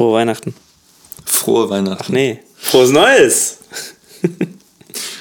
Frohe 0.00 0.14
Weihnachten. 0.14 0.54
Frohe 1.26 1.68
Weihnachten. 1.68 2.02
Ach 2.02 2.08
nee. 2.08 2.40
Frohes 2.56 2.90
Neues! 2.90 3.58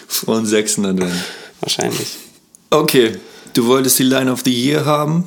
Frohen 0.07 0.45
sechsten 0.45 0.85
Advent. 0.85 1.21
Wahrscheinlich. 1.59 2.15
Okay, 2.69 3.17
du 3.53 3.65
wolltest 3.65 3.99
die 3.99 4.03
Line 4.03 4.31
of 4.31 4.43
the 4.45 4.53
Year 4.53 4.85
haben. 4.85 5.25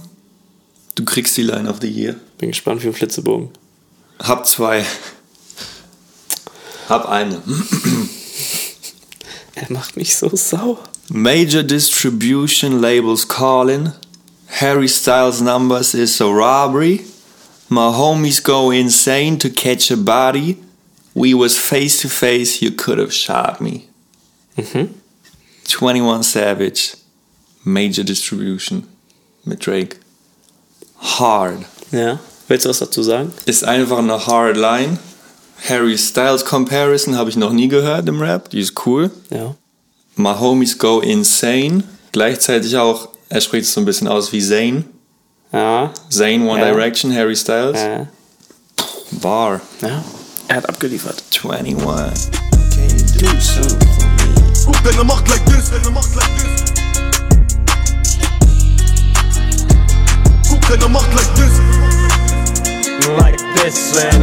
Du 0.95 1.05
kriegst 1.05 1.37
die 1.37 1.43
Line 1.43 1.69
of 1.69 1.81
the 1.83 1.87
Year. 1.87 2.17
Bin 2.39 2.49
gespannt 2.49 2.81
für 2.81 2.89
den 2.89 2.95
Flitzebogen. 2.95 3.51
Hab 4.23 4.47
zwei. 4.47 4.87
Hab 6.89 7.11
eine. 7.11 7.43
Er 9.55 9.71
macht 9.71 9.99
mich 9.99 10.17
so 10.17 10.35
sauer. 10.35 10.79
Major 11.11 11.63
distribution 11.63 12.81
labels 12.81 13.29
calling. 13.29 13.93
Harry 14.49 14.89
Styles 14.89 15.43
numbers 15.43 15.93
is 15.93 16.19
a 16.23 16.25
robbery. 16.25 17.05
My 17.69 17.91
homies 17.91 18.43
go 18.43 18.71
insane 18.71 19.39
to 19.39 19.49
catch 19.51 19.91
a 19.91 19.97
body. 19.97 20.57
We 21.15 21.35
was 21.35 21.59
face 21.59 22.01
to 22.03 22.09
face, 22.09 22.63
you 22.63 22.71
could 22.71 22.99
have 22.99 23.13
shot 23.13 23.61
me. 23.61 23.89
21 25.69 26.23
Savage. 26.23 26.95
Major 27.65 28.05
distribution. 28.05 28.87
Mit 29.45 29.61
Drake. 29.65 29.97
Hard. 30.99 31.65
Ja. 31.91 32.19
Willst 32.49 32.65
du 32.65 32.71
was 32.71 32.79
dazu 32.79 33.03
sagen? 33.03 33.33
Ist 33.47 33.65
einfach 33.65 33.99
eine 33.99 34.27
hard 34.27 34.57
line. 34.57 34.99
Harry 35.69 35.97
Styles 35.97 36.45
Comparison 36.45 37.17
habe 37.17 37.31
ich 37.31 37.37
noch 37.37 37.53
nie 37.53 37.69
gehört 37.69 38.09
im 38.09 38.21
Rap. 38.21 38.51
Die 38.51 38.61
ist 38.61 38.87
cool. 38.87 39.11
Ja. 39.31 39.55
My 40.17 40.35
homies 40.39 40.77
go 40.79 41.01
insane. 41.01 41.85
Gleichzeitig 42.13 42.77
auch, 42.77 43.09
er 43.29 43.41
spricht 43.41 43.67
es 43.67 43.73
so 43.73 43.81
ein 43.81 43.85
bisschen 43.87 44.09
aus 44.09 44.33
wie 44.33 44.43
Zayn. 44.43 44.85
Ja. 45.53 45.91
Zayn 46.09 46.49
One 46.49 46.61
Ja. 46.61 46.73
Direction, 46.73 47.13
Harry 47.13 47.37
Styles. 47.37 47.79
Ja. 47.81 48.07
Bar. 49.21 49.61
ja. 49.81 50.03
Er 50.49 50.57
hat 50.57 50.69
abgeliefert. 50.69 51.23
21. 51.31 52.31
Can 52.75 52.89
you 52.89 53.05
do 53.19 53.41
something 53.41 53.89
for 54.65 54.73
me? 54.73 54.79
Wenn 54.85 54.99
er 54.99 55.05
macht 55.05 55.29
like 55.29 55.45
this, 55.47 55.71
wenn 55.71 55.83
er 55.85 55.91
macht 55.91 56.15
like 56.15 56.31
this. 56.37 56.73
Guck, 60.49 60.71
wenn 60.71 60.81
er 60.83 60.89
macht 60.89 61.13
like 61.15 61.35
this. 61.35 61.61
like 63.19 63.39
this, 63.57 63.95
man. 63.95 64.23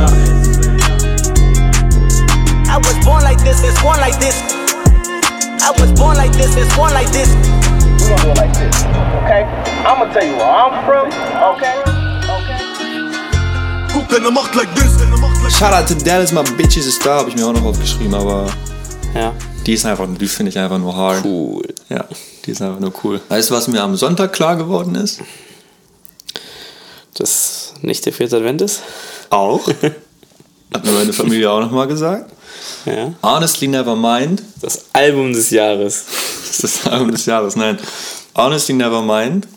I 2.70 2.78
was 2.78 3.06
born 3.06 3.24
like 3.24 3.40
this, 3.44 3.64
it's 3.64 3.82
born 3.82 4.00
like 4.00 4.20
this. 4.20 4.42
I 5.62 5.72
was 5.80 5.92
born 5.94 6.18
like 6.18 6.32
this, 6.34 6.56
it's 6.56 6.76
born 6.76 6.94
like 6.94 7.12
this. 7.12 7.30
We 7.34 8.10
gonna 8.10 8.24
do 8.24 8.32
it 8.32 8.38
like 8.38 8.54
this, 8.54 8.84
okay? 9.24 9.69
I'm 9.86 9.98
gonna 10.00 10.14
tell 10.14 10.26
you 10.28 10.36
where 10.36 10.46
I'm 10.46 10.86
from, 10.86 11.08
okay? 11.54 11.76
Okay. 12.38 12.58
Guck, 13.94 14.12
wenn 14.12 14.24
er 14.26 14.32
macht 14.32 14.54
like 14.56 14.74
this, 14.76 15.00
wenn 15.00 15.12
er 15.12 15.18
macht 15.20 15.42
like 15.44 15.52
Shout 15.52 15.74
out 15.74 15.88
to 15.88 15.96
Dallas, 15.96 16.32
my 16.32 16.44
bitches 16.58 16.86
ist 16.86 17.06
da, 17.06 17.20
habe 17.20 17.30
ich 17.30 17.36
mir 17.36 17.46
auch 17.48 17.54
noch 17.54 17.64
aufgeschrieben, 17.64 18.14
aber 18.14 18.48
Ja. 19.16 19.34
die 19.66 19.74
ist 19.74 19.86
einfach, 19.86 20.08
die 20.20 20.28
finde 20.28 20.50
ich 20.52 20.60
einfach 20.60 20.78
nur 20.78 20.96
hard. 20.96 21.24
Cool. 21.26 21.64
Ja, 21.90 22.06
die 22.46 22.52
ist 22.52 22.62
einfach 22.62 22.80
nur 22.80 22.94
cool. 23.04 23.20
Weißt 23.30 23.50
du, 23.50 23.56
was 23.56 23.68
mir 23.68 23.82
am 23.82 23.96
Sonntag 23.96 24.34
klar 24.34 24.56
geworden 24.56 24.96
ist? 24.96 25.22
Das 27.16 27.74
nicht 27.82 28.06
der 28.06 28.14
vierte 28.14 28.38
Advent 28.38 28.62
ist? 28.62 28.82
Auch. 29.30 29.68
Hat 30.74 30.86
mir 30.86 30.92
meine 30.92 31.14
Familie 31.14 31.50
auch 31.52 31.60
nochmal 31.62 31.88
gesagt. 31.88 32.32
Ja. 32.86 33.14
Honestly 33.24 33.68
Never 33.68 33.96
Mind. 33.96 34.44
Das 34.62 34.86
Album 34.94 35.34
des 35.34 35.50
Jahres. 35.50 36.06
Das 36.48 36.60
ist 36.60 36.64
das 36.86 36.92
Album 36.92 37.12
des 37.12 37.26
Jahres, 37.26 37.56
nein. 37.56 37.78
Honestly 38.36 38.76
Never 38.76 39.02
Mind. 39.02 39.48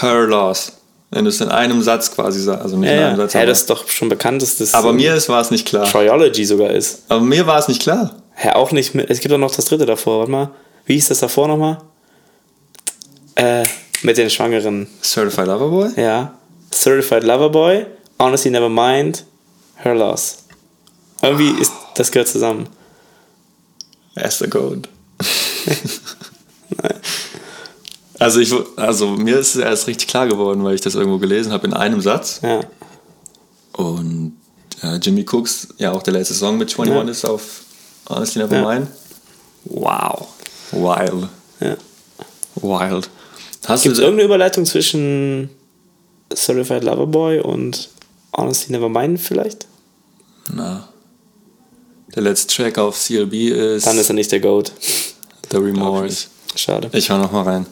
Her 0.00 0.26
Loss. 0.26 0.72
Wenn 1.10 1.24
du 1.24 1.30
es 1.30 1.40
in 1.40 1.48
einem 1.48 1.82
Satz 1.82 2.10
quasi 2.12 2.40
sagst. 2.42 2.62
Also 2.62 2.76
nicht 2.76 2.88
Ja, 2.90 2.94
in 2.94 3.00
ja. 3.00 3.16
Satz. 3.16 3.32
ja 3.34 3.46
das 3.46 3.60
ist 3.60 3.70
doch 3.70 3.88
schon 3.88 4.08
bekannt, 4.08 4.42
dass 4.42 4.56
das 4.58 4.74
aber 4.74 4.92
mir 4.92 5.14
ist- 5.14 5.28
war 5.28 5.40
es 5.40 5.50
nicht 5.50 5.66
klar. 5.66 5.84
Triology 5.86 6.44
sogar 6.44 6.70
ist. 6.70 7.02
Aber 7.08 7.20
mir 7.20 7.46
war 7.46 7.58
es 7.58 7.68
nicht 7.68 7.80
klar. 7.82 8.14
Ja, 8.42 8.56
auch 8.56 8.72
nicht 8.72 8.94
mit. 8.94 9.08
Es 9.08 9.20
gibt 9.20 9.32
doch 9.32 9.38
noch 9.38 9.54
das 9.54 9.64
dritte 9.66 9.86
davor. 9.86 10.18
Warte 10.18 10.30
mal. 10.32 10.50
Wie 10.84 10.94
hieß 10.94 11.08
das 11.08 11.20
davor 11.20 11.48
nochmal? 11.48 11.78
Äh, 13.36 13.62
mit 14.02 14.16
den 14.18 14.28
Schwangeren. 14.30 14.86
Certified 15.02 15.46
Lover 15.46 15.68
Boy? 15.68 15.90
Ja. 15.96 16.34
Certified 16.72 17.22
Lover 17.24 17.50
Boy, 17.50 17.86
Honestly 18.18 18.50
Never 18.50 18.68
Mind, 18.68 19.24
Her 19.76 19.94
Loss. 19.94 20.38
Irgendwie 21.22 21.50
ist 21.60 21.72
das 21.94 22.10
gehört 22.10 22.28
zusammen. 22.28 22.68
Esther 24.16 24.48
Gold. 24.48 24.88
also, 28.18 28.40
ich, 28.40 28.52
also 28.76 29.08
mir 29.10 29.38
ist 29.38 29.54
es 29.54 29.60
erst 29.62 29.86
richtig 29.86 30.08
klar 30.08 30.26
geworden, 30.28 30.62
weil 30.64 30.74
ich 30.74 30.80
das 30.80 30.94
irgendwo 30.94 31.18
gelesen 31.18 31.52
habe 31.52 31.66
in 31.66 31.72
einem 31.74 32.00
Satz. 32.00 32.40
Ja. 32.42 32.60
Und 33.72 34.36
äh, 34.82 34.96
Jimmy 34.96 35.24
Cooks, 35.30 35.68
ja 35.78 35.92
auch 35.92 36.02
der 36.02 36.14
letzte 36.14 36.34
Song 36.34 36.58
mit 36.58 36.68
21 36.78 36.94
Ja. 36.94 37.10
ist 37.10 37.24
auf 37.24 37.62
Honestly 38.08 38.42
Never 38.42 38.56
Ja. 38.56 38.74
Mind. 38.74 38.88
Wow. 39.64 40.28
Wild. 40.72 41.28
ja. 41.60 41.76
Wild. 42.56 43.08
Hast 43.66 43.82
Gibt 43.82 43.94
es 43.94 43.98
irgendeine 44.00 44.24
Überleitung 44.26 44.64
zwischen 44.64 45.50
Certified 46.34 46.84
Lover 46.84 47.06
Boy 47.06 47.40
und 47.40 47.88
Honestly 48.36 48.72
Never 48.72 48.88
Mind 48.88 49.20
vielleicht? 49.20 49.66
Na. 50.52 50.88
Der 52.14 52.22
letzte 52.22 52.54
Track 52.54 52.78
auf 52.78 52.96
CLB 52.98 53.32
ist, 53.50 53.86
Dann 53.86 53.98
ist 53.98 54.08
er 54.08 54.14
nicht 54.14 54.30
der 54.32 54.40
Goat. 54.40 54.72
The 55.50 55.58
Remorse. 55.58 56.28
Schade. 56.54 56.88
Ich 56.92 57.10
war 57.10 57.18
noch 57.18 57.32
mal 57.32 57.42
rein. 57.42 57.66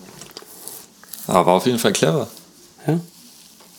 Aber 1.26 1.46
war 1.46 1.54
auf 1.54 1.66
jeden 1.66 1.78
Fall 1.78 1.92
clever. 1.92 2.28
Ja? 2.86 3.00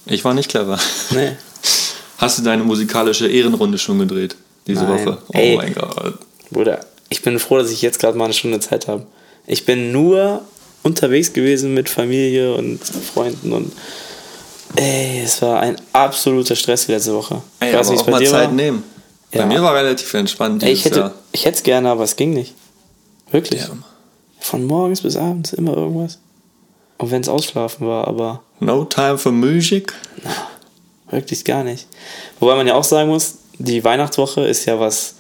Ich 0.06 0.24
war 0.26 0.34
nicht 0.34 0.50
clever. 0.50 0.80
Nee. 1.12 1.32
Hast 2.18 2.40
du 2.40 2.44
deine 2.44 2.64
musikalische 2.64 3.28
Ehrenrunde 3.28 3.78
schon 3.78 4.00
gedreht 4.00 4.36
diese 4.68 4.84
Nein. 4.86 5.06
Woche? 5.06 5.18
Oh 5.28 5.32
Ey. 5.34 5.58
mein 5.58 5.74
Gott. 5.76 6.18
Bruder, 6.50 6.86
ich 7.10 7.22
bin 7.22 7.38
froh, 7.40 7.58
dass 7.58 7.72
ich 7.72 7.82
jetzt 7.82 8.00
gerade 8.00 8.18
mal 8.18 8.26
eine 8.26 8.34
Stunde 8.34 8.60
Zeit 8.60 8.88
habe. 8.88 9.06
Ich 9.48 9.66
bin 9.66 9.92
nur 9.92 10.42
unterwegs 10.84 11.34
gewesen 11.34 11.74
mit 11.74 11.90
Familie 11.90 12.56
und 12.56 12.80
Freunden 12.84 13.52
und 13.54 13.72
ey, 14.76 15.22
es 15.24 15.42
war 15.42 15.60
ein 15.60 15.76
absoluter 15.94 16.56
Stress 16.56 16.86
die 16.86 16.92
letzte 16.94 17.14
Woche. 17.14 17.42
Ey, 17.60 17.72
Ich 17.72 17.76
weiß 17.78 17.90
aber 17.90 18.00
auch 18.02 18.06
bei 18.06 18.12
mal 18.12 18.24
Zeit 18.26 18.32
war. 18.48 18.52
nehmen. 18.52 18.84
Bei 19.32 19.40
Ja. 19.40 19.46
mir 19.48 19.62
war 19.62 19.76
relativ 19.76 20.14
entspannt 20.14 20.64
Ey, 20.64 20.72
ich 20.72 20.86
hätte 20.86 21.00
Jahr. 21.00 21.12
ich 21.32 21.46
hätte 21.46 21.58
es 21.58 21.64
gerne, 21.64 21.90
aber 21.90 22.04
es 22.04 22.16
ging 22.16 22.32
nicht. 22.34 22.54
Wirklich. 23.32 23.62
Ja. 23.62 23.70
Von 24.40 24.66
morgens 24.66 25.02
bis 25.02 25.16
abends 25.18 25.54
immer 25.54 25.76
irgendwas. 25.76 26.20
Und 26.98 27.12
wenn 27.12 27.22
es 27.22 27.30
ausschlafen 27.30 27.88
war, 27.88 28.08
aber 28.08 28.42
No 28.60 28.86
time 28.86 29.18
for 29.18 29.32
music. 29.32 29.94
wirklich 31.10 31.44
gar 31.44 31.64
nicht. 31.64 31.88
Wobei 32.40 32.56
man 32.56 32.68
ja 32.68 32.76
auch 32.76 32.84
sagen 32.84 33.10
muss, 33.10 33.36
die 33.58 33.84
Weihnachtswoche 33.84 34.46
ist 34.48 34.66
ja, 34.66 34.80
was 34.80 35.16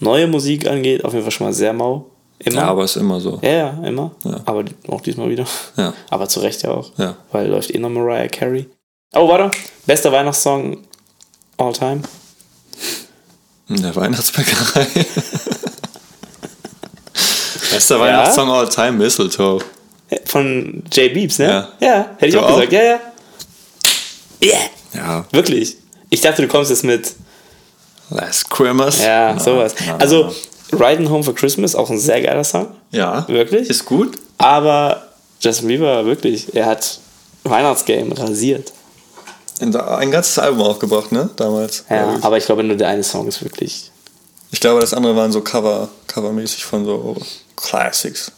neue 0.00 0.26
Musik 0.26 0.66
angeht, 0.66 1.04
auf 1.04 1.12
jeden 1.12 1.24
Fall 1.24 1.32
schon 1.32 1.46
mal 1.46 1.52
sehr 1.52 1.72
mau. 1.72 2.06
Immer. 2.38 2.56
Ja, 2.62 2.68
aber 2.68 2.84
ist 2.84 2.96
immer 2.96 3.20
so. 3.20 3.38
Ja, 3.42 3.50
ja, 3.50 3.68
immer. 3.86 4.12
Ja. 4.24 4.40
Aber 4.46 4.64
auch 4.88 5.02
diesmal 5.02 5.28
wieder. 5.28 5.44
Ja. 5.76 5.92
Aber 6.08 6.26
zu 6.26 6.40
Recht 6.40 6.62
ja 6.62 6.70
auch. 6.70 6.90
Ja. 6.96 7.16
Weil 7.32 7.48
läuft 7.48 7.70
eh 7.74 7.78
noch 7.78 7.90
Mariah 7.90 8.28
Carey. 8.28 8.66
Oh, 9.12 9.28
warte. 9.28 9.50
Bester 9.84 10.10
Weihnachtssong 10.10 10.78
all 11.58 11.72
time. 11.74 12.00
In 13.68 13.82
der 13.82 13.94
Weihnachtsbäckerei. 13.94 14.86
Bester 17.70 18.00
Weihnachtssong 18.00 18.48
all 18.48 18.68
time, 18.68 18.92
Mistletoe. 18.92 19.58
Von 20.26 20.82
J 20.92 21.12
Beebs, 21.12 21.38
ne? 21.38 21.68
Ja. 21.80 21.86
Ja, 21.86 22.10
hätte 22.18 22.26
ich 22.26 22.34
Du 22.34 22.40
auch, 22.40 22.48
gesagt. 22.60 22.68
auch? 22.68 22.72
Ja, 22.72 22.82
ja. 22.82 22.98
Yeah. 24.42 24.60
Ja. 24.94 25.24
Wirklich. 25.32 25.76
Ich 26.08 26.20
dachte, 26.20 26.42
du 26.42 26.48
kommst 26.48 26.70
jetzt 26.70 26.84
mit. 26.84 27.12
Last 28.10 28.50
Christmas. 28.50 29.02
Ja, 29.04 29.34
Na, 29.34 29.40
sowas. 29.40 29.74
na, 29.86 29.96
Also, 29.96 30.34
Riding 30.72 31.08
Home 31.10 31.22
for 31.22 31.34
Christmas, 31.34 31.74
auch 31.76 31.90
ein 31.90 31.98
sehr 31.98 32.20
geiler 32.20 32.42
Song. 32.42 32.68
Ja. 32.90 33.26
Wirklich? 33.28 33.68
Ist 33.70 33.84
gut. 33.84 34.18
Aber 34.38 35.06
Justin 35.40 35.68
Bieber, 35.68 36.04
wirklich, 36.06 36.54
er 36.54 36.66
hat 36.66 36.98
Weihnachtsgame 37.44 38.18
rasiert. 38.18 38.72
Ein 39.60 40.10
ganzes 40.10 40.38
Album 40.38 40.62
aufgebracht, 40.62 41.12
ne? 41.12 41.28
Damals. 41.36 41.84
Ja, 41.90 42.16
ich. 42.16 42.24
aber 42.24 42.38
ich 42.38 42.46
glaube, 42.46 42.64
nur 42.64 42.76
der 42.76 42.88
eine 42.88 43.02
Song 43.04 43.28
ist 43.28 43.42
wirklich. 43.44 43.90
Ich 44.50 44.58
glaube, 44.58 44.80
das 44.80 44.94
andere 44.94 45.14
waren 45.14 45.30
so 45.30 45.42
Cover, 45.42 45.88
covermäßig 46.08 46.64
von 46.64 46.84
so 46.84 47.16
Classics. 47.56 48.32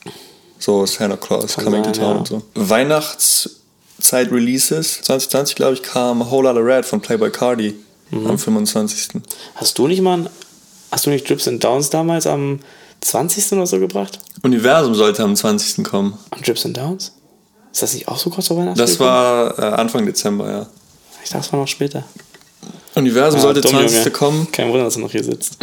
So 0.64 0.86
Santa 0.86 1.16
Claus, 1.16 1.54
Kann 1.56 1.64
Coming 1.64 1.82
sein, 1.84 1.92
to 1.94 2.00
Town 2.00 2.10
ja. 2.12 2.18
und 2.18 2.28
so. 2.28 2.42
Weihnachtszeit-Releases 2.54 5.02
2020, 5.02 5.56
glaube 5.56 5.74
ich, 5.74 5.82
kam 5.82 6.22
A 6.22 6.30
Whole 6.30 6.48
Lotta 6.52 6.60
Red 6.60 6.84
von 6.86 7.00
Playboy 7.00 7.30
Cardi 7.30 7.74
Mhm. 8.10 8.26
am 8.28 8.38
25. 8.38 9.22
Hast 9.56 9.78
du 9.78 9.88
nicht 9.88 10.00
mal. 10.02 10.18
ein- 10.18 10.28
Hast 10.90 11.06
du 11.06 11.10
nicht 11.10 11.26
Drips 11.28 11.48
and 11.48 11.64
Downs 11.64 11.88
damals 11.88 12.26
am 12.26 12.60
20. 13.00 13.56
oder 13.56 13.66
so 13.66 13.78
gebracht? 13.80 14.18
Universum 14.42 14.94
sollte 14.94 15.22
am 15.22 15.34
20. 15.34 15.82
kommen. 15.84 16.18
Am 16.30 16.42
Drips 16.42 16.66
and 16.66 16.76
Downs? 16.76 17.12
Ist 17.72 17.80
das 17.82 17.94
nicht 17.94 18.06
auch 18.08 18.18
so 18.18 18.28
kurz 18.28 18.48
vor 18.48 18.58
Weihnachten? 18.58 18.78
Das 18.78 19.00
war 19.00 19.58
äh, 19.58 19.62
Anfang 19.62 20.04
Dezember, 20.04 20.50
ja. 20.50 20.66
Ich 21.24 21.30
dachte, 21.30 21.46
es 21.46 21.52
war 21.52 21.60
noch 21.60 21.68
später. 21.68 22.04
Universum 22.94 23.38
Ah, 23.40 23.42
sollte 23.42 23.62
dumm, 23.62 23.70
20. 23.72 23.96
Junge. 23.98 24.10
kommen. 24.10 24.52
Kein 24.52 24.68
Wunder, 24.68 24.84
dass 24.84 24.96
er 24.96 25.00
noch 25.00 25.10
hier 25.10 25.24
sitzt. 25.24 25.56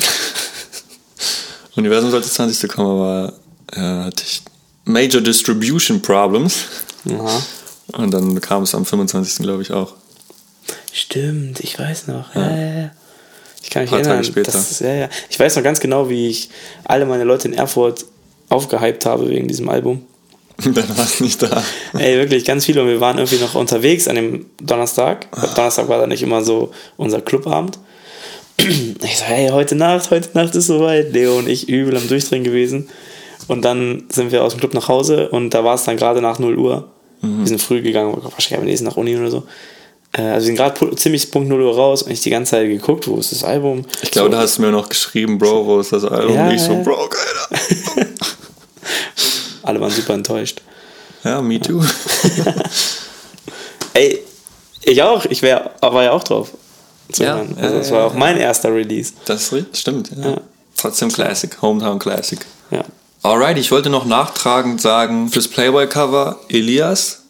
Universum 1.75 2.10
sollte 2.10 2.28
20. 2.28 2.68
kommen, 2.72 2.90
aber 2.90 3.34
äh, 3.72 4.06
hatte 4.06 4.24
ich 4.25 4.42
Major 4.85 5.21
Distribution 5.21 6.01
Problems. 6.01 6.65
Aha. 7.09 7.41
Und 7.97 8.11
dann 8.11 8.39
kam 8.39 8.63
es 8.63 8.75
am 8.75 8.85
25. 8.85 9.43
glaube 9.43 9.63
ich 9.63 9.71
auch. 9.71 9.93
Stimmt, 10.93 11.59
ich 11.59 11.77
weiß 11.79 12.07
noch. 12.07 12.35
Ja. 12.35 12.57
Ja. 12.57 12.91
Ich 13.63 13.69
kann 13.69 13.83
mich 13.83 13.91
Paar 13.91 13.99
Tage 13.99 14.09
erinnern. 14.09 14.23
später. 14.23 14.51
Das 14.51 14.79
ja, 14.79 14.93
ja. 14.93 15.09
Ich 15.29 15.39
weiß 15.39 15.55
noch 15.55 15.63
ganz 15.63 15.79
genau, 15.79 16.09
wie 16.09 16.27
ich 16.27 16.49
alle 16.85 17.05
meine 17.05 17.23
Leute 17.23 17.47
in 17.47 17.53
Erfurt 17.53 18.05
aufgehypt 18.49 19.05
habe 19.05 19.29
wegen 19.29 19.47
diesem 19.47 19.69
Album. 19.69 20.03
Dann 20.63 20.97
warst 20.97 21.19
du 21.19 21.23
nicht 21.23 21.41
da. 21.41 21.63
Ey, 21.97 22.17
wirklich 22.17 22.43
ganz 22.43 22.65
viele. 22.65 22.81
Und 22.81 22.89
wir 22.89 22.99
waren 22.99 23.17
irgendwie 23.17 23.37
noch 23.37 23.55
unterwegs 23.55 24.07
an 24.07 24.15
dem 24.15 24.45
Donnerstag. 24.61 25.27
Donnerstag 25.55 25.87
war 25.87 25.99
dann 25.99 26.09
nicht 26.09 26.21
immer 26.21 26.43
so 26.43 26.71
unser 26.97 27.21
Clubabend. 27.21 27.79
Ich 29.01 29.17
so, 29.17 29.23
hey, 29.23 29.49
heute 29.51 29.75
Nacht, 29.75 30.11
heute 30.11 30.29
Nacht 30.33 30.53
ist 30.55 30.67
soweit. 30.67 31.13
Leo 31.13 31.37
und 31.37 31.47
ich 31.47 31.69
übel 31.69 31.95
am 31.95 32.05
Durchdrehen 32.09 32.43
gewesen. 32.43 32.89
Und 33.47 33.63
dann 33.63 34.03
sind 34.09 34.31
wir 34.31 34.44
aus 34.44 34.53
dem 34.53 34.59
Club 34.59 34.74
nach 34.74 34.88
Hause 34.88 35.30
und 35.30 35.51
da 35.53 35.63
war 35.63 35.75
es 35.75 35.83
dann 35.83 35.97
gerade 35.97 36.21
nach 36.21 36.39
0 36.39 36.57
Uhr. 36.57 36.88
Wir 37.21 37.47
sind 37.47 37.62
früh 37.62 37.81
gegangen, 37.81 38.15
wahrscheinlich 38.21 38.59
am 38.59 38.65
nächsten 38.65 38.86
nach 38.88 38.97
Uni 38.97 39.18
oder 39.18 39.30
so. 39.31 39.44
Äh, 40.13 40.21
Also 40.21 40.33
wir 40.36 40.41
sind 40.41 40.56
gerade 40.56 40.95
ziemlich 40.95 41.30
Punkt 41.31 41.50
0 41.50 41.62
Uhr 41.62 41.75
raus 41.75 42.03
und 42.03 42.12
ich 42.12 42.21
die 42.21 42.30
ganze 42.30 42.51
Zeit 42.51 42.68
geguckt, 42.68 43.07
wo 43.07 43.18
ist 43.18 43.31
das 43.31 43.44
Album? 43.44 43.86
Ich 44.01 44.12
glaube, 44.12 44.30
so, 44.30 44.36
da 44.36 44.41
hast 44.41 44.57
du 44.57 44.62
mir 44.62 44.71
noch 44.71 44.88
geschrieben, 44.88 45.38
Bro, 45.38 45.65
wo 45.65 45.80
ist 45.80 45.91
das 45.91 46.06
Album? 46.06 46.36
Ja, 46.36 46.47
und 46.47 46.53
ich 46.56 46.62
so, 46.62 46.74
ja. 46.74 46.81
Bro, 46.83 46.95
Alter. 47.03 48.06
Alle 49.63 49.81
waren 49.81 49.91
super 49.91 50.13
enttäuscht. 50.13 50.62
Ja, 51.24 51.41
me 51.41 51.59
too. 51.59 51.83
Ey, 53.94 54.19
ich 54.83 55.01
auch, 55.03 55.25
ich 55.25 55.41
wär, 55.41 55.71
war 55.81 56.03
ja 56.03 56.12
auch 56.12 56.24
drauf. 56.24 56.51
zu 57.12 57.24
Ja, 57.24 57.36
hören. 57.36 57.56
ja, 57.57 57.63
also 57.63 57.77
das 57.77 57.89
ja, 57.89 57.94
war 57.95 58.01
ja. 58.01 58.07
auch 58.07 58.13
mein 58.13 58.38
erster 58.38 58.74
Release. 58.74 59.13
Das 59.25 59.53
stimmt, 59.74 60.12
ja. 60.15 60.31
Ja. 60.31 60.41
Trotzdem 60.77 61.12
Classic, 61.12 61.62
Hometown 61.62 62.00
Classic. 62.00 62.39
Ja. 62.71 62.83
Alright, 63.29 63.59
ich 63.59 63.69
wollte 63.69 63.91
noch 63.91 64.05
nachtragend 64.05 64.81
sagen, 64.81 65.29
fürs 65.29 65.47
Playboy-Cover 65.47 66.39
Elias, 66.49 67.25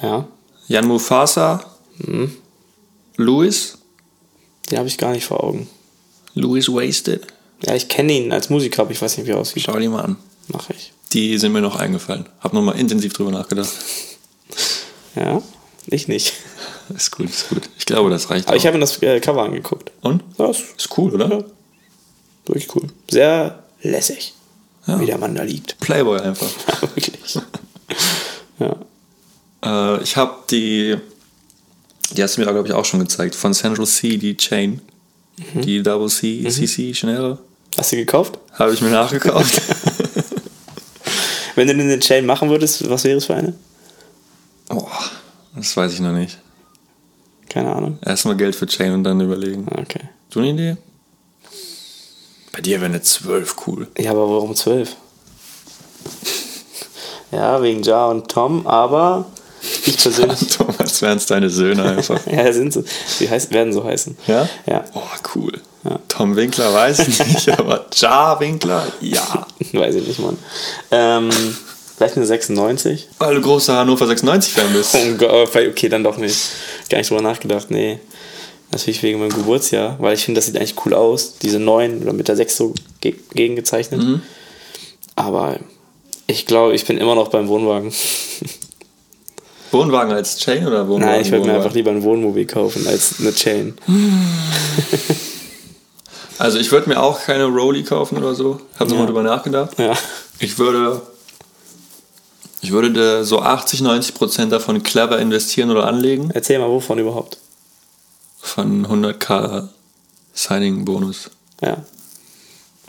Ja. 0.00 0.28
Jan 0.68 0.86
Mufasa, 0.86 1.64
Mhm. 1.98 2.36
Louis, 3.16 3.78
Den 4.70 4.78
habe 4.78 4.86
ich 4.88 4.96
gar 4.98 5.10
nicht 5.10 5.24
vor 5.26 5.42
Augen. 5.42 5.68
Louis 6.34 6.68
Wasted. 6.68 7.26
Ja, 7.66 7.74
ich 7.74 7.88
kenne 7.88 8.12
ihn 8.12 8.32
als 8.32 8.48
Musiker, 8.48 8.82
aber 8.82 8.92
ich 8.92 9.02
weiß 9.02 9.18
nicht, 9.18 9.26
wie 9.26 9.32
er 9.32 9.38
aussieht. 9.38 9.64
Schau 9.66 9.76
die 9.78 9.88
mal 9.88 10.02
an. 10.02 10.16
Mache 10.48 10.72
ich. 10.72 10.92
Die 11.12 11.36
sind 11.36 11.50
mir 11.52 11.60
noch 11.60 11.74
eingefallen. 11.76 12.26
Hab 12.40 12.52
nochmal 12.52 12.78
intensiv 12.78 13.12
drüber 13.12 13.30
nachgedacht. 13.32 13.70
Ja, 15.16 15.42
ich 15.88 16.06
nicht. 16.08 16.32
Ist 16.96 17.10
gut, 17.10 17.28
ist 17.28 17.48
gut. 17.50 17.68
Ich 17.78 17.84
glaube, 17.86 18.08
das 18.08 18.30
reicht 18.30 18.46
Aber 18.48 18.56
ich 18.56 18.62
auch. 18.62 18.66
habe 18.68 18.78
mir 18.78 18.80
das 18.80 19.02
äh, 19.02 19.20
Cover 19.20 19.42
angeguckt. 19.42 19.90
Und? 20.00 20.22
Ist 20.38 20.62
Ist 20.78 20.96
cool, 20.96 21.12
oder? 21.14 21.28
Ja. 21.30 21.44
wirklich 22.46 22.74
cool. 22.74 22.86
Sehr 23.10 23.62
lässig, 23.82 24.32
Ja. 24.86 24.98
wie 25.00 25.06
der 25.06 25.18
Mann 25.18 25.34
da 25.34 25.42
liegt. 25.42 25.78
Playboy 25.80 26.18
einfach. 26.20 26.48
Ja, 26.68 26.82
wirklich. 26.82 27.38
Ja. 28.58 28.76
Äh, 29.96 30.02
ich 30.02 30.16
habe 30.16 30.34
die, 30.50 30.96
die 32.12 32.22
hast 32.22 32.36
du 32.36 32.40
mir, 32.40 32.50
glaube 32.50 32.66
ich, 32.68 32.74
auch 32.74 32.84
schon 32.84 33.00
gezeigt, 33.00 33.34
von 33.34 33.54
Central 33.54 33.86
C, 33.86 34.16
die 34.16 34.36
Chain. 34.36 34.80
Mhm. 35.54 35.62
Die 35.62 35.82
Double 35.82 36.08
C, 36.08 36.44
CC, 36.48 36.94
Chanel. 36.94 37.38
Hast 37.76 37.92
du 37.92 37.96
gekauft? 37.96 38.38
Habe 38.52 38.74
ich 38.74 38.82
mir 38.82 38.90
nachgekauft. 38.90 39.62
Wenn 41.54 41.68
du 41.68 41.74
denn 41.76 41.86
eine 41.90 42.00
Chain 42.00 42.26
machen 42.26 42.50
würdest, 42.50 42.88
was 42.88 43.04
wäre 43.04 43.18
es 43.18 43.26
für 43.26 43.34
eine? 43.34 43.54
Boah, 44.68 44.90
das 45.54 45.76
weiß 45.76 45.92
ich 45.94 46.00
noch 46.00 46.12
nicht. 46.12 46.38
Keine 47.48 47.74
Ahnung. 47.74 47.98
Erstmal 48.04 48.36
Geld 48.36 48.56
für 48.56 48.66
Chain 48.66 48.92
und 48.92 49.04
dann 49.04 49.20
überlegen. 49.20 49.66
Okay. 49.70 50.08
Du 50.30 50.40
eine 50.40 50.50
Idee? 50.50 50.76
Bei 52.52 52.60
dir 52.60 52.80
wäre 52.80 52.90
eine 52.90 53.02
12 53.02 53.56
cool. 53.66 53.88
Ja, 53.98 54.10
aber 54.12 54.28
warum 54.28 54.54
zwölf? 54.54 54.96
Ja, 57.32 57.62
wegen 57.62 57.82
Ja 57.82 58.08
und 58.08 58.30
Tom, 58.30 58.66
aber 58.66 59.24
ich 59.86 59.96
persönlich. 60.02 60.48
Thomas 60.48 61.00
wären 61.02 61.16
es 61.16 61.26
deine 61.26 61.48
Söhne 61.50 61.84
einfach. 61.84 62.20
ja, 62.30 62.52
sind 62.52 62.72
so. 62.72 62.84
Die 63.20 63.30
heißen, 63.30 63.50
werden 63.52 63.72
so 63.72 63.84
heißen. 63.84 64.16
Ja? 64.26 64.48
Ja. 64.66 64.84
Oh, 64.94 65.00
cool. 65.34 65.52
Ja. 65.84 65.98
Tom 66.08 66.36
Winkler 66.36 66.72
weiß 66.72 67.00
ich 67.00 67.26
nicht, 67.26 67.48
aber 67.48 67.86
Ja 67.94 68.38
Winkler, 68.38 68.86
ja. 69.00 69.46
Weiß 69.72 69.94
ich 69.94 70.06
nicht, 70.06 70.20
Mann. 70.20 70.38
Ähm, 70.90 71.30
vielleicht 71.96 72.16
eine 72.16 72.26
96? 72.26 73.08
Weil 73.18 73.34
du 73.36 73.40
großer 73.40 73.76
Hannover 73.76 74.04
96-Fan 74.04 74.72
bist. 74.72 74.94
Oh 74.94 75.14
Gott, 75.16 75.48
okay, 75.56 75.88
dann 75.88 76.04
doch 76.04 76.18
nicht. 76.18 76.38
Gar 76.88 76.98
nicht 76.98 77.10
drüber 77.10 77.22
nachgedacht, 77.22 77.70
nee. 77.70 77.98
Natürlich 78.72 79.02
wegen 79.02 79.18
meinem 79.20 79.30
Geburtsjahr, 79.34 79.96
weil 80.00 80.14
ich 80.14 80.24
finde, 80.24 80.38
das 80.38 80.46
sieht 80.46 80.56
eigentlich 80.56 80.74
cool 80.84 80.94
aus. 80.94 81.34
Diese 81.38 81.58
9 81.58 82.02
oder 82.02 82.12
mit 82.12 82.28
der 82.28 82.36
6 82.36 82.56
so 82.56 82.74
ge 83.00 83.14
gegengezeichnet. 83.34 84.02
Mhm. 84.02 84.22
Aber 85.14 85.58
ich 86.26 86.46
glaube, 86.46 86.74
ich 86.74 86.86
bin 86.86 86.96
immer 86.98 87.14
noch 87.14 87.28
beim 87.28 87.48
Wohnwagen. 87.48 87.92
Wohnwagen 89.72 90.12
als 90.12 90.38
Chain 90.38 90.66
oder 90.66 90.88
Wohnwagen? 90.88 91.06
Nein, 91.12 91.20
ich 91.22 91.30
würde 91.30 91.46
mir 91.46 91.54
einfach 91.54 91.74
lieber 91.74 91.90
ein 91.90 92.02
Wohnmobil 92.02 92.46
kaufen 92.46 92.86
als 92.86 93.20
eine 93.20 93.32
Chain. 93.34 93.74
Also 96.38 96.58
ich 96.58 96.72
würde 96.72 96.88
mir 96.88 97.00
auch 97.00 97.20
keine 97.20 97.44
Rolli 97.44 97.84
kaufen 97.84 98.18
oder 98.18 98.34
so. 98.34 98.60
Hab 98.76 98.88
nochmal 98.88 99.04
Ja. 99.04 99.06
drüber 99.06 99.22
nachgedacht. 99.22 99.78
Ja. 99.78 99.92
Ich 100.40 100.58
würde, 100.58 101.00
ich 102.62 102.72
würde 102.72 103.24
so 103.24 103.40
80, 103.40 103.80
90 103.82 104.14
Prozent 104.14 104.50
davon 104.50 104.82
clever 104.82 105.20
investieren 105.20 105.70
oder 105.70 105.86
anlegen. 105.86 106.30
Erzähl 106.34 106.58
mal, 106.58 106.68
wovon 106.68 106.98
überhaupt. 106.98 107.38
Von 108.42 108.86
100k 108.86 109.68
Signing-Bonus. 110.34 111.30
Ja. 111.62 111.84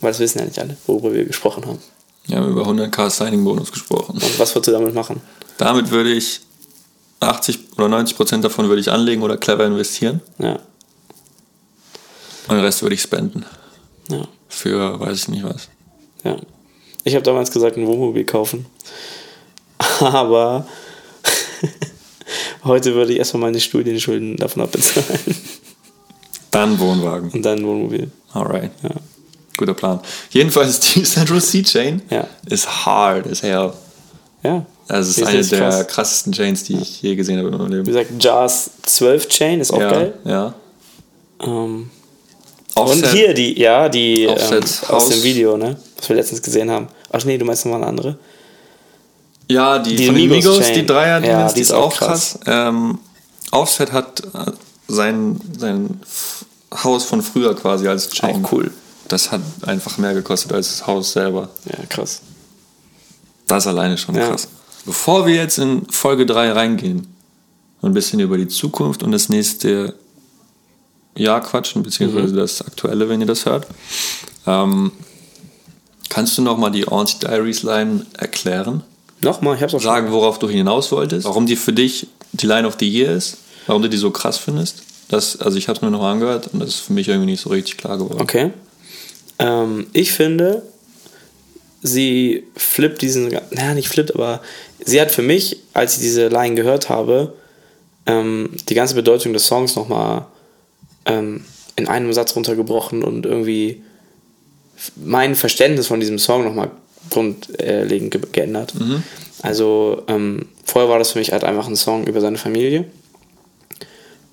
Weil 0.02 0.12
das 0.12 0.20
wissen 0.20 0.40
ja 0.40 0.46
nicht 0.46 0.60
alle, 0.60 0.76
worüber 0.88 1.14
wir 1.14 1.26
gesprochen 1.26 1.66
haben. 1.66 1.80
Wir 2.26 2.38
haben 2.38 2.50
über 2.50 2.64
100k 2.64 3.10
Signing-Bonus 3.10 3.72
gesprochen. 3.72 4.14
Und 4.16 4.40
was 4.40 4.56
würdest 4.56 4.68
du 4.68 4.72
damit 4.72 4.94
machen? 4.94 5.22
Damit 5.58 5.92
würde 5.92 6.12
ich 6.12 6.42
80 7.20 7.78
oder 7.78 7.88
90 7.88 8.18
Prozent 8.18 8.44
davon 8.44 8.68
würde 8.68 8.82
ich 8.82 8.92
anlegen 8.92 9.22
oder 9.22 9.38
clever 9.38 9.66
investieren. 9.66 10.22
Ja. 10.40 10.60
Und 12.48 12.56
den 12.56 12.60
Rest 12.60 12.82
würde 12.82 12.96
ich 12.96 13.02
spenden. 13.02 13.46
Ja. 14.10 14.28
Für 14.50 15.00
weiß 15.00 15.20
ich 15.20 15.28
nicht 15.30 15.44
was. 15.44 15.70
Ja. 16.24 16.38
Ich 17.04 17.16
habe 17.16 17.24
damals 17.24 17.52
gesagt, 17.52 17.78
ein 17.78 17.88
Wohnmobil 17.88 18.26
kaufen. 18.26 18.66
Aber 20.00 20.66
heute 22.64 22.94
würde 22.96 23.14
ich 23.14 23.20
erstmal 23.20 23.42
meine 23.42 23.60
Studienschulden 23.60 24.38
davon 24.38 24.64
abbezahlen. 24.64 25.20
Dann 26.52 26.80
Wohnwagen. 26.80 27.32
Und 27.32 27.42
dann 27.44 27.66
Wohnmobil. 27.66 28.12
Alright. 28.34 28.72
Ja. 28.84 28.92
Guter 29.58 29.74
Plan. 29.74 30.00
Jedenfalls 30.32 30.80
die 30.94 31.04
Central 31.04 31.42
Sea 31.42 31.64
Chain 31.64 32.02
Ja. 32.10 32.28
ist 32.50 32.86
hard 32.86 33.28
as 33.28 33.42
hell. 33.44 33.74
Ja. 34.44 34.66
Also 34.88 35.12
es 35.12 35.18
ist 35.18 35.26
eine 35.28 35.44
der 35.44 35.60
krass. 35.60 35.88
krassesten 35.88 36.34
Chains, 36.34 36.64
die 36.66 36.76
ich 36.76 37.02
je 37.02 37.16
gesehen 37.16 37.38
habe 37.40 37.48
in 37.50 37.54
meinem 37.58 37.70
Wie 37.70 37.74
Leben. 37.76 37.86
gesagt, 37.86 38.10
Jars 38.20 38.72
12 38.84 39.28
Chain 39.30 39.62
ist 39.62 39.72
auch 39.72 39.80
ja, 39.80 39.92
geil. 39.92 40.14
ja. 40.26 40.54
Ähm, 41.42 41.90
Offset, 42.76 43.04
und 43.06 43.12
hier 43.14 43.34
die, 43.34 43.60
ja, 43.60 43.88
die 43.88 44.24
ähm, 44.24 44.64
aus 44.90 45.10
dem 45.10 45.24
Video, 45.24 45.58
ne? 45.58 45.78
Was 45.98 46.10
wir 46.10 46.16
letztens 46.16 46.42
gesehen 46.42 46.70
haben. 46.70 46.88
Ach 47.12 47.24
nee, 47.24 47.38
du 47.38 47.46
meinst 47.46 47.66
nochmal 47.66 47.82
eine 47.82 47.90
andere? 47.90 48.18
Ja, 49.50 49.80
die, 49.80 49.96
Die 49.96 50.06
von 50.08 50.16
Migos 50.16 50.38
Migos, 50.38 50.72
die 50.74 50.86
Dreier, 50.86 51.22
die, 51.22 51.28
Ja, 51.28 51.46
ist, 51.48 51.54
die 51.56 51.62
ist 51.62 51.72
auch 51.72 51.96
krass. 51.96 52.38
krass. 52.44 52.48
Ähm, 52.48 53.00
Offset 53.52 53.92
hat 53.92 54.22
äh, 54.34 54.52
sein, 54.88 55.40
sein 55.58 56.02
Haus 56.84 57.04
von 57.06 57.22
früher 57.22 57.56
quasi 57.56 57.88
als 57.88 58.10
Chain. 58.10 58.44
Auch 58.46 58.52
cool. 58.52 58.72
Das 59.10 59.32
hat 59.32 59.42
einfach 59.64 59.98
mehr 59.98 60.14
gekostet 60.14 60.54
als 60.54 60.70
das 60.70 60.88
Haus 60.88 61.12
selber. 61.14 61.50
Ja, 61.66 61.86
krass. 61.88 62.22
Das 63.48 63.68
alleine 63.68 63.98
schon 63.98 64.16
Ja. 64.16 64.28
krass. 64.30 64.48
Bevor 64.86 65.28
wir 65.28 65.36
jetzt 65.36 65.60
in 65.60 65.86
Folge 65.92 66.26
3 66.26 66.52
reingehen 66.54 67.08
und 67.82 67.92
ein 67.92 67.94
bisschen 67.94 68.20
über 68.20 68.38
die 68.38 68.48
Zukunft 68.48 69.04
und 69.04 69.12
das 69.12 69.30
nächste 69.30 69.94
Jahr 71.16 71.42
quatschen, 71.42 71.84
beziehungsweise 71.84 72.34
das 72.36 72.62
aktuelle, 72.62 73.08
wenn 73.08 73.22
ihr 73.22 73.28
das 73.28 73.46
hört, 73.46 73.68
ähm, 74.48 74.92
kannst 76.10 76.38
du 76.38 76.42
nochmal 76.42 76.72
die 76.72 76.88
Auntie 76.88 77.20
Diaries 77.20 77.62
Line 77.64 78.06
erklären? 78.18 78.84
Nochmal, 79.24 79.56
ich 79.56 79.62
hab's 79.62 79.74
auch 79.74 79.80
schon. 79.80 79.92
Sagen, 79.92 80.12
worauf 80.12 80.40
du 80.40 80.50
hinaus 80.50 80.92
wolltest? 80.92 81.26
Warum 81.26 81.46
die 81.46 81.56
für 81.56 81.74
dich 81.74 82.08
die 82.34 82.46
Line 82.46 82.68
of 82.68 82.76
the 82.80 82.88
Year 82.88 83.12
ist? 83.12 83.38
Warum 83.68 83.82
du 83.82 83.90
die 83.90 83.98
so 83.98 84.12
krass 84.12 84.38
findest? 84.38 84.84
Das, 85.10 85.40
also 85.40 85.58
ich 85.58 85.68
habe 85.68 85.78
es 85.78 85.82
mir 85.82 85.92
nochmal 85.92 86.14
angehört 86.14 86.50
und 86.54 86.60
das 86.60 86.70
ist 86.70 86.80
für 86.80 86.94
mich 86.94 87.08
irgendwie 87.08 87.32
nicht 87.32 87.42
so 87.42 87.50
richtig 87.50 87.78
klar 87.78 87.98
geworden. 87.98 88.22
Okay. 88.22 88.52
Ähm, 89.40 89.88
ich 89.94 90.12
finde, 90.12 90.64
sie 91.82 92.44
flippt 92.56 93.02
diesen, 93.02 93.28
naja, 93.52 93.74
nicht 93.74 93.90
flippt, 93.90 94.16
aber 94.16 94.42
sie 94.84 95.00
hat 95.00 95.12
für 95.12 95.22
mich, 95.22 95.58
als 95.74 95.96
ich 95.96 96.02
diese 96.02 96.28
Line 96.28 96.56
gehört 96.56 96.90
habe, 96.90 97.34
ähm, 98.06 98.52
die 98.70 98.74
ganze 98.74 98.96
Bedeutung 98.96 99.34
des 99.34 99.48
Songs 99.48 99.76
nochmal 99.76 100.26
ähm, 101.06 101.46
in 101.76 101.88
einem 101.88 102.14
Satz 102.14 102.36
runtergebrochen 102.36 103.04
und 103.04 103.26
irgendwie 103.26 103.84
mein 104.96 105.36
Verständnis 105.36 105.88
von 105.88 106.00
diesem 106.00 106.20
Song 106.20 106.44
nochmal 106.44 106.72
grundlegend 107.10 108.12
ge 108.12 108.22
geändert. 108.32 108.74
Also 109.42 110.04
ähm, 110.08 110.48
vorher 110.66 110.90
war 110.90 111.00
das 111.00 111.12
für 111.12 111.20
mich 111.20 111.32
halt 111.32 111.44
einfach 111.44 111.68
ein 111.68 111.76
Song 111.76 112.06
über 112.06 112.22
seine 112.22 112.38
Familie. 112.38 112.86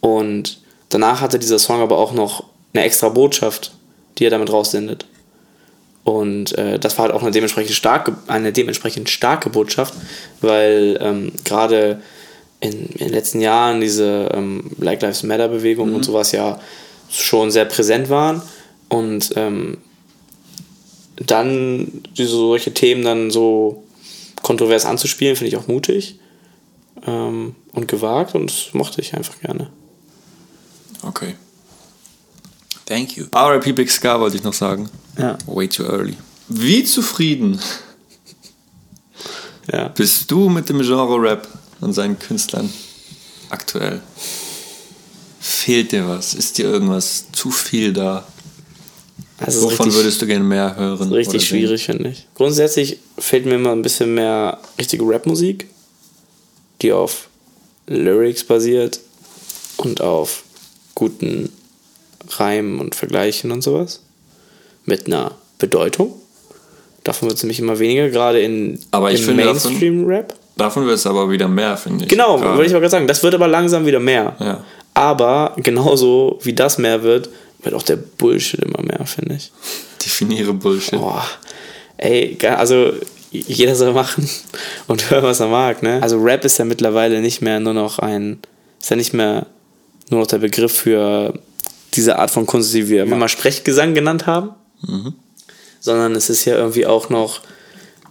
Und 0.01 0.61
danach 0.89 1.21
hatte 1.21 1.39
dieser 1.39 1.59
Song 1.59 1.81
aber 1.81 1.99
auch 1.99 2.13
noch 2.13 2.45
eine 2.73 2.85
extra 2.85 3.09
Botschaft, 3.09 3.73
die 4.19 4.25
er 4.25 4.31
damit 4.31 4.53
raussendet. 4.53 5.07
Und 6.05 6.57
äh, 6.57 6.79
das 6.79 6.97
war 6.97 7.05
halt 7.05 7.15
auch 7.15 7.23
eine 7.23 7.31
dementsprechend 7.31 7.75
starke, 7.75 8.17
eine 8.27 8.53
dementsprechend 8.53 9.11
starke 9.11 9.51
Botschaft, 9.51 9.95
weil 10.41 10.99
ähm, 11.01 11.33
gerade 11.45 12.01
in, 12.61 12.87
in 12.87 12.99
den 13.07 13.11
letzten 13.11 13.41
Jahren 13.41 13.81
diese 13.81 14.31
ähm, 14.33 14.71
Black 14.77 15.03
Lives 15.03 15.23
Matter 15.23 15.49
Bewegung 15.49 15.95
und 15.95 16.05
sowas 16.05 16.33
ja 16.33 16.59
schon 17.11 17.51
sehr 17.51 17.65
präsent 17.65 18.09
waren 18.09 18.43
und 18.89 19.31
ähm, 19.37 19.79
dann 21.21 22.03
diese 22.17 22.31
solche 22.31 22.73
Themen 22.75 23.05
dann 23.05 23.31
so 23.31 23.85
kontrovers 24.43 24.87
anzuspielen, 24.87 25.37
finde 25.37 25.49
ich 25.49 25.57
auch 25.57 25.69
mutig 25.69 26.19
ähm, 27.07 27.55
und 27.73 27.89
gewagt 27.89 28.35
und 28.35 28.51
das 28.51 28.73
mochte 28.73 29.01
ich 29.01 29.15
einfach 29.15 29.39
gerne. 29.41 29.71
Okay. 31.03 31.35
Thank 32.87 33.17
you. 33.17 33.27
RIP 33.35 33.77
Big 33.77 33.91
Scar 33.91 34.21
wollte 34.21 34.37
ich 34.37 34.43
noch 34.43 34.55
sagen. 34.55 34.91
Ja. 35.19 35.39
Way 35.47 35.69
too 35.69 35.85
early. 35.85 36.17
Wie 36.49 36.83
zufrieden 36.85 37.61
Ja. 39.71 39.89
bist 39.89 40.31
du 40.31 40.49
mit 40.49 40.69
dem 40.69 40.81
Genre 40.81 41.21
Rap 41.21 41.47
und 41.81 41.93
seinen 41.93 42.19
Künstlern 42.19 42.73
aktuell? 43.51 44.01
Fehlt 45.39 45.93
dir 45.93 46.09
was? 46.09 46.35
Ist 46.35 46.59
dir 46.59 46.65
irgendwas 46.65 47.27
zu 47.33 47.51
viel 47.51 47.93
da? 47.93 48.27
Also 49.41 49.63
Wovon 49.63 49.87
richtig, 49.87 49.95
würdest 49.95 50.23
du 50.23 50.27
gerne 50.27 50.45
mehr 50.45 50.77
hören? 50.77 51.13
richtig 51.13 51.47
schwierig, 51.47 51.85
finde 51.87 52.11
ich. 52.11 52.27
Grundsätzlich 52.35 52.99
fehlt 53.19 53.47
mir 53.47 53.55
immer 53.55 53.73
ein 53.73 53.83
bisschen 53.83 54.15
mehr 54.15 54.59
richtige 54.79 55.05
Rap-Musik, 55.05 55.67
die 56.83 56.93
auf 56.93 57.29
Lyrics 57.87 58.45
basiert 58.45 59.01
und 59.79 60.01
auf 60.03 60.43
guten 60.95 61.51
Reimen 62.29 62.79
und 62.81 62.95
Vergleichen 62.95 63.51
und 63.51 63.63
sowas. 63.63 64.03
Mit 64.85 65.07
einer 65.07 65.33
Bedeutung. 65.59 66.15
Davon 67.05 67.29
wird 67.29 67.39
es 67.39 67.43
nämlich 67.43 67.59
immer 67.61 67.79
weniger, 67.79 68.11
gerade 68.11 68.41
in 68.41 68.79
Aber 68.91 69.11
ich 69.11 69.21
im 69.21 69.27
finde, 69.27 69.45
davon- 69.45 69.71
Mainstream-Rap. 69.71 70.35
Davon 70.57 70.85
wird 70.85 70.97
es 70.97 71.07
aber 71.07 71.31
wieder 71.31 71.49
mehr, 71.49 71.79
finde 71.79 72.05
ich. 72.05 72.11
Genau, 72.11 72.39
wollte 72.39 72.67
ich 72.67 72.73
mal 72.73 72.81
gerade 72.81 72.91
sagen. 72.91 73.07
Das 73.07 73.23
wird 73.23 73.35
aber 73.35 73.49
langsam 73.49 73.87
wieder 73.87 74.01
mehr. 74.01 74.37
Ja. 74.39 74.65
Aber 74.93 75.55
genauso 75.57 76.39
wie 76.43 76.53
das 76.53 76.77
mehr 76.77 77.03
wird, 77.03 77.31
wird 77.63 77.75
auch 77.75 77.83
der 77.83 77.97
Bullshit 77.97 78.61
immer 78.61 78.83
mehr, 78.83 79.05
finde 79.07 79.37
ich. 79.37 79.53
Definiere 80.05 80.55
Bullshit. 80.55 80.99
Boah, 80.99 81.27
ey, 81.99 82.37
also 82.43 82.93
jeder 83.31 83.77
soll 83.77 83.93
machen 83.93 84.29
und 84.87 85.11
hören, 85.11 85.25
was 85.25 85.41
er 85.41 85.49
mag, 85.49 85.83
ne? 85.83 86.03
Also 86.03 86.21
Rap 86.21 86.45
ist 86.45 86.59
ja 86.59 86.65
mittlerweile 86.65 87.21
nicht 87.21 87.43
mehr 87.43 87.61
nur 87.61 87.75
noch 87.75 87.99
ein, 87.99 88.39
ist 88.81 88.91
ja 88.91 88.97
nicht 88.97 89.13
mehr 89.13 89.47
nur 90.09 90.21
noch 90.21 90.27
der 90.27 90.39
Begriff 90.39 90.73
für 90.73 91.39
diese 91.95 92.19
Art 92.19 92.31
von 92.31 92.47
Kunst, 92.47 92.75
die 92.75 92.89
wir 92.89 93.07
mal 93.07 93.29
Sprechgesang 93.29 93.95
genannt 93.95 94.27
haben, 94.27 94.51
sondern 95.81 96.15
es 96.15 96.31
ist 96.31 96.45
ja 96.45 96.57
irgendwie 96.57 96.87
auch 96.87 97.11
noch, 97.11 97.41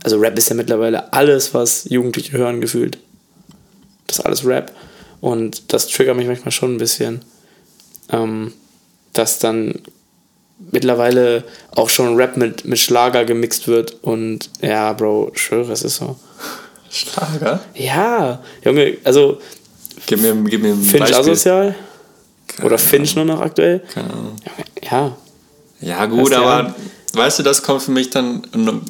also 0.03 0.17
Rap 0.17 0.37
ist 0.37 0.49
ja 0.49 0.55
mittlerweile 0.55 1.13
alles, 1.13 1.53
was 1.53 1.85
Jugendliche 1.89 2.37
hören, 2.37 2.61
gefühlt. 2.61 2.97
Das 4.07 4.19
ist 4.19 4.25
alles 4.25 4.45
Rap. 4.45 4.73
Und 5.21 5.73
das 5.73 5.87
triggert 5.87 6.15
mich 6.15 6.27
manchmal 6.27 6.51
schon 6.51 6.75
ein 6.75 6.77
bisschen, 6.77 7.21
ähm, 8.11 8.53
dass 9.13 9.39
dann 9.39 9.75
mittlerweile 10.71 11.43
auch 11.75 11.89
schon 11.89 12.15
Rap 12.15 12.37
mit, 12.37 12.65
mit 12.65 12.79
Schlager 12.79 13.25
gemixt 13.25 13.67
wird 13.67 13.97
und 14.01 14.49
ja, 14.61 14.93
Bro, 14.93 15.31
schwöre, 15.33 15.71
es 15.71 15.83
ist 15.83 15.97
so. 15.97 16.17
Schlager? 16.89 17.61
Ja, 17.75 18.41
Junge, 18.63 18.97
also 19.03 19.39
Gib 20.05 20.21
mir, 20.21 20.35
gib 20.49 20.63
mir 20.63 20.73
ein 20.73 20.81
Finch 20.81 21.01
Beispiel. 21.01 21.19
asozial 21.19 21.75
oder 22.63 22.79
Finch 22.79 23.15
nur 23.15 23.25
noch 23.25 23.41
aktuell. 23.41 23.81
Keine 23.93 24.11
Ahnung. 24.11 24.35
Ja, 24.81 25.15
Ja, 25.81 26.05
gut, 26.07 26.33
aber 26.33 26.69
ja. 26.69 26.75
weißt 27.13 27.39
du, 27.39 27.43
das 27.43 27.61
kommt 27.61 27.83
für 27.83 27.91
mich 27.91 28.09
dann, 28.09 28.41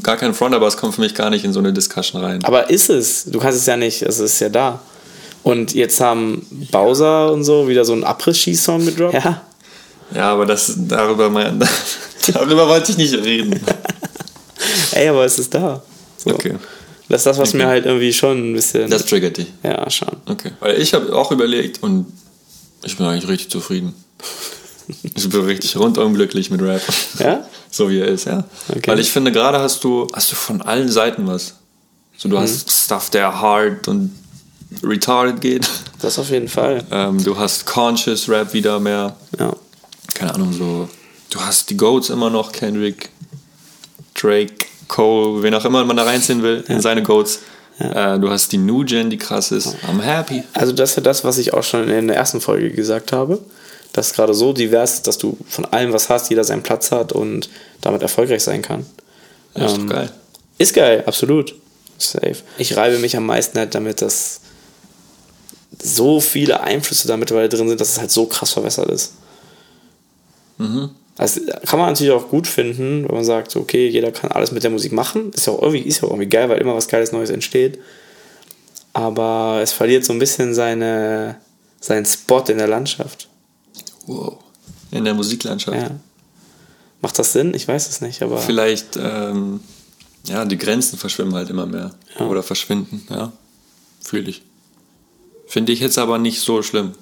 gar 0.01 0.15
kein 0.15 0.33
Front, 0.33 0.55
aber 0.55 0.67
es 0.67 0.77
kommt 0.77 0.95
für 0.95 1.01
mich 1.01 1.13
gar 1.13 1.29
nicht 1.29 1.43
in 1.43 1.51
so 1.51 1.59
eine 1.59 1.73
Discussion 1.73 2.23
rein. 2.23 2.43
aber 2.45 2.69
ist 2.69 2.89
es? 2.89 3.25
Du 3.25 3.39
kannst 3.39 3.59
es 3.59 3.65
ja 3.65 3.75
nicht, 3.75 4.01
es 4.01 4.19
ist 4.19 4.39
ja 4.39 4.47
da. 4.47 4.81
Und 5.43 5.73
jetzt 5.73 5.99
haben 5.99 6.45
Bowser 6.71 7.31
und 7.33 7.43
so 7.43 7.67
wieder 7.67 7.83
so 7.85 7.93
einen 7.93 8.03
Abriss-Ski-Song 8.05 8.85
gedroppt. 8.85 9.15
Ja, 9.15 9.41
Ja, 10.13 10.31
aber 10.33 10.45
das, 10.45 10.73
darüber, 10.77 11.29
mein, 11.29 11.59
darüber 12.33 12.67
wollte 12.67 12.91
ich 12.91 12.97
nicht 12.97 13.13
reden. 13.13 13.59
ey, 14.91 15.07
aber 15.09 15.25
es 15.25 15.37
ist 15.39 15.53
da. 15.53 15.81
So. 16.17 16.31
Okay. 16.31 16.55
Das 17.07 17.21
ist 17.21 17.25
das, 17.25 17.37
was 17.39 17.53
mir 17.53 17.65
halt 17.67 17.85
irgendwie 17.85 18.13
schon 18.13 18.51
ein 18.51 18.53
bisschen. 18.53 18.89
Das 18.89 19.05
triggert 19.05 19.37
dich. 19.37 19.47
ja, 19.63 19.89
schon. 19.89 20.09
Okay. 20.27 20.51
Weil 20.59 20.79
ich 20.79 20.93
habe 20.93 21.15
auch 21.15 21.31
überlegt 21.31 21.81
und 21.81 22.05
ich 22.83 22.97
bin 22.97 23.05
eigentlich 23.05 23.27
richtig 23.29 23.49
zufrieden. 23.51 23.93
Ich 25.15 25.29
bin 25.29 25.41
richtig 25.41 25.77
rundum 25.77 26.15
glücklich 26.15 26.49
mit 26.49 26.63
Rap. 26.63 26.81
Ja? 27.19 27.47
So 27.69 27.91
wie 27.91 27.99
er 27.99 28.07
ist, 28.07 28.25
ja. 28.25 28.43
Okay. 28.69 28.89
Weil 28.89 28.99
ich 28.99 29.11
finde, 29.11 29.31
gerade 29.31 29.59
hast 29.59 29.83
du, 29.83 30.07
hast 30.13 30.31
du 30.31 30.35
von 30.35 30.63
allen 30.63 30.89
Seiten 30.89 31.27
was. 31.27 31.53
So, 32.17 32.27
Mhm. 32.27 32.31
du 32.31 32.39
hast 32.39 32.71
Stuff, 32.71 33.11
der 33.11 33.39
hard 33.39 33.87
und 33.87 34.09
retarded 34.81 35.41
geht. 35.41 35.69
Das 36.01 36.17
auf 36.17 36.31
jeden 36.31 36.47
Fall. 36.47 36.83
Ähm, 36.89 37.23
du 37.23 37.37
hast 37.37 37.67
Conscious 37.67 38.27
Rap 38.29 38.51
wieder 38.53 38.79
mehr. 38.79 39.15
Ja. 39.39 39.53
Keine 40.13 40.33
Ahnung, 40.33 40.53
so. 40.53 40.89
Du 41.29 41.39
hast 41.39 41.69
die 41.69 41.77
Goats 41.77 42.09
immer 42.09 42.29
noch, 42.29 42.51
Kendrick, 42.51 43.09
Drake, 44.15 44.53
Cole, 44.87 45.43
wen 45.43 45.53
auch 45.53 45.65
immer 45.65 45.83
man 45.85 45.97
da 45.97 46.03
reinziehen 46.03 46.41
will, 46.41 46.63
in 46.67 46.81
seine 46.81 47.03
Goats. 47.03 47.39
Äh, 47.77 48.19
du 48.19 48.29
hast 48.29 48.51
die 48.51 48.57
New 48.57 48.83
Gen, 48.83 49.09
die 49.09 49.17
krass 49.17 49.51
ist. 49.51 49.75
I'm 49.87 50.01
happy. 50.01 50.43
Also 50.53 50.73
das 50.73 50.91
ist 50.91 50.95
ja 50.97 51.01
das, 51.03 51.23
was 51.23 51.37
ich 51.37 51.53
auch 51.53 51.63
schon 51.63 51.87
in 51.89 52.07
der 52.07 52.17
ersten 52.17 52.41
Folge 52.41 52.71
gesagt 52.71 53.11
habe. 53.13 53.39
Dass 53.93 54.13
gerade 54.13 54.33
so 54.33 54.53
divers 54.53 54.95
ist, 54.95 55.07
dass 55.07 55.17
du 55.17 55.37
von 55.47 55.65
allem 55.65 55.93
was 55.93 56.09
hast, 56.09 56.29
jeder 56.29 56.43
seinen 56.43 56.61
Platz 56.61 56.91
hat 56.91 57.11
und 57.11 57.49
damit 57.81 58.01
erfolgreich 58.01 58.43
sein 58.43 58.61
kann. 58.61 58.85
Ja, 59.55 59.65
ist 59.65 59.77
Ähm, 59.77 59.87
doch 59.87 59.95
geil. 59.95 60.11
Ist 60.57 60.73
geil, 60.73 61.03
absolut. 61.07 61.55
Safe. 61.97 62.35
Ich 62.57 62.75
reibe 62.75 62.97
mich 62.99 63.15
am 63.15 63.25
meisten 63.25 63.57
halt 63.57 63.73
damit, 63.75 64.01
dass 64.01 64.41
so 65.81 66.19
viele 66.19 66.61
Einflüsse 66.61 67.07
da 67.07 67.17
mittlerweile 67.17 67.49
drin 67.49 67.69
sind, 67.69 67.79
dass 67.79 67.89
es 67.93 67.99
halt 67.99 68.11
so 68.11 68.25
krass 68.25 68.51
verwässert 68.51 68.89
ist. 68.89 69.13
Also 71.17 71.41
kann 71.65 71.79
man 71.79 71.89
natürlich 71.89 72.13
auch 72.13 72.29
gut 72.29 72.47
finden, 72.47 73.03
wenn 73.07 73.15
man 73.15 73.25
sagt, 73.25 73.55
okay, 73.55 73.87
jeder 73.87 74.11
kann 74.11 74.31
alles 74.31 74.51
mit 74.51 74.63
der 74.63 74.71
Musik 74.71 74.91
machen. 74.91 75.31
Ist 75.33 75.47
ja 75.47 75.53
auch 75.53 75.61
irgendwie, 75.61 75.81
ist 75.81 76.01
ja 76.01 76.03
auch 76.07 76.11
irgendwie 76.11 76.29
geil, 76.29 76.49
weil 76.49 76.59
immer 76.59 76.75
was 76.75 76.87
Geiles 76.87 77.11
Neues 77.11 77.29
entsteht. 77.29 77.79
Aber 78.93 79.59
es 79.61 79.71
verliert 79.71 80.05
so 80.05 80.13
ein 80.13 80.19
bisschen 80.19 80.53
seine, 80.53 81.37
seinen 81.79 82.05
Spot 82.05 82.43
in 82.47 82.57
der 82.57 82.67
Landschaft. 82.67 83.27
Wow. 84.05 84.37
In 84.91 85.05
der 85.05 85.13
Musiklandschaft. 85.13 85.77
Ja. 85.77 85.91
Macht 87.01 87.19
das 87.19 87.33
Sinn? 87.33 87.53
Ich 87.53 87.67
weiß 87.67 87.89
es 87.89 88.01
nicht, 88.01 88.21
aber. 88.21 88.39
Vielleicht, 88.39 88.97
ähm, 88.97 89.61
ja, 90.25 90.45
die 90.45 90.57
Grenzen 90.57 90.97
verschwimmen 90.97 91.33
halt 91.35 91.49
immer 91.49 91.65
mehr. 91.65 91.91
Ja. 92.17 92.27
Oder 92.27 92.43
verschwinden, 92.43 93.05
ja. 93.09 93.31
Fühle 94.01 94.29
ich. 94.29 94.41
Finde 95.47 95.71
ich 95.71 95.79
jetzt 95.79 95.97
aber 95.97 96.17
nicht 96.17 96.41
so 96.41 96.61
schlimm. 96.61 96.93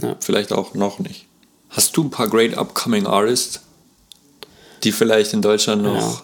Ja. 0.00 0.16
Vielleicht 0.20 0.52
auch 0.52 0.74
noch 0.74 0.98
nicht. 0.98 1.26
Hast 1.72 1.96
du 1.96 2.04
ein 2.04 2.10
paar 2.10 2.28
great 2.28 2.56
upcoming 2.56 3.06
Artists, 3.06 3.60
die 4.84 4.92
vielleicht 4.92 5.32
in 5.32 5.42
Deutschland 5.42 5.82
noch 5.82 6.22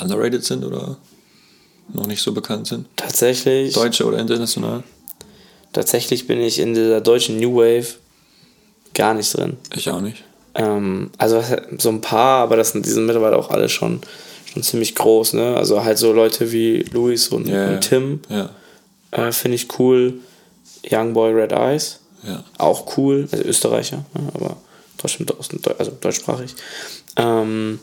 underrated 0.00 0.44
sind 0.44 0.64
oder 0.64 0.96
noch 1.92 2.06
nicht 2.06 2.22
so 2.22 2.32
bekannt 2.32 2.66
sind? 2.66 2.86
Tatsächlich. 2.96 3.74
Deutsche 3.74 4.04
oder 4.04 4.18
international? 4.18 4.82
Tatsächlich 5.72 6.26
bin 6.26 6.40
ich 6.40 6.58
in 6.58 6.74
dieser 6.74 7.00
deutschen 7.00 7.38
New 7.38 7.56
Wave 7.56 7.86
gar 8.94 9.14
nicht 9.14 9.34
drin. 9.36 9.56
Ich 9.74 9.88
auch 9.90 10.00
nicht. 10.00 10.24
Ähm, 10.54 11.10
also 11.18 11.42
so 11.78 11.88
ein 11.90 12.00
paar, 12.00 12.42
aber 12.42 12.56
das 12.56 12.70
sind, 12.72 12.84
die 12.84 12.90
sind 12.90 13.06
mittlerweile 13.06 13.36
auch 13.36 13.50
alle 13.50 13.68
schon, 13.68 14.00
schon 14.52 14.62
ziemlich 14.62 14.94
groß, 14.94 15.34
ne? 15.34 15.56
Also 15.56 15.84
halt 15.84 15.98
so 15.98 16.12
Leute 16.12 16.52
wie 16.52 16.80
Luis 16.92 17.28
und, 17.28 17.46
Ja, 17.48 17.64
ja. 17.64 17.74
und 17.74 17.80
Tim 17.80 18.20
Ja, 18.28 18.50
äh, 19.10 19.32
finde 19.32 19.54
ich 19.56 19.78
cool. 19.78 20.14
Young 20.90 21.12
Boy 21.12 21.32
Red 21.32 21.52
Eyes, 21.52 22.00
ja. 22.22 22.44
auch 22.58 22.96
cool, 22.96 23.28
also 23.30 23.44
Österreicher, 23.44 24.04
ja, 24.14 24.20
aber 24.34 24.56
trotzdem 24.96 25.26
also 25.78 25.92
deutschsprachig. 26.00 26.54
Ähm, 27.16 27.78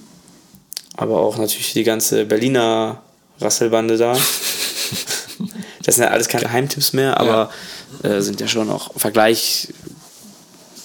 aber 0.98 1.20
auch 1.20 1.38
natürlich 1.38 1.74
die 1.74 1.84
ganze 1.84 2.25
Berliner 2.25 3.01
Rasselbande 3.39 3.98
da. 3.98 4.13
das 5.84 5.96
sind 5.96 6.04
ja 6.04 6.12
alles 6.12 6.27
keine 6.27 6.44
Geheimtipps 6.44 6.94
mehr, 6.94 7.20
aber 7.20 7.50
äh, 8.04 8.22
sind 8.22 8.39
ja 8.39 8.48
schon 8.48 8.70
auch 8.70 8.92
Vergleich. 8.98 9.70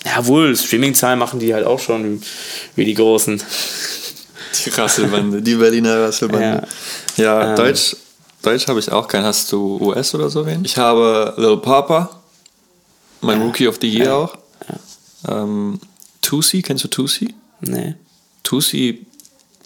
Ja, 0.05 0.27
wohl, 0.27 0.57
Streaming-Zahlen 0.57 1.19
machen 1.19 1.41
die 1.41 1.53
halt 1.53 1.67
auch 1.67 1.79
schon 1.79 2.23
wie 2.75 2.85
die 2.85 2.95
Großen. 2.95 3.43
Die 4.65 4.71
Rasselbande, 4.71 5.43
die 5.43 5.55
Berliner 5.55 6.05
Rasselbande. 6.05 6.67
Ja, 7.17 7.51
Ähm. 7.51 7.57
Deutsch, 7.57 7.97
Deutsch 8.43 8.67
habe 8.67 8.81
ich 8.81 8.91
auch 8.91 9.07
keinen. 9.07 9.25
Hast 9.25 9.53
du 9.53 9.79
US 9.81 10.15
oder 10.15 10.31
so 10.31 10.47
wen? 10.47 10.65
Ich 10.65 10.77
habe 10.77 11.35
Lil 11.37 11.59
Papa, 11.59 12.20
mein 13.21 13.41
Rookie 13.43 13.69
of 13.69 13.79
the 13.81 13.89
Year 13.89 14.15
auch. 14.17 14.37
Ähm, 15.29 15.79
Tusi, 16.23 16.63
kennst 16.63 16.85
du 16.85 16.89
Tusi? 16.89 17.35
Nee. 17.61 17.95
Tusi, 18.43 19.07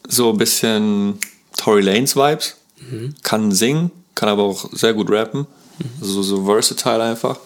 so 0.08 0.30
ein 0.30 0.36
bisschen 0.38 1.18
Tory 1.56 1.82
Lanez 1.82 2.16
Vibes. 2.16 2.56
Kann 3.22 3.50
singen, 3.52 3.90
kann 4.14 4.28
aber 4.28 4.42
auch 4.42 4.68
sehr 4.72 4.92
gut 4.94 5.10
rappen. 5.10 5.46
Also 6.00 6.22
so 6.22 6.44
versatile 6.44 7.02
einfach. 7.02 7.38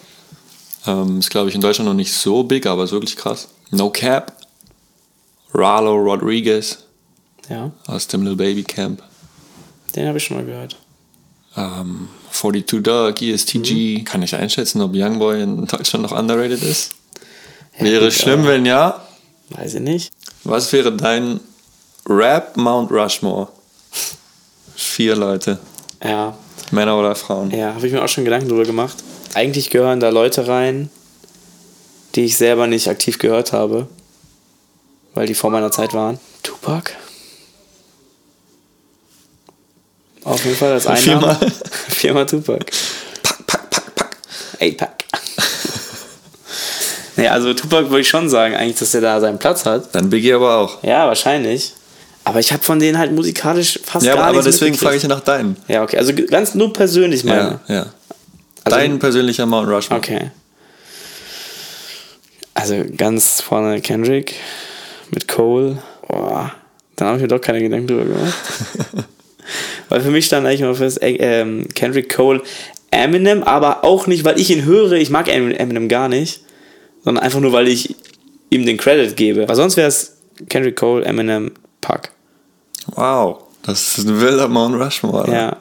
Ähm, 0.85 1.19
ist, 1.19 1.29
glaube 1.29 1.49
ich, 1.49 1.55
in 1.55 1.61
Deutschland 1.61 1.87
noch 1.87 1.95
nicht 1.95 2.13
so 2.13 2.43
big, 2.43 2.65
aber 2.65 2.83
ist 2.83 2.91
wirklich 2.91 3.15
krass. 3.15 3.47
No 3.71 3.89
Cap. 3.89 4.35
Ralo 5.53 5.95
Rodriguez 5.95 6.79
Ja, 7.49 7.71
aus 7.87 8.07
dem 8.07 8.23
Lil 8.23 8.35
Baby 8.35 8.63
Camp. 8.63 9.01
den 9.95 10.07
habe 10.07 10.17
ich 10.17 10.23
schon 10.23 10.37
mal 10.37 10.45
gehört. 10.45 10.75
ähm, 11.55 12.07
42 12.31 12.83
Dog, 12.83 13.21
ESTG. 13.21 14.03
Kann 14.03 14.21
ich 14.21 14.35
einschätzen, 14.35 14.81
ob 14.81 14.93
Youngboy 14.93 15.41
in 15.41 15.65
Deutschland 15.65 16.03
noch 16.03 16.11
underrated 16.17 16.61
ist? 16.63 16.91
wäre 17.79 18.05
gut, 18.05 18.13
schlimm, 18.13 18.45
wenn 18.45 18.65
ja. 18.65 19.01
Weiß 19.49 19.75
ich 19.75 19.81
nicht. 19.81 20.11
Was 20.43 20.71
wäre 20.71 20.91
dein 20.91 21.39
Rap 22.07 22.55
Mount 22.57 22.91
Rushmore? 22.91 23.47
Vier 24.75 25.15
Leute. 25.15 25.59
Ja, 26.03 26.37
Männer 26.71 26.97
oder 26.97 27.15
Frauen? 27.15 27.51
ja, 27.51 27.73
habe 27.73 27.87
ich 27.87 27.93
mir 27.93 28.03
auch 28.03 28.07
schon 28.07 28.25
Gedanken 28.25 28.47
drüber 28.47 28.63
gemacht. 28.63 28.97
Eigentlich 29.33 29.69
gehören 29.69 29.99
da 29.99 30.09
Leute 30.09 30.47
rein, 30.47 30.89
die 32.15 32.25
ich 32.25 32.37
selber 32.37 32.67
nicht 32.67 32.87
aktiv 32.87 33.17
gehört 33.19 33.53
habe, 33.53 33.87
weil 35.13 35.27
die 35.27 35.33
vor 35.35 35.49
meiner 35.49 35.71
Zeit 35.71 35.93
waren. 35.93 36.19
Tupac. 36.43 36.91
Auf 40.29 40.45
jeden 40.45 40.57
Fall 40.57 40.73
als 40.73 40.85
Einnahme. 40.85 41.35
Viermal. 41.35 41.51
Viermal 41.89 42.25
Tupac. 42.27 42.65
Pack, 43.23 43.47
pack, 43.47 43.69
pack, 43.69 43.95
pack. 43.95 44.17
Ey, 44.59 44.73
Pack. 44.73 45.05
nee, 47.15 47.27
also 47.27 47.53
Tupac 47.53 47.89
würde 47.89 48.01
ich 48.01 48.07
schon 48.09 48.29
sagen, 48.29 48.55
eigentlich, 48.55 48.77
dass 48.77 48.93
er 48.93 49.01
da 49.01 49.19
seinen 49.19 49.39
Platz 49.39 49.65
hat. 49.65 49.93
Dann 49.95 50.09
Biggie 50.09 50.33
aber 50.33 50.57
auch. 50.57 50.83
Ja, 50.83 51.07
wahrscheinlich. 51.07 51.73
Aber 52.25 52.39
ich 52.39 52.51
habe 52.53 52.61
von 52.63 52.79
denen 52.79 52.99
halt 52.99 53.11
musikalisch 53.11 53.79
fast 53.83 54.05
Ja, 54.05 54.13
gar 54.15 54.25
aber 54.25 54.33
nichts 54.43 54.45
deswegen 54.45 54.77
frage 54.77 54.97
ich 54.97 55.03
ja 55.03 55.09
nach 55.09 55.21
deinen. 55.21 55.55
Ja, 55.67 55.81
okay, 55.81 55.97
also 55.97 56.13
ganz 56.13 56.53
nur 56.53 56.71
persönlich 56.73 57.23
meine. 57.23 57.59
Ja, 57.67 57.75
ja. 57.75 57.85
Also- 58.65 58.77
Dein 58.77 58.99
persönlicher 58.99 59.47
Mount 59.47 59.67
Rushmore. 59.67 59.99
Okay. 59.99 60.29
Also 62.53 62.83
ganz 62.95 63.41
vorne 63.41 63.81
Kendrick 63.81 64.35
mit 65.09 65.27
Cole. 65.27 65.81
Boah, 66.07 66.51
dann 66.97 67.07
habe 67.07 67.17
ich 67.17 67.21
mir 67.23 67.29
doch 67.29 67.41
keine 67.41 67.61
Gedanken 67.61 67.87
drüber 67.87 68.03
gemacht. 68.05 68.33
weil 69.89 70.01
für 70.01 70.11
mich 70.11 70.25
stand 70.25 70.45
eigentlich 70.45 70.61
mal 70.61 70.75
fest, 70.75 71.01
äh, 71.01 71.15
ähm, 71.15 71.67
Kendrick 71.75 72.13
Cole, 72.13 72.41
Eminem, 72.91 73.43
aber 73.43 73.83
auch 73.83 74.07
nicht, 74.07 74.23
weil 74.25 74.39
ich 74.39 74.49
ihn 74.49 74.65
höre. 74.65 74.93
Ich 74.93 75.09
mag 75.09 75.27
Em- 75.27 75.51
Eminem 75.51 75.87
gar 75.89 76.09
nicht, 76.09 76.41
sondern 77.03 77.23
einfach 77.23 77.39
nur, 77.39 77.51
weil 77.53 77.67
ich 77.67 77.95
ihm 78.49 78.65
den 78.65 78.77
Credit 78.77 79.15
gebe. 79.15 79.47
Weil 79.47 79.55
sonst 79.55 79.77
wäre 79.77 79.87
es 79.87 80.17
Kendrick 80.49 80.75
Cole, 80.75 81.05
Eminem, 81.05 81.51
Pac. 81.81 82.11
Wow. 82.95 83.43
Das 83.63 83.97
ist 83.97 84.07
ein 84.07 84.19
wilder 84.21 84.47
Mount 84.47 84.75
Rushmore. 84.81 85.19
Alter. 85.25 85.33
Ja. 85.33 85.57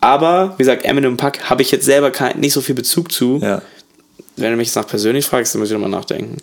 Aber, 0.00 0.54
wie 0.56 0.62
gesagt, 0.62 0.84
Eminem 0.84 1.12
und 1.12 1.16
Pac 1.16 1.50
habe 1.50 1.62
ich 1.62 1.70
jetzt 1.70 1.84
selber 1.84 2.10
kein, 2.10 2.38
nicht 2.38 2.52
so 2.52 2.60
viel 2.60 2.74
Bezug 2.74 3.10
zu. 3.12 3.38
Ja. 3.42 3.60
Wenn 4.36 4.52
du 4.52 4.56
mich 4.56 4.68
jetzt 4.68 4.76
nach 4.76 4.86
persönlich 4.86 5.26
fragst, 5.26 5.54
dann 5.54 5.60
muss 5.60 5.68
ich 5.70 5.74
nochmal 5.74 5.90
nachdenken. 5.90 6.36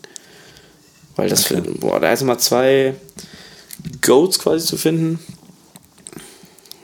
Weil 1.16 1.30
das, 1.30 1.50
Okay. 1.50 1.62
für, 1.64 1.72
boah, 1.80 2.00
da 2.00 2.12
ist 2.12 2.22
mal 2.24 2.38
zwei 2.38 2.94
Goats 4.02 4.38
quasi 4.40 4.66
zu 4.68 4.78
finden. 4.78 5.20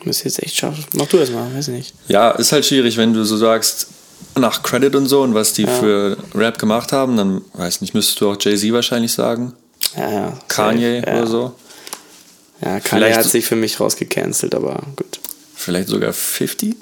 Müsste 0.05 0.25
jetzt 0.25 0.41
echt 0.43 0.55
schaffen. 0.57 0.83
Mach 0.93 1.07
du 1.07 1.17
das 1.17 1.31
mal, 1.31 1.53
weiß 1.55 1.69
nicht. 1.69 1.93
Ja, 2.07 2.31
ist 2.31 2.51
halt 2.51 2.65
schwierig, 2.65 2.97
wenn 2.97 3.13
du 3.13 3.23
so 3.23 3.37
sagst, 3.37 3.87
nach 4.35 4.63
Credit 4.63 4.95
und 4.95 5.07
so 5.07 5.21
und 5.21 5.33
was 5.33 5.53
die 5.53 5.63
Ja. 5.63 5.69
für 5.79 6.17
Rap 6.35 6.57
gemacht 6.59 6.91
haben, 6.91 7.15
dann 7.17 7.41
weiß 7.53 7.81
nicht, 7.81 7.93
müsstest 7.93 8.19
du 8.21 8.29
auch 8.31 8.37
Jay-Z 8.39 8.71
wahrscheinlich 8.73 9.11
sagen. 9.13 9.53
Ja, 9.95 10.11
ja. 10.11 10.39
Kanye 10.47 11.03
ja. 11.05 11.13
oder 11.19 11.27
so. 11.27 11.55
Ja, 12.61 12.79
Kanye 12.79 12.81
Vielleicht- 13.05 13.17
hat 13.17 13.25
sich 13.29 13.45
für 13.45 13.55
mich 13.55 13.79
rausgecancelt, 13.79 14.55
aber 14.55 14.81
gut. 14.95 15.19
Vielleicht 15.55 15.89
sogar 15.89 16.13
50. 16.13 16.75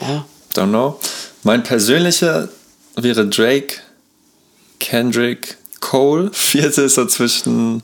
Ja. 0.00 0.24
Don't 0.54 0.68
know. 0.68 0.98
Mein 1.42 1.62
persönlicher 1.62 2.48
wäre 2.96 3.26
Drake, 3.26 3.76
Kendrick, 4.78 5.56
Cole. 5.80 6.30
Vierte 6.32 6.82
ist 6.82 6.94
so 6.94 7.04
zwischen 7.06 7.82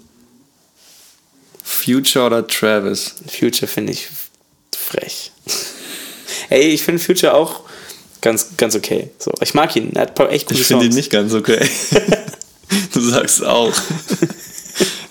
Future 1.73 2.26
oder 2.26 2.47
Travis. 2.47 3.14
Future 3.26 3.67
finde 3.67 3.93
ich 3.93 4.09
frech. 4.76 5.33
Ey, 6.50 6.69
ich 6.69 6.83
finde 6.83 7.02
Future 7.02 7.35
auch 7.35 7.62
ganz, 8.21 8.57
ganz 8.57 8.76
okay. 8.76 9.11
So, 9.19 9.33
ich 9.41 9.55
mag 9.55 9.75
ihn. 9.75 9.93
Er 9.95 10.02
hat 10.02 10.21
echt 10.31 10.49
gute 10.49 10.61
Ich 10.61 10.67
finde 10.67 10.87
ihn 10.87 10.95
nicht 10.95 11.11
ganz 11.11 11.33
okay. 11.33 11.67
du 12.93 13.00
sagst 13.00 13.45
auch. 13.45 13.73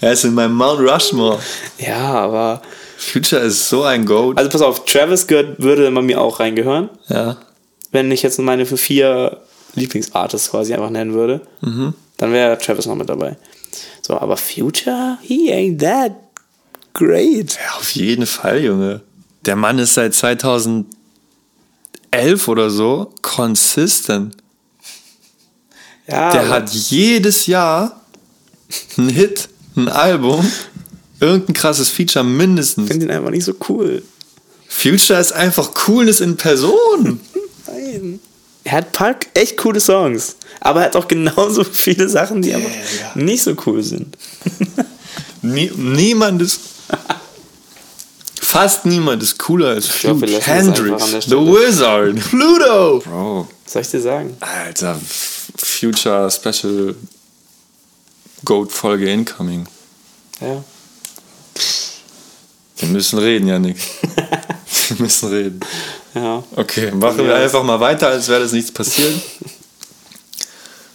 er 0.02 0.14
ist 0.14 0.24
in 0.24 0.34
meinem 0.34 0.54
Mount 0.54 0.80
Rushmore. 0.80 1.42
Ja, 1.80 2.14
aber. 2.14 2.62
Future 2.98 3.42
ist 3.42 3.68
so 3.68 3.84
ein 3.84 4.06
Goat. 4.06 4.38
Also 4.38 4.50
pass 4.52 4.62
auf, 4.62 4.86
Travis 4.86 5.26
gehört, 5.26 5.60
würde 5.62 5.90
bei 5.92 6.02
mir 6.02 6.22
auch 6.22 6.40
reingehören. 6.40 6.90
ja. 7.10 7.38
wenn 7.92 8.12
ich 8.12 8.22
jetzt 8.22 8.38
meine 8.40 8.68
für 8.68 8.78
vier 8.78 9.42
Lieblingsartists 9.74 10.52
quasi 10.52 10.74
einfach 10.76 10.92
nennen 10.92 11.14
würde, 11.14 11.42
dann 12.18 12.32
wäre 12.32 12.60
Travis 12.60 12.86
noch 12.86 12.96
mit 12.96 13.10
dabei. 13.10 13.38
So, 14.04 14.18
aber 14.20 14.38
Future, 14.38 15.18
he 15.24 15.52
ain't 15.52 15.80
that 15.82 16.31
great. 16.94 17.54
ja, 17.64 17.78
auf 17.78 17.92
jeden 17.92 18.26
Fall, 18.26 18.64
Junge. 18.64 19.02
Der 19.46 19.56
Mann 19.56 19.80
ist 19.80 19.94
seit 19.96 20.14
2011 20.14 20.86
oder 22.48 22.70
so 22.70 23.14
consistent. 23.22 24.36
Ja, 26.08 26.32
Der 26.32 26.42
aber- 26.42 26.50
hat 26.50 26.70
jedes 26.72 27.46
Jahr 27.48 28.02
einen 28.98 29.10
Hit, 29.10 29.50
ein 29.76 29.88
Album, 29.88 30.46
irgendein 31.20 31.54
krasses 31.54 31.90
Feature 31.90 32.24
mindestens. 32.26 32.86
Ich 32.86 32.92
finde 32.92 33.06
ihn 33.08 33.12
einfach 33.12 33.32
nicht 33.32 33.46
so 33.46 33.54
cool. 33.70 34.04
Future 34.68 35.20
ist 35.20 35.34
einfach 35.34 35.74
Coolness 35.74 36.22
in 36.22 36.38
Person. 36.38 37.20
Nein. 37.68 38.20
Er 38.64 38.74
hat 38.74 38.88
ein 38.88 38.92
paar 38.92 39.16
echt 39.34 39.58
coole 39.58 39.80
Songs, 39.80 40.36
aber 40.60 40.82
er 40.82 40.86
hat 40.88 40.96
auch 40.96 41.08
genauso 41.08 41.64
viele 41.64 42.08
Sachen, 42.08 42.42
die 42.44 42.54
einfach 42.54 43.16
nicht 43.16 43.44
so 43.44 43.56
cool 43.66 43.82
sind. 43.84 44.16
Nie, 45.42 45.72
niemand 45.76 46.42
ist. 46.44 46.60
Fast 48.42 48.86
niemand 48.86 49.24
ist 49.24 49.40
cooler 49.40 49.70
als 49.70 49.88
glaube, 50.00 50.26
das 50.26 50.36
einfach 50.36 50.54
Hendrix, 50.54 51.26
The. 51.26 51.38
Wizard, 51.38 52.16
Pluto. 52.20 53.00
Bro, 53.00 53.48
Soll 53.66 53.82
ich 53.82 53.90
dir 53.90 54.02
sagen? 54.02 54.36
Alter, 54.42 55.00
Future 55.56 56.30
Special 56.30 56.96
Goat 58.44 58.72
Folge 58.72 59.10
incoming. 59.10 59.68
Ja. 60.42 60.64
Wir 62.78 62.90
müssen 62.90 63.20
reden, 63.20 63.48
Janik. 63.48 63.78
Wir 64.90 64.98
müssen 65.00 65.30
reden. 65.30 65.60
Ja. 66.14 66.44
Okay, 66.56 66.92
machen 66.92 67.26
wir 67.26 67.36
einfach 67.36 67.64
mal 67.64 67.80
weiter, 67.80 68.08
als 68.10 68.28
wäre 68.28 68.42
das 68.42 68.52
nichts 68.52 68.72
passiert. 68.72 69.14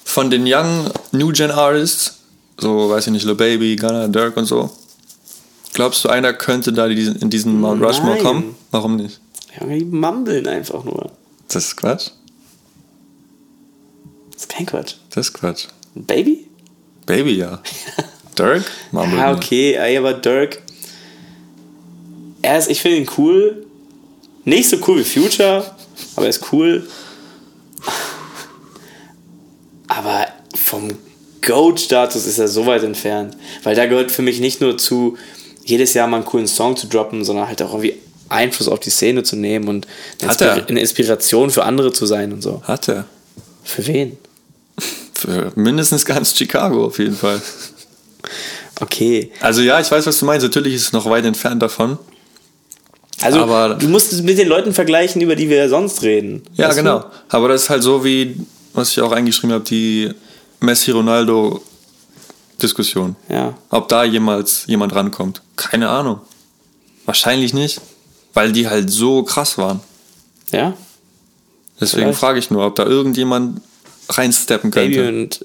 Von 0.04 0.28
den 0.30 0.44
Young 0.46 0.90
New 1.12 1.32
Gen 1.32 1.50
Artists, 1.50 2.16
so 2.58 2.90
weiß 2.90 3.06
ich 3.06 3.12
nicht, 3.12 3.24
Lil 3.24 3.34
Baby, 3.34 3.76
Gunna, 3.76 4.08
Dirk 4.08 4.36
und 4.36 4.44
so, 4.44 4.70
glaubst 5.76 6.04
du, 6.04 6.08
einer 6.08 6.32
könnte 6.32 6.72
da 6.72 6.86
in 6.86 7.30
diesen 7.30 7.60
Mount 7.60 7.82
Rushmore 7.82 8.14
Nein. 8.14 8.22
kommen? 8.22 8.56
Warum 8.70 8.96
nicht? 8.96 9.20
Junge, 9.60 9.78
die 9.78 9.84
mumbeln 9.84 10.46
einfach 10.48 10.82
nur. 10.84 11.12
Das 11.48 11.66
ist 11.66 11.76
Quatsch. 11.76 12.10
Das 14.32 14.42
ist 14.42 14.48
kein 14.48 14.66
Quatsch. 14.66 14.94
Das 15.10 15.28
ist 15.28 15.34
Quatsch. 15.34 15.66
Baby? 15.94 16.46
Baby, 17.06 17.36
ja. 17.36 17.62
Dirk? 18.38 18.64
Mumble 18.90 19.18
Ja, 19.18 19.32
okay, 19.34 19.74
ey, 19.74 19.96
aber 19.96 20.14
Dirk. 20.14 20.62
Er 22.42 22.58
ist, 22.58 22.70
ich 22.70 22.80
finde 22.80 22.98
ihn 22.98 23.10
cool. 23.16 23.66
Nicht 24.44 24.68
so 24.68 24.78
cool 24.86 24.98
wie 24.98 25.04
Future, 25.04 25.74
aber 26.16 26.26
er 26.26 26.30
ist 26.30 26.52
cool. 26.52 26.88
Aber 29.88 30.26
vom 30.54 30.90
Goat-Status 31.42 32.26
ist 32.26 32.38
er 32.38 32.48
so 32.48 32.66
weit 32.66 32.82
entfernt. 32.82 33.36
Weil 33.62 33.74
da 33.74 33.86
gehört 33.86 34.10
für 34.10 34.22
mich 34.22 34.40
nicht 34.40 34.60
nur 34.60 34.78
zu, 34.78 35.16
jedes 35.66 35.92
Jahr 35.94 36.06
mal 36.06 36.16
einen 36.18 36.24
coolen 36.26 36.46
Song 36.46 36.76
zu 36.76 36.86
droppen, 36.86 37.24
sondern 37.24 37.48
halt 37.48 37.60
auch 37.62 37.74
irgendwie 37.74 37.94
Einfluss 38.28 38.68
auf 38.68 38.80
die 38.80 38.90
Szene 38.90 39.22
zu 39.22 39.36
nehmen 39.36 39.68
und 39.68 39.86
eine, 40.22 40.30
Hat. 40.30 40.40
Inspira- 40.42 40.68
eine 40.68 40.80
Inspiration 40.80 41.50
für 41.50 41.64
andere 41.64 41.92
zu 41.92 42.06
sein 42.06 42.32
und 42.32 42.42
so. 42.42 42.62
Hat 42.64 42.88
er. 42.88 43.04
Für 43.64 43.86
wen? 43.86 44.16
Für 45.12 45.52
mindestens 45.56 46.04
ganz 46.04 46.36
Chicago 46.36 46.86
auf 46.86 46.98
jeden 46.98 47.16
Fall. 47.16 47.40
Okay. 48.80 49.30
Also 49.40 49.62
ja, 49.62 49.80
ich 49.80 49.90
weiß, 49.90 50.06
was 50.06 50.18
du 50.18 50.24
meinst. 50.26 50.44
Natürlich 50.44 50.74
ist 50.74 50.82
es 50.82 50.92
noch 50.92 51.06
weit 51.08 51.24
entfernt 51.24 51.62
davon. 51.62 51.98
Also, 53.22 53.40
Aber- 53.40 53.74
du 53.76 53.88
musst 53.88 54.12
es 54.12 54.22
mit 54.22 54.36
den 54.38 54.46
Leuten 54.48 54.74
vergleichen, 54.74 55.22
über 55.22 55.36
die 55.36 55.48
wir 55.48 55.68
sonst 55.70 56.02
reden. 56.02 56.42
Ja, 56.54 56.68
Weißt 56.68 56.78
du? 56.78 56.82
genau. 56.82 57.04
Aber 57.30 57.48
das 57.48 57.62
ist 57.64 57.70
halt 57.70 57.82
so 57.82 58.04
wie, 58.04 58.36
was 58.74 58.90
ich 58.90 59.00
auch 59.00 59.12
eingeschrieben 59.12 59.54
habe, 59.54 59.64
die 59.64 60.10
Messi-Ronaldo-Diskussion. 62.60 63.16
Ja. 63.28 63.54
Ob 63.70 63.88
da 63.88 64.04
jemals 64.04 64.64
jemand 64.66 64.94
rankommt. 64.94 65.42
Keine 65.56 65.88
Ahnung. 65.88 66.20
Wahrscheinlich 67.04 67.54
nicht. 67.54 67.80
Weil 68.34 68.52
die 68.52 68.68
halt 68.68 68.90
so 68.90 69.22
krass 69.22 69.56
waren. 69.58 69.80
Ja? 70.52 70.74
Deswegen 71.80 72.04
Vielleicht. 72.04 72.18
frage 72.18 72.38
ich 72.38 72.50
nur, 72.50 72.66
ob 72.66 72.76
da 72.76 72.84
irgendjemand 72.84 73.60
reinsteppen 74.08 74.70
könnte. 74.70 74.98
Baby 74.98 75.08
und, 75.08 75.44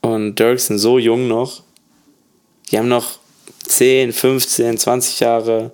und 0.00 0.34
Dirk 0.38 0.60
sind 0.60 0.78
so 0.78 0.98
jung 0.98 1.28
noch. 1.28 1.62
Die 2.70 2.78
haben 2.78 2.88
noch 2.88 3.18
10, 3.66 4.12
15, 4.12 4.78
20 4.78 5.20
Jahre 5.20 5.70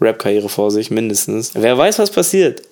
Rap-Karriere 0.00 0.48
vor 0.48 0.70
sich, 0.70 0.90
mindestens. 0.90 1.52
Wer 1.54 1.78
weiß, 1.78 1.98
was 1.98 2.10
passiert. 2.10 2.62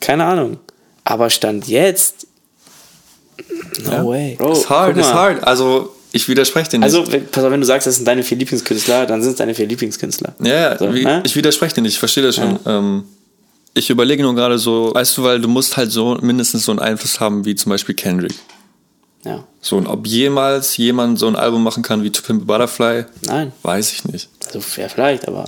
Keine 0.00 0.24
Ahnung. 0.24 0.58
Aber 1.04 1.30
Stand 1.30 1.66
jetzt. 1.68 2.26
No 3.84 3.90
Ja. 3.92 4.06
way. 4.06 4.34
Bro, 4.36 4.52
ist 4.52 4.68
hard, 4.68 4.96
ist 4.96 5.12
hard. 5.12 5.44
Also, 5.44 5.94
ich 6.12 6.28
widerspreche 6.28 6.70
dir 6.70 6.78
nicht. 6.78 6.84
Also, 6.84 7.04
pass 7.30 7.44
auf, 7.44 7.50
wenn 7.50 7.60
du 7.60 7.66
sagst, 7.66 7.86
das 7.86 7.96
sind 7.96 8.06
deine 8.06 8.22
vier 8.22 8.38
Lieblingskünstler, 8.38 9.06
dann 9.06 9.22
sind 9.22 9.32
es 9.32 9.36
deine 9.36 9.54
vier 9.54 9.66
Lieblingskünstler. 9.66 10.34
ja, 10.40 10.54
ja 10.54 10.78
so, 10.78 10.94
wie, 10.94 11.04
ne? 11.04 11.22
ich 11.24 11.36
widerspreche 11.36 11.74
dir 11.76 11.82
nicht, 11.82 11.94
ich 11.94 11.98
verstehe 11.98 12.24
das 12.24 12.36
schon. 12.36 12.58
Ähm, 12.66 13.04
ich 13.74 13.90
überlege 13.90 14.22
nur 14.22 14.34
gerade 14.34 14.58
so, 14.58 14.94
weißt 14.94 15.18
du, 15.18 15.22
weil 15.22 15.40
du 15.40 15.48
musst 15.48 15.76
halt 15.76 15.92
so 15.92 16.16
mindestens 16.22 16.64
so 16.64 16.72
einen 16.72 16.80
Einfluss 16.80 17.20
haben 17.20 17.44
wie 17.44 17.54
zum 17.54 17.70
Beispiel 17.70 17.94
Kendrick. 17.94 18.34
Ja. 19.26 19.44
So, 19.60 19.76
und 19.76 19.86
ob 19.86 20.06
jemals 20.06 20.76
jemand 20.76 21.18
so 21.18 21.26
ein 21.26 21.36
Album 21.36 21.62
machen 21.62 21.82
kann 21.82 22.02
wie 22.02 22.10
To 22.10 22.22
Pimp 22.22 22.42
a 22.42 22.44
Butterfly, 22.44 23.04
Nein. 23.22 23.52
weiß 23.62 23.92
ich 23.92 24.04
nicht. 24.04 24.28
Also 24.46 24.60
ja, 24.80 24.88
vielleicht, 24.88 25.28
aber 25.28 25.44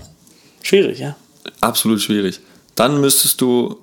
schwierig, 0.62 0.98
ja. 0.98 1.16
Absolut 1.60 2.02
schwierig. 2.02 2.40
Dann 2.74 3.00
müsstest 3.00 3.40
du, 3.40 3.78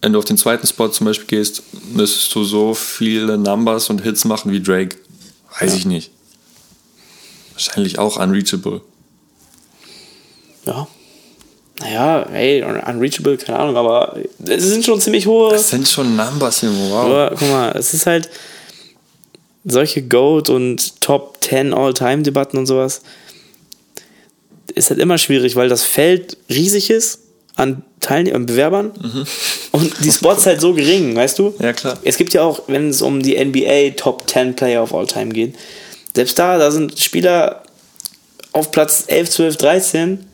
wenn 0.00 0.12
du 0.12 0.20
auf 0.20 0.24
den 0.24 0.38
zweiten 0.38 0.66
Spot 0.66 0.88
zum 0.88 1.06
Beispiel 1.06 1.26
gehst, 1.26 1.62
müsstest 1.92 2.34
du 2.34 2.44
so 2.44 2.72
viele 2.72 3.36
Numbers 3.36 3.90
und 3.90 4.02
Hits 4.02 4.24
machen 4.24 4.52
wie 4.52 4.62
Drake. 4.62 4.96
Weiß 5.58 5.74
ich 5.74 5.86
nicht. 5.86 6.10
Wahrscheinlich 7.52 7.98
auch 7.98 8.18
unreachable. 8.18 8.82
Ja. 10.66 10.86
Naja, 11.80 12.26
hey, 12.30 12.62
unreachable, 12.62 13.36
keine 13.36 13.58
Ahnung, 13.58 13.76
aber 13.76 14.18
es 14.46 14.64
sind 14.64 14.84
schon 14.84 15.00
ziemlich 15.00 15.26
hohe. 15.26 15.52
Das 15.52 15.70
sind 15.70 15.86
schon 15.88 16.16
Numbers, 16.16 16.62
Junge, 16.62 16.90
wow. 16.90 17.04
Aber 17.04 17.30
guck 17.38 17.48
mal, 17.50 17.72
es 17.72 17.92
ist 17.92 18.06
halt 18.06 18.30
solche 19.64 20.02
Goat 20.02 20.48
und 20.48 21.00
Top 21.00 21.38
10 21.42 21.74
All-Time-Debatten 21.74 22.56
und 22.56 22.66
sowas. 22.66 23.02
Ist 24.74 24.90
halt 24.90 25.00
immer 25.00 25.18
schwierig, 25.18 25.56
weil 25.56 25.68
das 25.68 25.82
Feld 25.82 26.38
riesig 26.48 26.90
ist 26.90 27.20
an 27.56 27.82
Teilnehmern, 28.00 28.42
an 28.42 28.46
Bewerbern 28.46 28.92
und 29.72 29.92
die 30.04 30.12
Spots 30.12 30.46
halt 30.46 30.60
so 30.60 30.74
gering, 30.74 31.16
weißt 31.16 31.38
du? 31.38 31.54
Ja, 31.58 31.72
klar. 31.72 31.98
Es 32.04 32.16
gibt 32.16 32.34
ja 32.34 32.42
auch, 32.42 32.60
wenn 32.68 32.90
es 32.90 33.02
um 33.02 33.22
die 33.22 33.36
NBA 33.42 33.90
Top 33.96 34.28
10 34.30 34.54
Player 34.54 34.82
of 34.82 34.94
All 34.94 35.06
Time 35.06 35.30
geht, 35.30 35.56
selbst 36.14 36.38
da, 36.38 36.58
da 36.58 36.70
sind 36.70 36.98
Spieler 36.98 37.62
auf 38.52 38.70
Platz 38.70 39.04
11, 39.06 39.30
12, 39.30 39.56
13. 39.56 40.26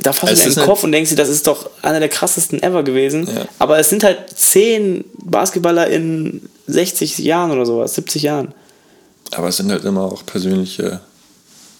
Da 0.00 0.12
fasst 0.12 0.32
du 0.32 0.36
dir 0.36 0.50
den 0.50 0.56
halt- 0.58 0.66
Kopf 0.66 0.84
und 0.84 0.92
denkst 0.92 1.10
dir, 1.10 1.16
das 1.16 1.28
ist 1.28 1.46
doch 1.46 1.70
einer 1.82 1.98
der 2.00 2.08
krassesten 2.08 2.62
ever 2.62 2.82
gewesen. 2.84 3.26
Ja. 3.26 3.46
Aber 3.58 3.78
es 3.78 3.90
sind 3.90 4.04
halt 4.04 4.30
10 4.32 5.04
Basketballer 5.24 5.88
in 5.88 6.48
60 6.68 7.18
Jahren 7.18 7.50
oder 7.50 7.66
sowas, 7.66 7.94
70 7.94 8.22
Jahren. 8.22 8.54
Aber 9.32 9.48
es 9.48 9.56
sind 9.56 9.70
halt 9.72 9.84
immer 9.84 10.02
auch 10.04 10.24
persönliche 10.24 11.00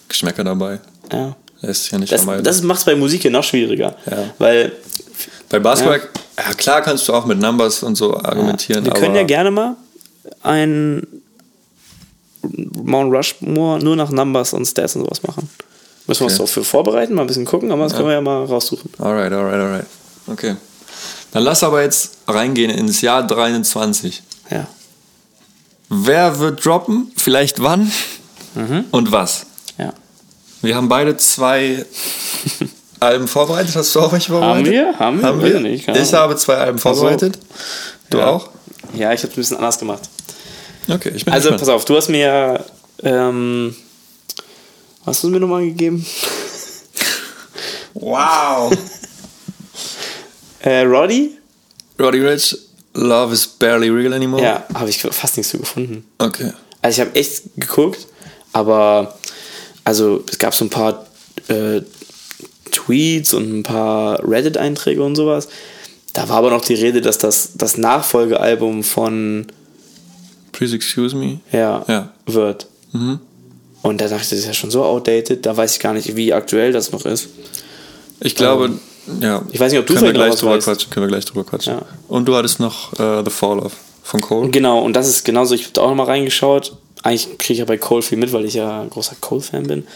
Geschmäcker 0.08 0.44
dabei. 0.44 0.80
Ja. 1.12 1.36
Lässt 1.60 1.90
ja 1.90 1.98
nicht 1.98 2.12
Das, 2.12 2.22
vermeiden. 2.22 2.44
das 2.44 2.62
macht 2.62 2.78
es 2.80 2.84
bei 2.84 2.94
Musik 2.94 3.24
ja 3.24 3.30
noch 3.30 3.44
schwieriger. 3.44 3.96
Ja. 4.10 4.30
Weil 4.38 4.72
Bei 5.48 5.58
Basketball, 5.58 6.00
ja. 6.36 6.54
klar 6.54 6.82
kannst 6.82 7.08
du 7.08 7.14
auch 7.14 7.24
mit 7.26 7.38
Numbers 7.40 7.82
und 7.82 7.96
so 7.96 8.16
argumentieren, 8.16 8.84
wir 8.84 8.92
können 8.92 9.14
ja 9.16 9.24
gerne 9.24 9.50
mal 9.50 9.76
ein 10.42 11.06
Mount 12.42 13.12
Rushmore 13.12 13.78
nur 13.82 13.96
nach 13.96 14.10
Numbers 14.10 14.52
und 14.52 14.64
Stats 14.66 14.94
und 14.96 15.02
sowas 15.04 15.22
machen. 15.24 15.50
Müssen 16.06 16.20
wir 16.20 16.24
uns 16.26 16.34
Okay. 16.34 16.42
dafür 16.44 16.64
vorbereiten, 16.64 17.14
mal 17.14 17.22
ein 17.22 17.26
bisschen 17.26 17.44
gucken, 17.44 17.70
aber 17.72 17.84
das 17.84 17.94
können 17.94 18.06
wir 18.06 18.14
ja 18.14 18.20
mal 18.20 18.44
raussuchen. 18.44 18.90
Alright, 18.98 19.32
alright, 19.32 19.54
alright. 19.60 19.86
Okay. 20.26 20.56
Dann 21.32 21.42
lass 21.42 21.62
aber 21.62 21.82
jetzt 21.82 22.18
reingehen 22.26 22.70
ins 22.70 23.00
Jahr 23.02 23.26
23. 23.26 24.22
Ja. 24.50 24.66
Wer 25.90 26.38
wird 26.38 26.64
droppen? 26.64 27.10
Vielleicht 27.16 27.60
wann? 27.62 27.90
Und 28.90 29.12
was? 29.12 29.46
Wir 30.62 30.74
haben 30.76 30.88
beide 30.88 31.16
zwei 31.16 31.84
Alben 33.00 33.28
vorbereitet. 33.28 33.76
Hast 33.76 33.94
du 33.94 34.00
auch 34.00 34.12
welche 34.12 34.30
vorbereitet? 34.32 34.66
Haben 34.66 34.72
wir? 34.72 34.98
Haben 34.98 35.18
wir? 35.20 35.26
Haben 35.28 35.42
wir? 35.42 35.54
ich 35.56 35.62
nicht, 35.62 35.86
keine 35.86 36.00
ich 36.00 36.12
habe 36.12 36.36
zwei 36.36 36.54
Alben 36.56 36.78
vorbereitet. 36.78 37.38
Du 38.10 38.18
Ja. 38.18 38.26
auch? 38.30 38.50
Ja, 38.94 39.12
ich 39.12 39.20
habe 39.22 39.28
es 39.30 39.34
ein 39.34 39.40
bisschen 39.40 39.56
anders 39.58 39.78
gemacht. 39.78 40.02
Okay, 40.88 41.12
ich 41.14 41.24
bin 41.24 41.32
Also, 41.34 41.50
gespannt. 41.50 41.60
pass 41.60 41.68
auf, 41.68 41.84
du 41.84 41.96
hast 41.96 42.08
mir. 42.08 42.64
Ähm, 43.02 43.76
was 45.04 45.16
hast 45.18 45.24
du 45.24 45.28
mir 45.28 45.40
nochmal 45.40 45.64
gegeben? 45.64 46.04
Wow. 47.94 48.72
Äh, 50.60 50.80
Roddy? 50.82 51.38
Roddy 52.00 52.18
Rich, 52.20 52.56
Love 52.94 53.32
is 53.32 53.46
barely 53.46 53.88
real 53.90 54.12
anymore. 54.12 54.42
Ja, 54.42 54.64
habe 54.74 54.90
ich 54.90 55.00
fast 55.00 55.36
nichts 55.36 55.52
zu 55.52 55.58
gefunden. 55.58 56.04
Okay. 56.18 56.52
Also 56.82 57.00
ich 57.02 57.06
habe 57.08 57.16
echt 57.18 57.42
geguckt, 57.56 58.08
aber 58.52 59.16
also 59.88 60.22
es 60.30 60.38
gab 60.38 60.54
so 60.54 60.66
ein 60.66 60.70
paar 60.70 61.06
äh, 61.48 61.80
Tweets 62.70 63.32
und 63.32 63.60
ein 63.60 63.62
paar 63.62 64.20
Reddit-Einträge 64.22 65.02
und 65.02 65.16
sowas. 65.16 65.48
Da 66.12 66.28
war 66.28 66.36
aber 66.36 66.50
noch 66.50 66.62
die 66.64 66.74
Rede, 66.74 67.00
dass 67.00 67.16
das 67.16 67.52
das 67.54 67.78
Nachfolgealbum 67.78 68.82
von 68.84 69.46
Please 70.52 70.74
excuse 70.76 71.16
me. 71.16 71.40
ja, 71.52 71.84
Ja. 71.88 72.10
wird. 72.26 72.66
Und 73.82 74.00
da 74.00 74.08
dachte 74.08 74.22
ich, 74.24 74.28
das 74.30 74.38
ist 74.40 74.46
ja 74.46 74.52
schon 74.52 74.70
so 74.70 74.84
outdated, 74.84 75.46
da 75.46 75.56
weiß 75.56 75.72
ich 75.74 75.80
gar 75.80 75.94
nicht, 75.94 76.16
wie 76.16 76.32
aktuell 76.34 76.72
das 76.72 76.92
noch 76.92 77.06
ist. 77.06 77.28
Ich 78.20 78.34
glaube, 78.34 78.72
ja. 79.20 79.38
Ähm, 79.38 79.42
Ich 79.52 79.60
weiß 79.60 79.72
nicht, 79.72 79.80
ob 79.80 79.86
du 79.86 79.94
können 79.94 80.06
wir 80.06 80.12
vielleicht 80.12 80.30
gleich 80.32 80.40
drüber 80.40 80.54
weißt. 80.56 80.64
quatschen. 80.66 80.90
Können 80.90 81.04
wir 81.06 81.08
gleich 81.08 81.24
drüber 81.24 81.44
quatschen. 81.44 81.74
Ja. 81.74 81.82
Und 82.08 82.26
du 82.26 82.34
hattest 82.36 82.60
noch 82.60 82.92
äh, 82.98 83.22
The 83.24 83.30
Fall 83.30 83.58
of 83.60 83.72
von 84.02 84.20
Cole. 84.20 84.50
Genau, 84.50 84.80
und 84.82 84.94
das 84.94 85.06
ist 85.08 85.24
genauso, 85.24 85.54
ich 85.54 85.62
habe 85.62 85.72
da 85.74 85.82
auch 85.82 85.88
nochmal 85.90 86.06
reingeschaut. 86.06 86.76
Eigentlich 87.02 87.38
kriege 87.38 87.52
ich 87.54 87.58
ja 87.60 87.64
bei 87.64 87.78
Cole 87.78 88.02
viel 88.02 88.18
mit, 88.18 88.32
weil 88.32 88.44
ich 88.44 88.54
ja 88.54 88.84
großer 88.88 89.16
Cole-Fan 89.20 89.66
bin. 89.66 89.86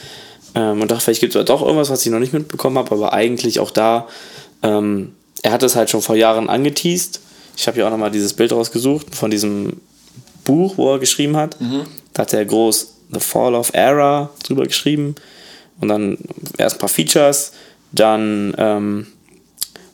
Ähm, 0.55 0.81
und 0.83 0.91
dachte, 0.91 1.03
vielleicht 1.05 1.21
gibt 1.21 1.35
es 1.35 1.45
doch 1.47 1.63
irgendwas, 1.63 1.91
was 1.91 2.05
ich 2.05 2.13
noch 2.13 2.19
nicht 2.19 2.33
mitbekommen 2.33 2.79
habe, 2.79 2.93
aber 2.93 3.13
eigentlich 3.13 3.59
auch 3.61 3.71
da, 3.71 4.07
ähm, 4.63 5.13
er 5.43 5.53
hat 5.53 5.63
es 5.63 5.75
halt 5.77 5.91
schon 5.91 6.03
vor 6.03 6.15
Jahren 6.17 6.49
angeteased. 6.49 7.21
Ich 7.57 7.67
habe 7.67 7.79
ja 7.81 7.87
auch 7.87 7.91
nochmal 7.91 8.11
dieses 8.11 8.33
Bild 8.35 8.53
rausgesucht 8.53 9.15
von 9.15 9.31
diesem 9.31 9.81
Buch, 10.45 10.75
wo 10.77 10.93
er 10.93 10.99
geschrieben 10.99 11.37
hat. 11.37 11.57
Da 12.13 12.23
hat 12.23 12.33
er 12.33 12.45
groß 12.45 12.95
The 13.13 13.21
Fall 13.21 13.55
of 13.55 13.71
Era 13.75 14.31
drüber 14.45 14.65
geschrieben. 14.65 15.15
Und 15.81 15.89
dann 15.89 16.19
erst 16.59 16.77
ein 16.77 16.79
paar 16.79 16.89
Features, 16.89 17.53
dann 17.93 18.55
ähm, 18.59 19.07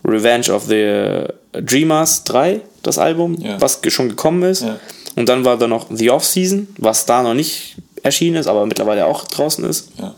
Revenge 0.05 0.53
of 0.53 0.65
the 0.67 1.25
Dreamers 1.53 2.25
3, 2.25 2.61
das 2.83 2.99
Album, 2.99 3.37
Ja. 3.41 3.61
was 3.61 3.81
schon 3.89 4.09
gekommen 4.09 4.43
ist. 4.43 4.63
Ja. 4.63 4.79
Und 5.19 5.29
dann 5.29 5.45
war 5.45 5.59
da 5.59 5.67
noch 5.67 5.87
The 5.91 6.11
Off-Season, 6.11 6.69
was 6.79 7.05
da 7.05 7.25
noch 7.25 7.35
nicht 7.35 7.77
erschienen 8.05 8.37
ist, 8.37 8.47
aber 8.47 8.65
mittlerweile 8.67 9.05
auch 9.07 9.25
draußen 9.25 9.65
ist. 9.65 9.91
Ja. 9.99 10.15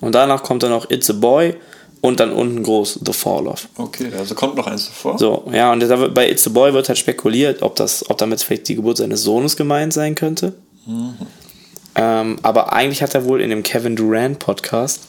Und 0.00 0.14
danach 0.14 0.44
kommt 0.44 0.62
dann 0.62 0.70
noch 0.70 0.88
It's 0.90 1.10
a 1.10 1.12
Boy 1.12 1.56
und 2.02 2.20
dann 2.20 2.30
unten 2.30 2.62
groß 2.62 3.00
The 3.04 3.12
Fall 3.12 3.48
of. 3.48 3.68
Okay, 3.76 4.12
also 4.16 4.36
kommt 4.36 4.54
noch 4.54 4.68
eins 4.68 4.86
davor. 4.86 5.18
So, 5.18 5.50
ja, 5.52 5.72
und 5.72 5.80
wird, 5.80 6.14
bei 6.14 6.30
It's 6.30 6.46
a 6.46 6.50
Boy 6.50 6.72
wird 6.72 6.88
halt 6.88 6.98
spekuliert, 6.98 7.62
ob, 7.62 7.74
das, 7.74 8.08
ob 8.08 8.18
damit 8.18 8.40
vielleicht 8.40 8.68
die 8.68 8.76
Geburt 8.76 8.98
seines 8.98 9.24
Sohnes 9.24 9.56
gemeint 9.56 9.92
sein 9.92 10.14
könnte. 10.14 10.54
Ähm, 11.96 12.38
aber 12.42 12.72
eigentlich 12.72 13.02
hat 13.02 13.16
er 13.16 13.24
wohl 13.24 13.40
in 13.40 13.50
dem 13.50 13.64
Kevin 13.64 13.96
Durant 13.96 14.38
Podcast 14.38 15.00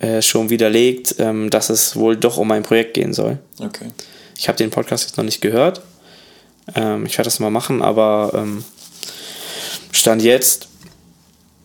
äh, 0.00 0.20
schon 0.20 0.50
widerlegt, 0.50 1.14
ähm, 1.20 1.48
dass 1.48 1.70
es 1.70 1.94
wohl 1.94 2.16
doch 2.16 2.38
um 2.38 2.50
ein 2.50 2.64
Projekt 2.64 2.94
gehen 2.94 3.14
soll. 3.14 3.38
Okay. 3.60 3.86
Ich 4.36 4.48
habe 4.48 4.58
den 4.58 4.70
Podcast 4.70 5.04
jetzt 5.04 5.16
noch 5.16 5.24
nicht 5.24 5.40
gehört. 5.40 5.82
Ähm, 6.74 7.06
ich 7.06 7.18
werde 7.18 7.26
das 7.26 7.40
mal 7.40 7.50
machen, 7.50 7.82
aber 7.82 8.32
ähm, 8.34 8.64
Stand 9.92 10.22
jetzt 10.22 10.68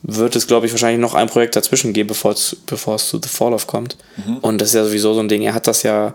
wird 0.08 0.36
es, 0.36 0.46
glaube 0.46 0.68
ich, 0.68 0.72
wahrscheinlich 0.72 1.00
noch 1.00 1.16
ein 1.16 1.28
Projekt 1.28 1.56
dazwischen 1.56 1.94
geben, 1.94 2.08
bevor 2.08 2.32
es, 2.32 2.58
bevor 2.66 2.96
es 2.96 3.10
zu 3.10 3.20
The 3.22 3.30
Fall 3.30 3.54
of 3.54 3.66
kommt. 3.66 3.98
Und 4.42 4.62
das 4.62 4.70
ist 4.70 4.76
ja 4.76 4.86
sowieso 4.86 5.14
so 5.14 5.20
ein 5.20 5.30
Ding. 5.30 5.42
Er 5.42 5.56
hat 5.56 5.68
das 5.68 5.84
ja 5.84 6.14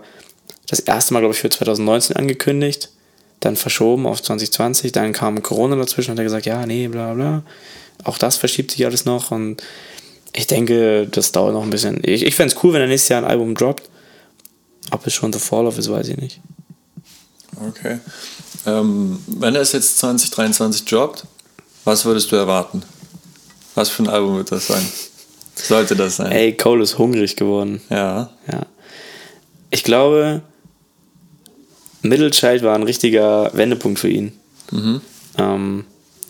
das 0.67 0.79
erste 0.79 1.13
Mal, 1.13 1.19
glaube 1.19 1.35
ich, 1.35 1.41
für 1.41 1.49
2019 1.49 2.15
angekündigt, 2.15 2.89
dann 3.41 3.57
verschoben 3.57 4.05
auf 4.05 4.21
2020, 4.23 4.93
dann 4.93 5.11
kam 5.11 5.41
Corona 5.41 5.75
dazwischen 5.75 6.11
und 6.11 6.15
hat 6.15 6.21
er 6.21 6.23
gesagt, 6.25 6.45
ja, 6.45 6.65
nee, 6.65 6.87
bla 6.87 7.13
bla. 7.13 7.43
Auch 8.03 8.17
das 8.17 8.37
verschiebt 8.37 8.71
sich 8.71 8.85
alles 8.85 9.03
noch 9.05 9.31
und 9.31 9.61
ich 10.33 10.47
denke, 10.47 11.07
das 11.07 11.33
dauert 11.33 11.53
noch 11.53 11.63
ein 11.63 11.69
bisschen. 11.69 11.99
Ich, 12.03 12.25
ich 12.25 12.35
fände 12.35 12.55
es 12.55 12.63
cool, 12.63 12.73
wenn 12.73 12.81
er 12.81 12.87
nächstes 12.87 13.09
Jahr 13.09 13.21
ein 13.21 13.29
Album 13.29 13.55
droppt. 13.55 13.89
Ob 14.91 15.05
es 15.05 15.13
schon 15.13 15.33
The 15.33 15.39
Fall 15.39 15.67
of 15.67 15.77
ist, 15.77 15.91
weiß 15.91 16.07
ich 16.07 16.17
nicht. 16.17 16.39
Okay. 17.67 17.99
Ähm, 18.65 19.19
wenn 19.27 19.55
er 19.55 19.61
es 19.61 19.71
jetzt 19.71 19.99
2023 19.99 20.85
droppt, 20.85 21.25
was 21.83 22.05
würdest 22.05 22.31
du 22.31 22.35
erwarten? 22.35 22.83
Was 23.75 23.89
für 23.89 24.03
ein 24.03 24.09
Album 24.09 24.37
wird 24.37 24.51
das 24.51 24.67
sein? 24.67 24.85
Sollte 25.55 25.95
das 25.95 26.17
sein? 26.17 26.31
Ey, 26.31 26.53
Cole 26.55 26.83
ist 26.83 26.97
hungrig 26.97 27.35
geworden. 27.35 27.81
Ja. 27.89 28.29
Ja. 28.51 28.61
Ich 29.69 29.83
glaube, 29.83 30.41
Middle 32.01 32.31
Child 32.31 32.63
war 32.63 32.75
ein 32.75 32.83
richtiger 32.83 33.51
Wendepunkt 33.53 33.99
für 33.99 34.09
ihn. 34.09 34.33
Ähm, 35.37 35.85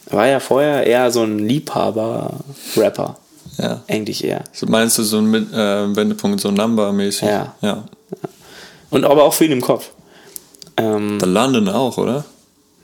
er 0.06 0.18
war 0.18 0.28
ja 0.28 0.40
vorher 0.40 0.86
eher 0.86 1.12
so 1.12 1.24
ein 1.24 1.40
Liebhaber-Rapper. 1.40 3.18
Ja. 3.58 3.84
Eigentlich 3.88 4.24
eher. 4.24 4.44
So 4.54 4.66
meinst 4.66 4.98
du 4.98 5.04
so 5.04 5.20
ein 5.20 5.34
äh, 5.34 5.96
Wendepunkt, 5.96 6.42
so 6.42 6.52
Number-mäßig? 6.52 7.28
Ja. 7.28 7.56
ja. 7.62 7.86
Und 8.90 9.06
aber 9.06 9.24
auch 9.24 9.34
für 9.34 9.46
ihn 9.46 9.52
im 9.52 9.62
Kopf. 9.62 9.92
Ähm, 10.82 11.20
The 11.20 11.26
London 11.28 11.70
auch, 11.70 11.98
oder? 11.98 12.26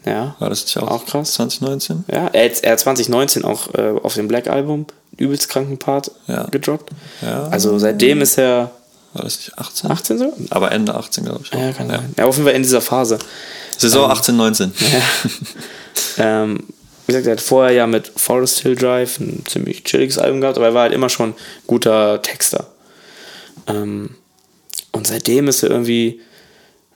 ja. 0.06 0.36
War 0.40 0.50
das 0.50 0.64
nicht 0.64 0.78
auch, 0.78 0.88
Auch 0.90 1.06
krass. 1.06 1.34
2019? 1.34 2.06
Ja, 2.12 2.28
er 2.32 2.46
hat, 2.50 2.64
er 2.64 2.72
hat 2.74 2.80
2019 2.80 3.44
auch 3.44 3.74
äh, 3.74 3.94
auf 4.04 4.14
dem 4.14 4.28
Black 4.28 4.48
Album 4.48 4.86
übelst 5.18 5.50
kranken 5.50 5.78
Part 5.78 6.12
Ja. 6.28 6.44
gedroppt. 6.46 6.92
Ja. 7.22 7.48
Also 7.48 7.78
seitdem 7.80 8.22
ist 8.22 8.38
er 8.38 8.72
War 9.14 9.24
das 9.24 9.38
nicht 9.38 9.58
18? 9.58 9.92
18 9.92 10.18
so? 10.20 10.34
Aber 10.52 10.72
Ende 10.72 10.94
18, 10.96 11.26
glaube 11.26 11.42
ich. 11.44 11.52
Ja, 11.52 11.72
kann 11.74 11.90
sein. 11.90 12.14
Ja, 12.18 12.26
auf 12.26 12.36
jeden 12.36 12.46
Fall 12.48 12.56
in 12.56 12.64
dieser 12.64 12.82
Phase. 12.82 13.18
Saison 13.78 14.10
18, 14.10 14.36
19. 14.38 14.72
Ähm, 16.20 16.60
wie 17.06 17.14
gesagt, 17.14 17.28
er 17.28 17.34
hat 17.34 17.42
vorher 17.42 17.74
ja 17.74 17.88
mit 17.88 18.12
Forest 18.16 18.60
Hill 18.60 18.76
Drive 18.76 19.20
ein 19.20 19.44
ziemlich 19.46 19.84
chilliges 19.84 20.18
Album 20.18 20.42
gehabt, 20.42 20.58
aber 20.58 20.68
er 20.68 20.74
war 20.74 20.82
halt 20.84 20.94
immer 20.94 21.10
schon 21.10 21.34
guter 21.68 22.22
Texter. 22.22 22.68
Ähm, 23.68 24.16
Und 24.92 25.08
seitdem 25.08 25.48
ist 25.48 25.64
er 25.64 25.70
irgendwie 25.72 26.22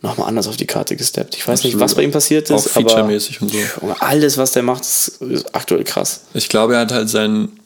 nochmal 0.01 0.27
anders 0.27 0.47
auf 0.47 0.57
die 0.57 0.65
Karte 0.65 0.95
gesteppt. 0.95 1.35
Ich 1.35 1.47
weiß 1.47 1.63
nicht, 1.63 1.73
Absolut. 1.75 1.83
was 1.89 1.95
bei 1.95 2.03
ihm 2.03 2.11
passiert 2.11 2.49
ist, 2.49 2.67
Auch 2.67 2.71
featuremäßig 2.71 3.41
und 3.41 3.51
so. 3.51 3.57
Alles, 3.99 4.37
was 4.37 4.51
der 4.51 4.63
macht, 4.63 4.81
ist, 4.81 5.19
aktuell 5.53 5.83
krass. 5.83 6.21
Ich 6.33 6.49
glaube, 6.49 6.73
er 6.75 6.79
hat 6.81 6.91
halt 6.91 7.09
seinen, 7.09 7.59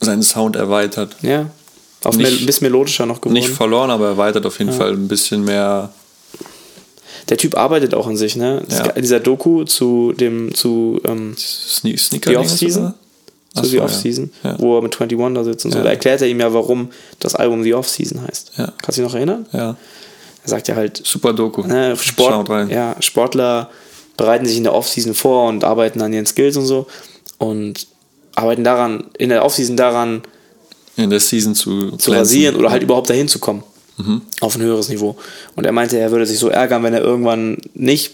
seinen 0.00 0.22
Sound 0.22 0.56
erweitert. 0.56 1.16
Ja. 1.22 1.50
Auf 2.04 2.16
Nicht- 2.16 2.40
ein 2.42 2.46
bisschen 2.46 2.66
melodischer 2.66 3.06
noch 3.06 3.20
geworden. 3.20 3.32
Nicht 3.34 3.48
verloren, 3.48 3.90
aber 3.90 4.06
erweitert 4.08 4.44
auf 4.46 4.58
jeden 4.58 4.72
Fall 4.72 4.92
ein 4.92 5.08
bisschen 5.08 5.44
mehr. 5.44 5.90
Der 7.28 7.36
Typ 7.36 7.56
arbeitet 7.56 7.94
auch 7.94 8.06
an 8.06 8.16
sich, 8.16 8.36
ne? 8.36 8.62
Ja. 8.70 8.82
ge- 8.88 9.02
Dieser 9.02 9.20
Doku 9.20 9.64
zu 9.64 10.12
dem, 10.12 10.54
zu, 10.54 11.00
ähm, 11.06 11.34
Sne 11.36 11.96
Sneaker 11.98 12.30
Die 12.30 12.36
Off-Season? 12.36 12.94
zu 13.54 13.60
Achso, 13.60 13.70
The 13.70 13.76
ja. 13.78 13.84
Off-Season, 13.84 14.30
Ja. 14.44 14.56
wo 14.58 14.76
er 14.78 14.82
mit 14.82 14.94
21 15.00 15.34
da 15.34 15.44
sitzt 15.44 15.64
und 15.64 15.72
so. 15.72 15.78
Ja. 15.78 15.84
Da 15.84 15.90
erklärt 15.90 16.20
er 16.22 16.28
ihm 16.28 16.38
ja, 16.40 16.52
warum 16.54 16.90
das 17.20 17.34
Album 17.34 17.62
The 17.64 17.74
Off-Season 17.74 18.22
heißt. 18.26 18.52
Ja. 18.58 18.72
Kannst 18.80 18.98
du 18.98 19.02
dich 19.02 19.10
noch 19.10 19.14
erinnern? 19.16 19.46
ja. 19.52 19.76
Sagt 20.48 20.68
ja 20.68 20.74
halt, 20.76 21.00
Super 21.04 21.32
Doku. 21.32 21.62
ne, 21.62 21.96
Sport, 21.96 22.48
ja, 22.70 22.96
Sportler 23.00 23.70
bereiten 24.16 24.46
sich 24.46 24.56
in 24.56 24.64
der 24.64 24.74
Off-Season 24.74 25.14
vor 25.14 25.48
und 25.48 25.64
arbeiten 25.64 26.02
an 26.02 26.12
ihren 26.12 26.26
Skills 26.26 26.56
und 26.56 26.66
so 26.66 26.86
und 27.38 27.86
arbeiten 28.34 28.64
daran, 28.64 29.04
in 29.18 29.28
der 29.30 29.44
Off-Season 29.44 29.76
daran, 29.76 30.22
In 30.96 31.10
der 31.10 31.20
Season 31.20 31.54
zu, 31.54 31.92
zu 31.96 32.10
rasieren 32.12 32.56
oder 32.56 32.70
halt 32.70 32.82
überhaupt 32.82 33.08
dahin 33.10 33.28
zu 33.28 33.38
kommen. 33.38 33.62
Mhm. 33.96 34.22
Auf 34.40 34.56
ein 34.56 34.62
höheres 34.62 34.88
Niveau. 34.88 35.16
Und 35.56 35.64
er 35.64 35.72
meinte, 35.72 35.98
er 35.98 36.10
würde 36.10 36.26
sich 36.26 36.38
so 36.38 36.48
ärgern, 36.48 36.82
wenn 36.82 36.94
er 36.94 37.00
irgendwann 37.00 37.58
nicht 37.74 38.12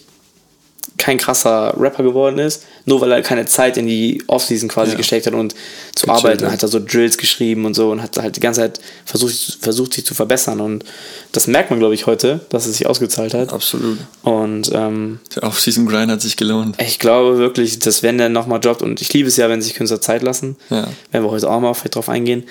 kein 0.97 1.19
krasser 1.19 1.75
Rapper 1.79 2.03
geworden 2.03 2.39
ist, 2.39 2.65
nur 2.87 3.01
weil 3.01 3.11
er 3.13 3.23
keine 3.23 3.47
Zeit 3.47 3.77
in 3.79 3.87
die 3.87 4.23
Offseason 4.27 4.69
quasi 4.69 4.93
Ja. 4.93 4.97
gesteckt 4.99 5.27
hat 5.27 5.33
und 5.35 5.55
zu 5.95 6.07
Gechillt 6.07 6.11
arbeiten. 6.25 6.45
hat. 6.47 6.53
Hat 6.53 6.63
er 6.63 6.69
so 6.69 6.81
Drills 6.85 7.17
geschrieben 7.17 7.65
und 7.65 7.75
so 7.75 7.91
und 7.91 8.03
hat 8.03 8.17
halt 8.19 8.37
die 8.37 8.41
ganze 8.41 8.61
Zeit 8.61 8.81
versucht, 9.07 9.35
versucht 9.61 9.95
sich 9.95 10.05
zu 10.05 10.15
verbessern. 10.15 10.61
Und 10.61 10.85
das 11.33 11.47
merkt 11.47 11.71
man, 11.71 11.79
glaube 11.79 11.95
ich, 11.95 12.07
heute, 12.07 12.41
dass 12.51 12.67
es 12.67 12.77
sich 12.77 12.87
ausgezahlt 12.87 13.33
hat. 13.35 13.53
Absolut. 13.53 13.99
Und 14.23 14.71
ähm, 14.75 15.21
Der 15.35 15.45
Off-Season-Grind 15.45 16.11
hat 16.11 16.21
sich 16.21 16.37
gelohnt. 16.37 16.77
ich 16.81 16.99
glaube 16.99 17.39
wirklich, 17.39 17.79
dass 17.79 18.03
wenn 18.03 18.19
der 18.19 18.29
nochmal 18.29 18.61
droppt, 18.61 18.83
und 18.83 19.01
ich 19.01 19.13
liebe 19.13 19.29
es 19.29 19.37
ja, 19.37 19.49
wenn 19.49 19.63
sich 19.63 19.75
Künstler 19.75 20.01
Zeit 20.03 20.23
lassen, 20.23 20.57
Ja. 20.69 20.87
werden 21.11 21.25
wir 21.25 21.31
heute 21.31 21.51
auch 21.51 21.61
mal 21.61 21.73
vielleicht 21.75 21.95
drauf 21.95 22.09
eingehen, 22.11 22.45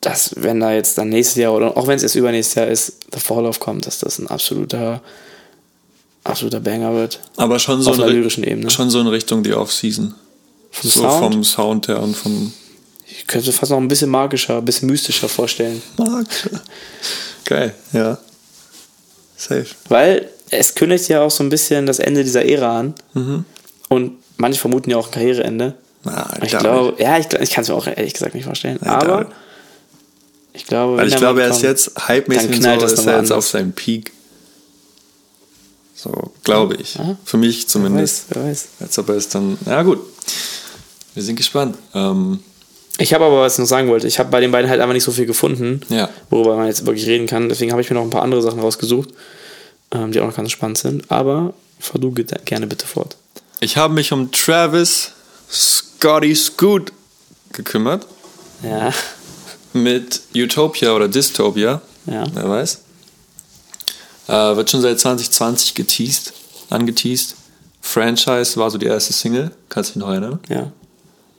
dass 0.00 0.34
wenn 0.36 0.60
da 0.60 0.72
jetzt 0.72 0.96
dann 0.96 1.08
nächstes 1.08 1.36
Jahr 1.36 1.52
oder 1.54 1.76
auch 1.76 1.88
wenn 1.88 1.96
es 1.96 2.04
erst 2.04 2.14
übernächstes 2.14 2.54
Jahr 2.54 2.68
ist, 2.68 2.92
Fall 3.16 3.46
of 3.46 3.58
kommt, 3.58 3.84
dass 3.86 3.98
das 3.98 4.18
ein 4.20 4.28
absoluter, 4.28 5.02
absoluter 6.24 6.60
Banger 6.60 6.92
wird. 6.94 7.20
Aber 7.36 7.58
schon 7.58 7.80
so, 7.82 7.90
Auf 7.90 7.96
in 7.98 8.02
einer 8.04 8.12
lyrischen 8.12 8.44
Ebene. 8.44 8.70
schon 8.70 8.90
so 8.90 9.00
in 9.00 9.06
Richtung 9.06 9.42
die 9.42 9.54
Off-Season. 9.54 10.14
Vom 10.70 10.90
So 10.90 11.00
Sound? 11.00 11.34
vom 11.34 11.44
Sound 11.44 11.88
her 11.88 12.02
und 12.02 12.14
vom 12.16 12.52
Ich 13.06 13.26
könnte 13.26 13.46
mir 13.48 13.52
fast 13.52 13.70
noch 13.70 13.78
ein 13.78 13.88
bisschen 13.88 14.10
magischer, 14.10 14.58
ein 14.58 14.64
bisschen 14.64 14.88
mystischer 14.90 15.28
vorstellen. 15.28 15.80
Markt. 15.96 16.50
Geil, 17.46 17.74
ja. 17.92 18.18
Safe. 19.36 19.66
Weil 19.88 20.28
es 20.50 20.74
kündigt 20.74 21.08
ja 21.08 21.22
auch 21.22 21.30
so 21.30 21.42
ein 21.44 21.48
bisschen 21.48 21.86
das 21.86 21.98
Ende 21.98 22.24
dieser 22.24 22.44
Ära 22.44 22.78
an. 22.80 22.94
Und 23.88 24.12
manche 24.36 24.60
vermuten 24.60 24.90
ja 24.90 24.96
auch 24.98 25.06
ein 25.06 25.12
Karriereende. 25.12 25.74
Na, 26.04 26.28
Ich 26.42 26.50
glaub 26.50 26.62
glaube, 26.62 27.02
ja, 27.02 27.18
ich, 27.18 27.26
ich 27.40 27.50
kann 27.50 27.62
es 27.62 27.68
mir 27.68 27.74
auch 27.74 27.86
ehrlich 27.86 28.12
gesagt 28.12 28.34
nicht 28.34 28.44
vorstellen. 28.44 28.78
Ja, 28.84 29.00
aber 29.00 29.26
ich 30.52 30.66
glaube, 30.66 30.96
Weil 30.98 31.08
ich 31.08 31.16
glaube, 31.16 31.42
er 31.42 31.48
ist 31.50 31.62
jetzt 31.62 31.92
hype-mäßig 32.08 32.48
so, 32.48 32.58
ist 32.58 32.64
er 32.66 32.74
jetzt 32.74 33.08
anders. 33.08 33.30
auf 33.32 33.46
seinem 33.46 33.72
Peak. 33.72 34.12
So, 36.00 36.30
glaube 36.44 36.76
ich. 36.76 36.96
Für 37.24 37.36
mich 37.38 37.62
wer 37.62 37.66
zumindest. 37.68 38.30
weiß, 38.30 38.36
wer 38.36 38.44
weiß. 38.50 38.68
Als 38.80 38.98
ob 39.00 39.08
er 39.08 39.16
es 39.16 39.28
dann. 39.28 39.58
Ja, 39.66 39.82
gut. 39.82 39.98
Wir 41.14 41.22
sind 41.24 41.34
gespannt. 41.36 41.76
Ähm, 41.94 42.38
Ich 42.98 43.12
habe 43.14 43.24
aber, 43.24 43.40
was 43.40 43.54
ich 43.54 43.58
noch 43.58 43.66
sagen 43.66 43.88
wollte, 43.88 44.06
ich 44.06 44.18
habe 44.20 44.30
bei 44.30 44.40
den 44.40 44.52
beiden 44.52 44.70
halt 44.70 44.80
einfach 44.80 44.92
nicht 44.92 45.02
so 45.04 45.10
viel 45.12 45.26
gefunden, 45.26 45.80
Ja. 45.88 46.08
worüber 46.30 46.56
man 46.56 46.66
jetzt 46.66 46.86
wirklich 46.86 47.06
reden 47.06 47.26
kann. 47.26 47.48
Deswegen 47.48 47.72
habe 47.72 47.80
ich 47.82 47.90
mir 47.90 47.94
noch 47.94 48.02
ein 48.04 48.10
paar 48.10 48.22
andere 48.22 48.42
Sachen 48.42 48.60
rausgesucht, 48.60 49.08
ähm, 49.90 50.12
die 50.12 50.20
auch 50.20 50.26
noch 50.26 50.36
ganz 50.36 50.50
spannend 50.52 50.78
sind. 50.78 51.10
Aber 51.10 51.54
fahr 51.80 52.00
du 52.00 52.12
ge- 52.12 52.26
gerne 52.44 52.66
bitte 52.68 52.86
fort. 52.86 53.16
ich 53.60 53.76
habe 53.76 53.94
mich 53.94 54.12
um 54.12 54.30
Travis 54.30 55.10
Scotty 55.50 56.34
Scoot 56.36 56.92
gekümmert. 57.52 58.06
Ja. 58.62 58.92
Mit 59.72 60.20
Utopia 60.34 60.92
oder 60.94 61.08
Dystopia. 61.08 61.80
Ja. 62.06 62.24
Wer 62.32 62.48
weiß. 62.48 62.78
Äh, 64.28 64.56
wird 64.56 64.70
schon 64.70 64.80
seit 64.82 65.00
2020 65.00 65.74
geteased, 65.74 66.32
angeteased. 66.70 67.34
Franchise 67.80 68.56
war 68.58 68.70
so 68.70 68.76
die 68.78 68.86
erste 68.86 69.12
Single. 69.12 69.50
Kannst 69.68 69.90
du 69.90 69.94
dich 69.94 70.00
noch 70.02 70.10
erinnern? 70.10 70.38
Ja. 70.48 70.70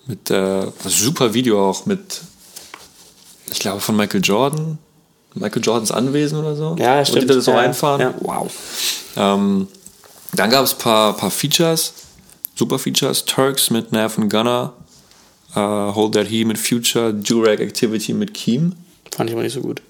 Mit 0.08 0.32
äh, 0.32 0.66
super 0.86 1.34
Video 1.34 1.70
auch 1.70 1.86
mit, 1.86 2.22
ich 3.52 3.60
glaube, 3.60 3.80
von 3.82 3.96
Michael 3.96 4.22
Jordan. 4.24 4.80
Michael 5.36 5.62
Jordans 5.64 5.92
Anwesen 5.92 6.40
oder 6.40 6.56
so. 6.56 6.76
Ja, 6.80 7.06
stimmt. 7.06 7.24
die 7.24 7.28
da 7.36 7.40
so 7.42 7.52
Ja, 7.52 7.58
reinfahren. 7.60 8.02
ja. 8.02 8.14
Wow. 8.22 8.52
Ähm, 9.16 9.68
dann 10.34 10.50
gab 10.50 10.64
es 10.66 10.74
ein 10.74 10.80
paar, 10.80 11.16
paar 11.16 11.30
Features, 11.30 11.94
super 12.56 12.80
Features. 12.80 13.26
Turks 13.26 13.70
mit 13.70 13.92
Nav 13.92 14.18
und 14.18 14.30
Gunner. 14.30 14.74
Äh, 15.56 15.60
Hold 15.60 16.14
That 16.16 16.28
He 16.28 16.46
mit 16.46 16.58
Future. 16.58 17.14
Durag 17.14 17.60
Activity 17.60 18.14
mit 18.14 18.34
Keem. 18.34 18.74
Fand 19.16 19.30
ich 19.30 19.36
aber 19.36 19.44
nicht 19.44 19.54
so 19.54 19.62
gut. 19.62 19.82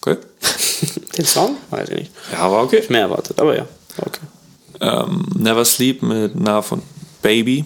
Okay. 0.00 0.16
Den 1.16 1.24
Song? 1.26 1.56
Weiß 1.70 1.88
ich 1.90 1.96
nicht. 1.96 2.10
Ja, 2.32 2.50
war 2.50 2.64
okay. 2.64 2.82
Mehr 2.88 3.02
erwartet, 3.02 3.38
aber 3.38 3.56
ja. 3.56 3.66
Okay. 3.98 4.20
Ähm, 4.80 5.26
Never 5.34 5.64
Sleep 5.64 6.02
mit 6.02 6.34
Nav 6.38 6.72
und 6.72 6.82
Baby. 7.22 7.64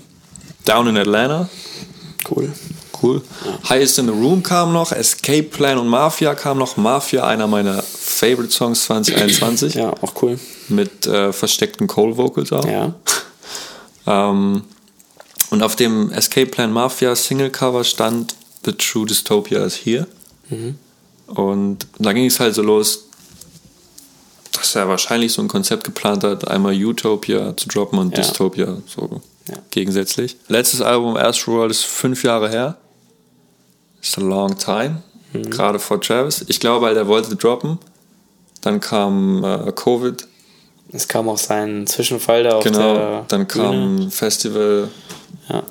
Down 0.64 0.88
in 0.88 0.97
Atlanta. 0.97 1.49
Cool. 2.29 2.53
Cool. 3.03 3.23
Highest 3.68 3.99
in 3.99 4.07
the 4.07 4.12
Room 4.12 4.42
kam 4.42 4.73
noch, 4.73 4.90
Escape 4.92 5.44
Plan 5.44 5.79
und 5.79 5.88
Mafia 5.88 6.35
kam 6.35 6.59
noch. 6.59 6.77
Mafia, 6.77 7.27
einer 7.27 7.47
meiner 7.47 7.83
Favorite 7.83 8.51
Songs 8.51 8.85
2021. 8.87 9.75
Ja, 9.75 9.90
auch 10.01 10.14
cool. 10.23 10.38
Mit 10.68 11.07
äh, 11.07 11.33
versteckten 11.33 11.87
Cold 11.87 12.16
Vocals 12.16 12.53
auch. 12.53 12.66
Ja. 12.66 12.94
Ähm, 14.07 14.64
und 15.49 15.62
auf 15.62 15.77
dem 15.77 16.11
Escape 16.11 16.49
Plan 16.49 16.70
Mafia 16.70 17.16
Single 17.16 17.49
Cover 17.49 17.85
stand 17.85 18.35
The 18.66 18.73
True 18.73 19.07
Dystopia 19.07 19.64
is 19.64 19.77
here. 19.87 20.07
Und 21.35 21.87
da 21.99 22.12
ging 22.12 22.27
es 22.27 22.40
halt 22.40 22.55
so 22.55 22.62
los, 22.62 23.07
dass 24.53 24.75
er 24.77 24.88
wahrscheinlich 24.88 25.33
so 25.33 25.42
ein 25.42 25.49
Konzept 25.49 25.85
geplant 25.85 26.23
hat, 26.25 26.49
einmal 26.49 26.75
Utopia 26.75 27.57
zu 27.57 27.68
droppen 27.68 27.99
und 27.99 28.16
Ja. 28.16 28.23
Dystopia 28.23 28.77
so 28.87 29.20
Ja. 29.49 29.57
gegensätzlich. 29.70 30.37
Letztes 30.49 30.81
Album 30.81 31.16
Astroworld 31.16 31.70
ist 31.70 31.85
fünf 31.85 32.23
Jahre 32.25 32.49
her. 32.49 32.77
It's 34.01 34.16
a 34.16 34.20
long 34.20 34.57
time. 34.59 35.03
Mhm. 35.33 35.51
Gerade 35.51 35.79
vor 35.79 36.01
Travis. 36.01 36.44
Ich 36.49 36.61
glaube, 36.61 36.87
halt, 36.87 36.97
er 36.97 37.09
wollte 37.09 37.35
droppen. 37.37 37.79
Dann 38.61 38.81
kam 38.81 39.42
äh, 39.44 39.73
Covid. 39.73 40.27
Es 40.92 41.09
kam 41.09 41.29
auch 41.29 41.38
sein 41.38 41.87
Zwischenfall 41.87 42.44
da 42.44 42.57
auf 42.57 42.64
Genau. 42.64 42.94
der 42.94 43.25
Dann 43.29 43.47
Bühne. 43.47 43.64
kam 43.64 44.11
Festival. 44.11 44.88
Ja. 45.49 45.62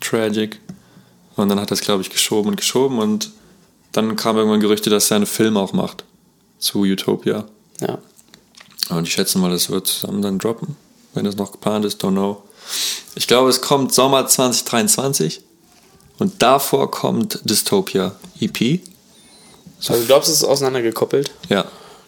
Tragic. 0.00 0.60
Und 1.36 1.48
dann 1.48 1.60
hat 1.60 1.70
er 1.70 1.74
es, 1.74 1.80
glaube 1.80 2.02
ich, 2.02 2.10
geschoben 2.10 2.50
und 2.50 2.56
geschoben 2.56 2.98
und 2.98 3.30
dann 3.96 4.16
kamen 4.16 4.38
irgendwann 4.38 4.60
Gerüchte, 4.60 4.90
dass 4.90 5.10
er 5.10 5.16
einen 5.16 5.26
Film 5.26 5.56
auch 5.56 5.72
macht 5.72 6.04
zu 6.58 6.80
Utopia. 6.82 7.46
Ja. 7.80 7.98
Und 8.90 9.06
ich 9.08 9.14
schätze 9.14 9.38
mal, 9.38 9.50
das 9.50 9.70
wird 9.70 9.86
zusammen 9.86 10.20
dann 10.22 10.38
droppen, 10.38 10.76
wenn 11.14 11.24
das 11.24 11.36
noch 11.36 11.52
geplant 11.52 11.84
ist, 11.84 12.02
don't 12.04 12.12
know. 12.12 12.42
Ich 13.14 13.26
glaube, 13.26 13.48
es 13.50 13.60
kommt 13.60 13.92
Sommer 13.94 14.26
2023 14.26 15.40
und 16.18 16.42
davor 16.42 16.90
kommt 16.90 17.40
Dystopia 17.44 18.14
EP. 18.40 18.80
Also 19.78 20.00
du 20.00 20.06
glaubst, 20.06 20.28
es 20.30 20.36
ist 20.36 20.44
auseinandergekoppelt? 20.44 21.30
Ja, 21.48 21.64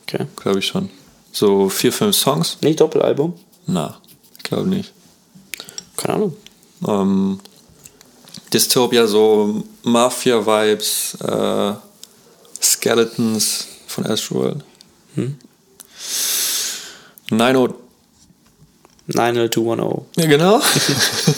Okay. 0.09 0.27
glaube 0.37 0.61
ich 0.61 0.67
schon. 0.67 0.89
So 1.33 1.69
vier, 1.69 1.93
fünf 1.93 2.17
Songs? 2.17 2.59
Nicht 2.63 2.81
Doppelalbum? 2.81 3.35
Na, 3.67 4.01
ich 4.39 4.45
glaube 4.45 4.69
nicht. 4.69 4.93
Keine 5.97 6.15
Ahnung. 6.15 6.37
Ähm, 6.87 7.41
Dystopia, 8.57 9.07
so 9.07 9.65
Mafia-Vibes, 9.83 11.19
äh, 11.21 11.73
Skeletons 12.63 13.67
von 13.87 14.07
Astroworld. 14.07 14.65
Hm? 15.15 15.37
90, 17.31 17.77
90210. 19.09 20.07
ja 20.17 20.27
genau. 20.27 20.63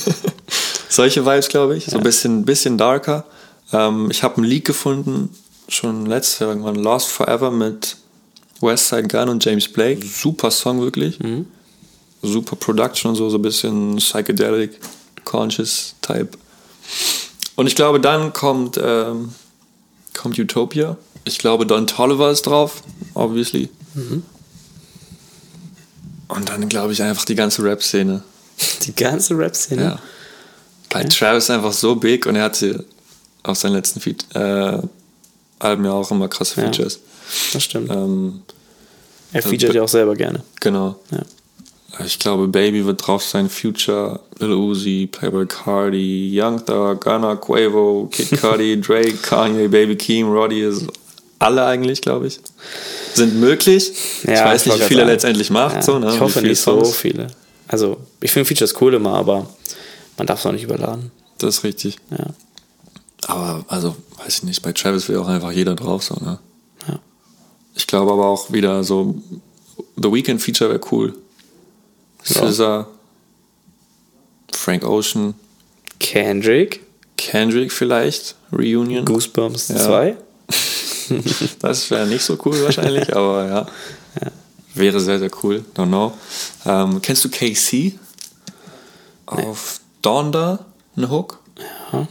Solche 0.89 1.27
Vibes, 1.27 1.49
glaube 1.49 1.77
ich. 1.77 1.87
So 1.87 1.97
ein 1.97 2.05
bisschen, 2.05 2.45
bisschen 2.45 2.79
darker. 2.79 3.25
Ähm, 3.73 4.13
ich 4.13 4.23
habe 4.23 4.37
einen 4.37 4.45
Leak 4.45 4.65
gefunden, 4.65 5.31
schon 5.67 6.07
letztes 6.07 6.39
Jahr 6.39 6.51
irgendwann, 6.51 6.77
Lost 6.77 7.09
Forever 7.09 7.51
mit 7.51 7.97
Westside 8.61 9.09
Gun 9.09 9.29
und 9.29 9.45
James 9.45 9.67
Blake. 9.67 10.07
Super 10.07 10.53
Song, 10.53 10.81
wirklich. 10.81 11.19
Super 12.23 12.55
Production 12.55 13.11
und 13.11 13.17
so, 13.17 13.29
so 13.29 13.39
ein 13.39 13.43
bisschen 13.43 13.97
psychedelic, 13.97 14.79
conscious 15.25 15.97
Type. 16.01 16.39
Und 17.57 17.67
ich 17.67 17.75
glaube, 17.77 18.01
dann 18.01 18.33
kommt, 18.33 18.79
ähm, 18.83 19.33
kommt 20.17 20.39
Utopia. 20.39 20.97
Ich 21.25 21.39
glaube, 21.39 21.67
Don 21.67 21.87
Tolliver 21.87 22.31
ist 22.31 22.43
drauf, 22.43 22.83
obviously. 23.15 23.69
Und 26.29 26.49
dann 26.49 26.69
glaube 26.69 26.93
ich 26.93 27.03
einfach 27.03 27.25
die 27.25 27.35
ganze 27.35 27.63
Rap-Szene. 27.63 28.23
Die 28.85 28.95
ganze 28.95 29.37
Rap-Szene? 29.39 29.83
Ja. 29.83 29.99
Weil 30.91 31.09
Travis 31.09 31.45
ist 31.45 31.51
einfach 31.51 31.73
so 31.73 31.95
big 31.97 32.27
und 32.27 32.35
er 32.37 32.45
hatte 32.45 32.85
auf 33.43 33.59
seinen 33.59 33.75
letzten 33.75 34.01
Feed 34.01 34.25
äh, 34.35 34.79
Alben 35.59 35.85
ja 35.85 35.93
auch 35.93 36.11
immer 36.11 36.29
krasse 36.29 36.61
Ja. 36.61 36.67
Features. 36.67 36.99
Das 37.53 37.63
stimmt. 37.63 37.91
Ähm, 37.91 38.43
er 39.33 39.43
featuret 39.43 39.75
ja 39.75 39.83
auch 39.83 39.89
selber 39.89 40.15
gerne. 40.17 40.43
genau. 40.61 40.99
Ja. 41.11 41.21
Ich 42.05 42.19
glaube, 42.19 42.49
Baby 42.49 42.85
wird 42.85 43.07
drauf 43.07 43.25
sein. 43.25 43.49
Future, 43.49 44.21
Lil 44.39 44.53
Uzi, 44.53 45.09
Playboy 45.11 45.47
Cardi, 45.47 46.31
Young 46.33 46.65
Thug, 46.65 47.01
Gunna, 47.01 47.37
Quavo, 47.37 48.09
Kid 48.13 48.41
Cudi, 48.41 48.81
Drake, 48.81 49.17
Kanye, 49.23 49.69
Baby 49.69 49.97
Keem, 49.97 50.31
Roddy. 50.31 50.61
Ist 50.61 50.87
alle 51.39 51.65
eigentlich, 51.65 52.01
glaube 52.01 52.27
ich. 52.27 52.41
Sind 53.15 53.41
möglich. 53.41 53.91
ich 54.23 54.29
Ja, 54.29 54.45
weiß 54.45 54.63
ich 54.63 54.67
nicht, 54.67 54.73
wollte 54.75 54.85
wie 54.85 54.89
viel 54.89 54.99
er 54.99 55.05
gerade 55.05 55.13
letztendlich 55.13 55.51
macht. 55.51 55.77
Ja, 55.77 55.83
so, 55.83 55.99
ne? 55.99 56.13
ich 56.13 56.21
hoffe 56.21 56.41
viele 56.41 56.51
nicht 56.51 56.61
so 56.61 56.85
Songs. 56.85 56.97
viele. 56.97 57.29
Also, 57.67 57.97
ich 58.21 58.31
finde 58.31 58.47
Features 58.47 58.75
cool 58.81 58.95
immer, 58.95 59.15
aber 59.15 59.49
man 60.17 60.27
darf 60.27 60.41
es 60.41 60.47
auch 60.47 60.53
nicht 60.53 60.65
überladen. 60.65 61.11
Das 61.39 61.59
ist 61.59 61.65
richtig. 61.65 61.97
Ja. 62.11 62.27
Aber, 63.27 63.65
also, 63.69 63.97
weiß 64.19 64.39
ich 64.39 64.43
nicht, 64.45 64.63
bei 64.63 64.73
Travis 64.73 65.09
will 65.09 65.17
auch 65.19 65.29
einfach 65.29 65.53
jeder 65.53 65.75
drauf, 65.75 66.03
so, 66.03 66.15
ne? 66.17 66.39
Ja. 66.87 66.99
Ich 67.75 67.87
glaube 67.87 68.13
aber 68.13 68.27
auch 68.27 68.53
wieder 68.53 68.85
so, 68.85 69.17
The 69.97 70.13
Weekend 70.13 70.43
Feature 70.43 70.71
wäre 70.71 70.81
cool. 70.93 71.15
Ja. 72.25 72.51
SZA, 72.53 72.87
Frank 74.55 74.85
Ocean, 74.85 75.35
Kendrick, 75.99 76.85
Kendrick 77.17 77.73
vielleicht, 77.73 78.37
Reunion. 78.53 79.05
Goosebumps 79.05 79.69
Ja. 79.69 79.77
2. 79.77 80.17
Das 81.61 81.91
wäre 81.91 82.07
nicht 82.07 82.23
so 82.23 82.37
cool 82.45 82.63
wahrscheinlich, 82.65 83.17
aber 83.17 83.47
ja. 83.49 83.67
Wäre 84.75 85.01
sehr, 85.01 85.19
sehr 85.19 85.31
cool. 85.43 85.65
Don't 85.75 85.87
know. 85.87 86.13
Ähm, 86.67 87.01
kennst 87.01 87.25
du 87.25 87.31
KC? 87.31 87.99
Auf 89.25 89.81
Donda, 90.03 90.67
eine 90.97 91.11
Hook. 91.11 91.41
Ja. 91.93 92.07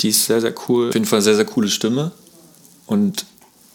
Die 0.00 0.08
ist 0.08 0.26
sehr, 0.26 0.40
sehr 0.40 0.52
cool. 0.68 0.88
Auf 0.88 0.94
jeden 0.94 1.06
Fall 1.06 1.22
sehr, 1.22 1.36
sehr 1.36 1.44
coole 1.44 1.68
Stimme. 1.68 2.10
Und 2.86 3.24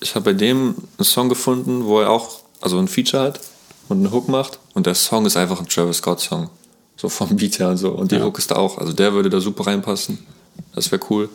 ich 0.02 0.16
habe 0.16 0.26
bei 0.26 0.34
dem 0.34 0.76
einen 0.98 1.06
Song 1.06 1.30
gefunden, 1.30 1.86
wo 1.86 2.02
er 2.02 2.10
auch 2.10 2.42
also 2.62 2.78
ein 2.78 2.88
Feature 2.90 3.24
hat 3.24 3.40
und 3.88 3.98
einen 3.98 4.12
Hook 4.12 4.28
macht. 4.28 4.60
Und 4.78 4.86
der 4.86 4.94
Song 4.94 5.26
ist 5.26 5.36
einfach 5.36 5.60
ein 5.60 5.68
Travis 5.68 5.98
Scott-Song. 5.98 6.52
So 6.98 7.10
vom 7.10 7.36
Beat 7.36 7.58
her 7.58 7.70
und 7.70 7.78
so. 7.78 7.90
Und 7.90 8.12
die 8.12 8.22
Hook 8.22 8.38
ist 8.38 8.52
da 8.52 8.58
auch. 8.58 8.78
Also 8.78 8.94
der 8.94 9.12
würde 9.12 9.28
da 9.28 9.40
super 9.40 9.66
reinpassen. 9.66 10.20
Das 10.76 10.92
wäre 10.92 11.02
cool. 11.10 11.30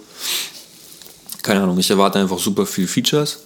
Keine 1.43 1.61
Ahnung, 1.61 1.77
ich 1.77 1.91
erwarte 1.91 2.21
einfach 2.21 2.39
super 2.39 2.67
viel 2.67 2.87
Features. 2.87 3.41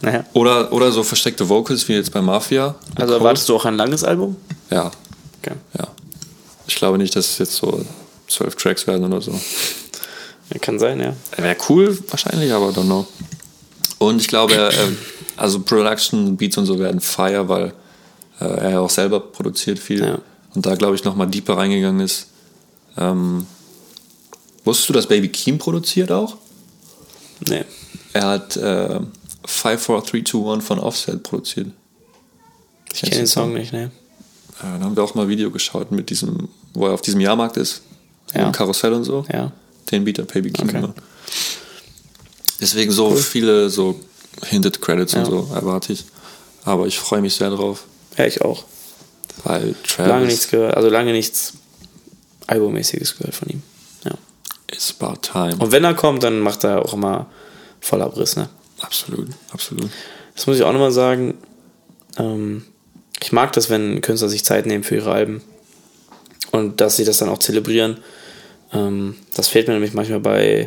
Naja. 0.00 0.24
Oder, 0.32 0.72
oder 0.72 0.92
so 0.92 1.02
versteckte 1.02 1.46
Vocals 1.46 1.86
wie 1.88 1.92
jetzt 1.92 2.10
bei 2.10 2.22
Mafia. 2.22 2.74
Also 2.94 3.12
erwartest 3.12 3.50
du 3.50 3.56
auch 3.56 3.66
ein 3.66 3.76
langes 3.76 4.02
Album? 4.02 4.36
Ja, 4.70 4.90
Okay. 5.42 5.56
ja. 5.78 5.86
Ich 6.66 6.76
glaube 6.76 6.96
nicht, 6.96 7.14
dass 7.14 7.28
es 7.28 7.36
jetzt 7.36 7.56
so 7.56 7.84
zwölf 8.28 8.54
Tracks 8.56 8.86
werden 8.86 9.04
oder 9.04 9.20
so. 9.20 9.38
Ja, 10.50 10.58
kann 10.58 10.78
sein, 10.78 11.00
ja. 11.00 11.12
Wäre 11.36 11.56
cool, 11.68 11.98
wahrscheinlich, 12.08 12.50
aber 12.50 12.70
don't 12.70 12.86
know. 12.86 13.06
Und 13.98 14.22
ich 14.22 14.28
glaube, 14.28 14.54
er, 14.54 14.72
er, 14.72 14.88
also 15.36 15.60
Production, 15.60 16.38
Beats 16.38 16.56
und 16.56 16.64
so 16.64 16.78
werden 16.78 17.02
fire, 17.02 17.46
weil 17.46 17.66
äh, 17.66 17.72
er 18.46 18.70
ja 18.70 18.80
auch 18.80 18.90
selber 18.90 19.20
produziert 19.20 19.78
viel. 19.78 20.00
Ja. 20.04 20.18
Und 20.54 20.66
da, 20.66 20.74
glaube 20.74 20.94
ich, 20.96 21.04
nochmal 21.04 21.26
deeper 21.28 21.56
reingegangen 21.56 22.00
ist. 22.00 22.28
Ähm, 22.96 23.46
wusstest 24.64 24.88
du, 24.88 24.92
dass 24.92 25.06
Baby 25.06 25.28
Keem 25.28 25.58
produziert 25.58 26.10
auch? 26.10 26.36
Nee. 27.48 27.64
Er 28.12 28.26
hat 28.26 28.56
äh, 28.56 29.00
54321 29.46 30.66
von 30.66 30.78
Offset 30.80 31.22
produziert. 31.22 31.68
Ich 32.92 33.00
kenne 33.02 33.16
den 33.16 33.26
Song 33.26 33.52
nicht, 33.54 33.72
ne? 33.72 33.90
Ja, 34.62 34.72
dann 34.72 34.84
haben 34.84 34.96
wir 34.96 35.04
auch 35.04 35.14
mal 35.14 35.22
ein 35.22 35.28
Video 35.28 35.50
geschaut 35.50 35.92
mit 35.92 36.10
diesem, 36.10 36.48
wo 36.74 36.86
er 36.86 36.92
auf 36.94 37.02
diesem 37.02 37.20
Jahrmarkt 37.20 37.56
ist. 37.56 37.82
Ja. 38.34 38.46
Im 38.46 38.52
Karussell 38.52 38.92
und 38.92 39.04
so. 39.04 39.24
Ja. 39.32 39.52
Den 39.90 40.04
Beat 40.04 40.18
hat 40.18 40.32
Baby 40.32 40.50
Keem 40.50 40.68
Okay. 40.68 40.80
gemacht. 40.80 40.96
Deswegen 42.60 42.92
so 42.92 43.14
viele 43.14 43.70
so 43.70 43.98
Hinted 44.44 44.80
Credits 44.82 45.14
und 45.14 45.20
Ja. 45.20 45.26
so 45.26 45.48
erwarte 45.54 45.92
ich. 45.92 46.04
Aber 46.64 46.86
ich 46.86 46.98
freue 46.98 47.22
mich 47.22 47.34
sehr 47.36 47.50
drauf, 47.50 47.84
Ja, 48.16 48.26
ich 48.26 48.42
auch. 48.42 48.64
weil 49.44 49.74
Lange 49.98 50.26
nichts 50.26 50.42
Travis 50.42 50.50
gehört, 50.50 50.76
also 50.76 50.88
lange 50.88 51.12
nichts 51.12 51.54
Albummäßiges 52.46 53.16
gehört 53.18 53.34
von 53.34 53.48
ihm. 53.48 53.62
Ja. 54.04 54.12
is 54.74 54.94
about 54.98 55.20
time. 55.22 55.56
Und 55.58 55.72
wenn 55.72 55.84
er 55.84 55.94
kommt, 55.94 56.22
dann 56.22 56.40
macht 56.40 56.64
er 56.64 56.84
auch 56.84 56.94
immer 56.94 57.26
Vollabriss, 57.80 58.36
ne? 58.36 58.48
Absolut, 58.80 59.28
absolut. 59.52 59.90
Das 60.34 60.46
muss 60.46 60.56
ich 60.56 60.62
auch 60.62 60.72
nochmal 60.72 60.92
sagen. 60.92 61.34
Ähm, 62.18 62.64
ich 63.22 63.32
mag 63.32 63.52
das, 63.52 63.70
wenn 63.70 64.00
Künstler 64.00 64.28
sich 64.28 64.44
Zeit 64.44 64.66
nehmen 64.66 64.84
für 64.84 64.96
ihre 64.96 65.12
Alben. 65.12 65.42
Und 66.50 66.80
dass 66.80 66.96
sie 66.96 67.04
das 67.04 67.18
dann 67.18 67.28
auch 67.28 67.38
zelebrieren. 67.38 67.98
Ähm, 68.72 69.16
das 69.34 69.48
fehlt 69.48 69.68
mir 69.68 69.74
nämlich 69.74 69.92
manchmal 69.94 70.20
bei 70.20 70.66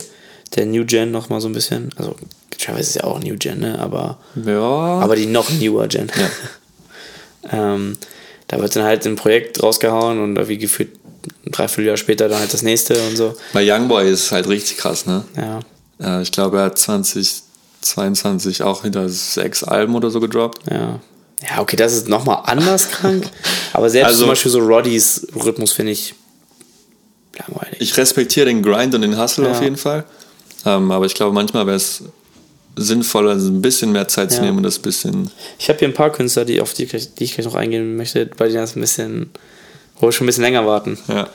der 0.55 0.65
New 0.65 0.85
Gen 0.85 1.11
nochmal 1.11 1.41
so 1.41 1.49
ein 1.49 1.53
bisschen. 1.53 1.89
Also, 1.97 2.15
Travis 2.57 2.89
ist 2.89 2.95
ja 2.95 3.03
auch 3.05 3.19
New 3.19 3.35
Gen, 3.35 3.59
ne? 3.59 3.79
Aber, 3.79 4.19
Ja, 4.45 4.59
aber 4.61 5.15
die 5.15 5.25
noch 5.25 5.49
newer 5.49 5.87
Gen. 5.87 6.11
Ja. 6.15 6.29
ähm, 7.51 7.97
da 8.47 8.59
wird 8.59 8.75
dann 8.75 8.83
halt 8.83 9.05
ein 9.05 9.15
Projekt 9.15 9.61
rausgehauen 9.63 10.19
und 10.21 10.35
irgendwie 10.35 10.57
gefühlt 10.57 10.91
ein 11.45 11.51
Dreivierteljahr 11.51 11.97
später 11.97 12.27
dann 12.29 12.39
halt 12.39 12.53
das 12.53 12.61
nächste 12.61 13.01
und 13.07 13.15
so. 13.15 13.33
bei 13.53 13.63
Youngboy 13.65 14.09
ist 14.09 14.23
es 14.25 14.31
halt 14.31 14.47
richtig 14.47 14.77
krass, 14.77 15.05
ne? 15.05 15.23
Ja. 15.37 15.59
Äh, 16.01 16.21
ich 16.21 16.31
glaube, 16.31 16.57
er 16.57 16.65
hat 16.65 16.77
2022 16.77 18.63
auch 18.63 18.83
hinter 18.83 19.07
sechs 19.09 19.63
Alben 19.63 19.95
oder 19.95 20.09
so 20.09 20.19
gedroppt. 20.19 20.59
Ja. 20.69 20.99
Ja, 21.49 21.59
okay, 21.61 21.75
das 21.75 21.93
ist 21.93 22.07
nochmal 22.07 22.39
anders 22.45 22.89
krank. 22.89 23.29
Aber 23.73 23.89
selbst 23.89 24.07
Also- 24.07 24.19
zum 24.21 24.29
Beispiel 24.29 24.51
so 24.51 24.59
Roddys 24.59 25.27
Rhythmus 25.35 25.73
finde 25.73 25.91
ich 25.91 26.15
langweilig. 27.37 27.81
Ich 27.81 27.97
respektiere 27.97 28.45
den 28.45 28.61
Grind 28.61 28.95
und 28.95 29.01
den 29.01 29.19
Hustle 29.19 29.45
Ja. 29.45 29.51
auf 29.51 29.61
jeden 29.61 29.77
Fall. 29.77 30.05
Ähm, 30.65 30.91
aber 30.91 31.05
ich 31.05 31.13
glaube, 31.13 31.33
manchmal 31.33 31.65
wäre 31.67 31.75
es 31.75 32.03
sinnvoller, 32.75 33.33
ein 33.35 33.61
bisschen 33.61 33.91
mehr 33.91 34.07
Zeit 34.07 34.31
zu 34.31 34.37
Ja. 34.37 34.43
nehmen 34.45 34.57
und 34.57 34.63
das 34.63 34.79
bisschen. 34.79 35.29
Ich 35.59 35.69
habe 35.69 35.79
hier 35.79 35.87
ein 35.87 35.93
paar 35.93 36.11
Künstler, 36.11 36.45
die, 36.45 36.59
auf 36.61 36.73
die, 36.73 36.85
die 36.87 37.23
ich 37.23 37.33
gleich 37.35 37.45
noch 37.45 37.55
eingehen 37.55 37.95
möchte, 37.95 38.25
bei 38.25 38.47
denen 38.47 38.57
das 38.61 38.75
ein 38.75 38.81
bisschen, 38.81 39.29
wo 39.99 40.07
wir 40.07 40.11
schon 40.11 40.25
ein 40.25 40.27
bisschen 40.27 40.43
länger 40.43 40.65
warten. 40.65 40.97
Ja. 41.07 41.27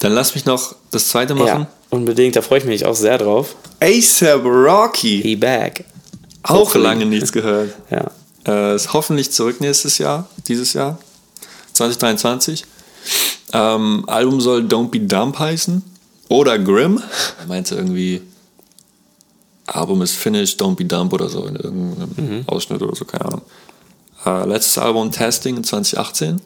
Dann 0.00 0.12
lass 0.12 0.34
mich 0.34 0.44
noch 0.44 0.74
das 0.90 1.08
zweite 1.08 1.34
machen. 1.34 1.46
Ja, 1.62 1.66
unbedingt, 1.90 2.36
da 2.36 2.42
freue 2.42 2.58
ich 2.58 2.64
mich 2.64 2.84
auch 2.86 2.94
sehr 2.94 3.18
drauf. 3.18 3.56
ASAP 3.80 4.44
Rocky. 4.44 5.20
He 5.22 5.36
back. 5.36 5.84
Auch 6.42 6.60
Hopefully. 6.60 6.84
lange 6.84 7.06
nichts 7.06 7.32
gehört. 7.32 7.70
Ja. 7.90 8.10
Äh, 8.46 8.74
ist 8.76 8.92
hoffentlich 8.92 9.30
zurück 9.30 9.60
nächstes 9.62 9.96
Jahr, 9.98 10.28
dieses 10.48 10.74
Jahr, 10.74 10.98
2023. 11.72 12.64
Ähm, 13.52 14.04
Album 14.06 14.40
soll 14.40 14.62
Don't 14.62 14.90
Be 14.90 15.00
Dumb 15.00 15.38
heißen. 15.38 15.82
Oder 16.28 16.58
Grim. 16.58 17.02
Er 17.40 17.46
meinte 17.46 17.74
irgendwie, 17.74 18.20
Album 19.66 20.02
ist 20.02 20.14
finished, 20.16 20.60
Don't 20.60 20.76
Be 20.76 20.84
Dumb 20.84 21.12
oder 21.12 21.28
so 21.28 21.46
in 21.46 21.56
irgendeinem 21.56 22.10
Mhm. 22.16 22.42
Ausschnitt 22.46 22.82
oder 22.82 22.94
so, 22.94 23.04
keine 23.04 23.24
Ahnung. 23.26 23.42
Äh, 24.26 24.46
letztes 24.46 24.78
Album 24.78 25.10
Testing 25.10 25.56
in 25.56 25.64
2018. 25.64 26.40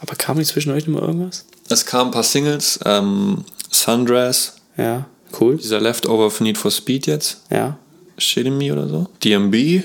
Aber 0.00 0.14
kam 0.16 0.36
nicht 0.38 0.48
zwischen 0.48 0.72
euch 0.72 0.86
noch 0.86 1.00
mal 1.00 1.06
irgendwas? 1.06 1.44
Es 1.70 1.86
kamen 1.86 2.10
ein 2.10 2.12
paar 2.12 2.22
Singles, 2.22 2.78
ähm, 2.84 3.44
Sundress, 3.70 4.56
Ja, 4.76 5.06
cool. 5.40 5.56
dieser 5.56 5.80
Leftover 5.80 6.30
für 6.30 6.42
Need 6.44 6.58
for 6.58 6.70
Speed 6.70 7.06
jetzt. 7.06 7.40
Ja. 7.50 7.76
Shitting 8.18 8.56
Me 8.56 8.72
oder 8.72 8.86
so. 8.88 9.06
DMB 9.24 9.82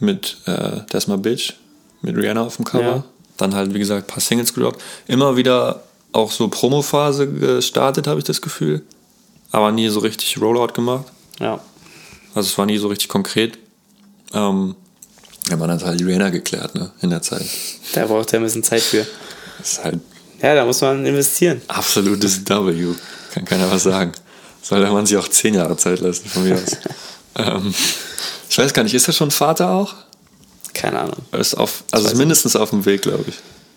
mit 0.00 0.38
äh, 0.46 0.80
That's 0.90 1.06
My 1.06 1.16
Bitch 1.16 1.54
mit 2.02 2.16
Rihanna 2.16 2.42
auf 2.42 2.56
dem 2.56 2.64
Cover. 2.64 2.82
Ja. 2.84 3.04
Dann 3.36 3.54
halt, 3.54 3.72
wie 3.74 3.78
gesagt, 3.78 4.08
ein 4.08 4.12
paar 4.12 4.20
Singles 4.20 4.52
gedroppt. 4.54 4.80
Immer 5.06 5.36
wieder 5.36 5.82
auch 6.12 6.32
so 6.32 6.48
Promophase 6.48 7.28
gestartet, 7.30 8.06
habe 8.06 8.18
ich 8.18 8.24
das 8.24 8.40
Gefühl. 8.42 8.82
Aber 9.52 9.70
nie 9.70 9.88
so 9.88 10.00
richtig 10.00 10.40
Rollout 10.40 10.72
gemacht. 10.74 11.04
Ja. 11.40 11.60
Also 12.34 12.48
es 12.48 12.58
war 12.58 12.66
nie 12.66 12.78
so 12.78 12.88
richtig 12.88 13.08
konkret. 13.08 13.58
Ähm, 14.32 14.74
ja, 15.48 15.56
man 15.56 15.70
hat 15.70 15.84
halt 15.84 16.00
Rihanna 16.00 16.30
geklärt, 16.30 16.74
ne, 16.74 16.90
in 17.00 17.10
der 17.10 17.22
Zeit. 17.22 17.46
Da 17.94 18.06
braucht 18.06 18.32
er 18.32 18.40
ein 18.40 18.42
bisschen 18.44 18.62
Zeit 18.62 18.82
für. 18.82 19.06
Das 19.58 19.72
ist 19.72 19.84
halt 19.84 19.98
Ja, 20.42 20.54
da 20.54 20.64
muss 20.64 20.80
man 20.80 21.04
investieren. 21.06 21.62
absolutes 21.68 22.46
W. 22.48 22.94
Kann 23.32 23.44
keiner 23.44 23.70
was 23.70 23.84
sagen. 23.84 24.12
Soll 24.62 24.80
der 24.80 24.90
Mann 24.92 25.06
sich 25.06 25.16
auch 25.16 25.28
zehn 25.28 25.54
Jahre 25.54 25.76
Zeit 25.76 26.00
lassen, 26.00 26.28
von 26.28 26.44
mir 26.44 26.54
aus. 26.56 26.76
ähm, 27.36 27.74
ich 28.50 28.58
weiß 28.58 28.72
gar 28.74 28.82
nicht, 28.82 28.94
ist 28.94 29.06
er 29.08 29.14
schon 29.14 29.30
Vater 29.30 29.70
auch? 29.70 29.94
Keine 30.74 31.00
Ahnung. 31.00 31.16
Ist 31.32 31.54
auf, 31.54 31.84
also 31.90 32.08
ist 32.08 32.16
mindestens 32.16 32.54
auf 32.56 32.70
dem 32.70 32.84
Weg, 32.84 33.02
glaube 33.02 33.24
ich. 33.28 33.34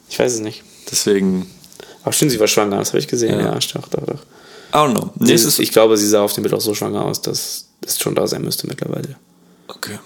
Ich 0.10 0.20
weiß 0.20 0.34
es 0.34 0.40
nicht. 0.40 0.64
Deswegen, 0.92 1.50
Aber 2.04 2.12
stimmt, 2.12 2.32
sie 2.32 2.40
war 2.40 2.48
schwanger, 2.48 2.78
das 2.78 2.90
habe 2.90 3.00
ich 3.00 3.08
gesehen. 3.08 3.40
Ja. 3.40 3.54
Ja, 3.54 3.60
doch, 3.74 3.88
doch, 3.88 4.06
doch. 4.06 4.20
I 4.74 4.78
don't 4.78 4.94
know. 4.94 5.10
Nächstes, 5.20 5.54
ist, 5.56 5.60
ich 5.60 5.72
glaube, 5.72 5.98
sie 5.98 6.08
sah 6.08 6.22
auf 6.22 6.34
dem 6.34 6.44
Bild 6.44 6.54
auch 6.54 6.62
so 6.62 6.74
schwanger 6.74 7.04
aus, 7.06 7.22
dass 7.22 7.66
es 7.86 8.00
schon 8.00 8.16
da 8.16 8.26
sein 8.28 8.42
müsste 8.44 8.68
mittlerweile. 8.68 9.16
okay. 9.68 10.00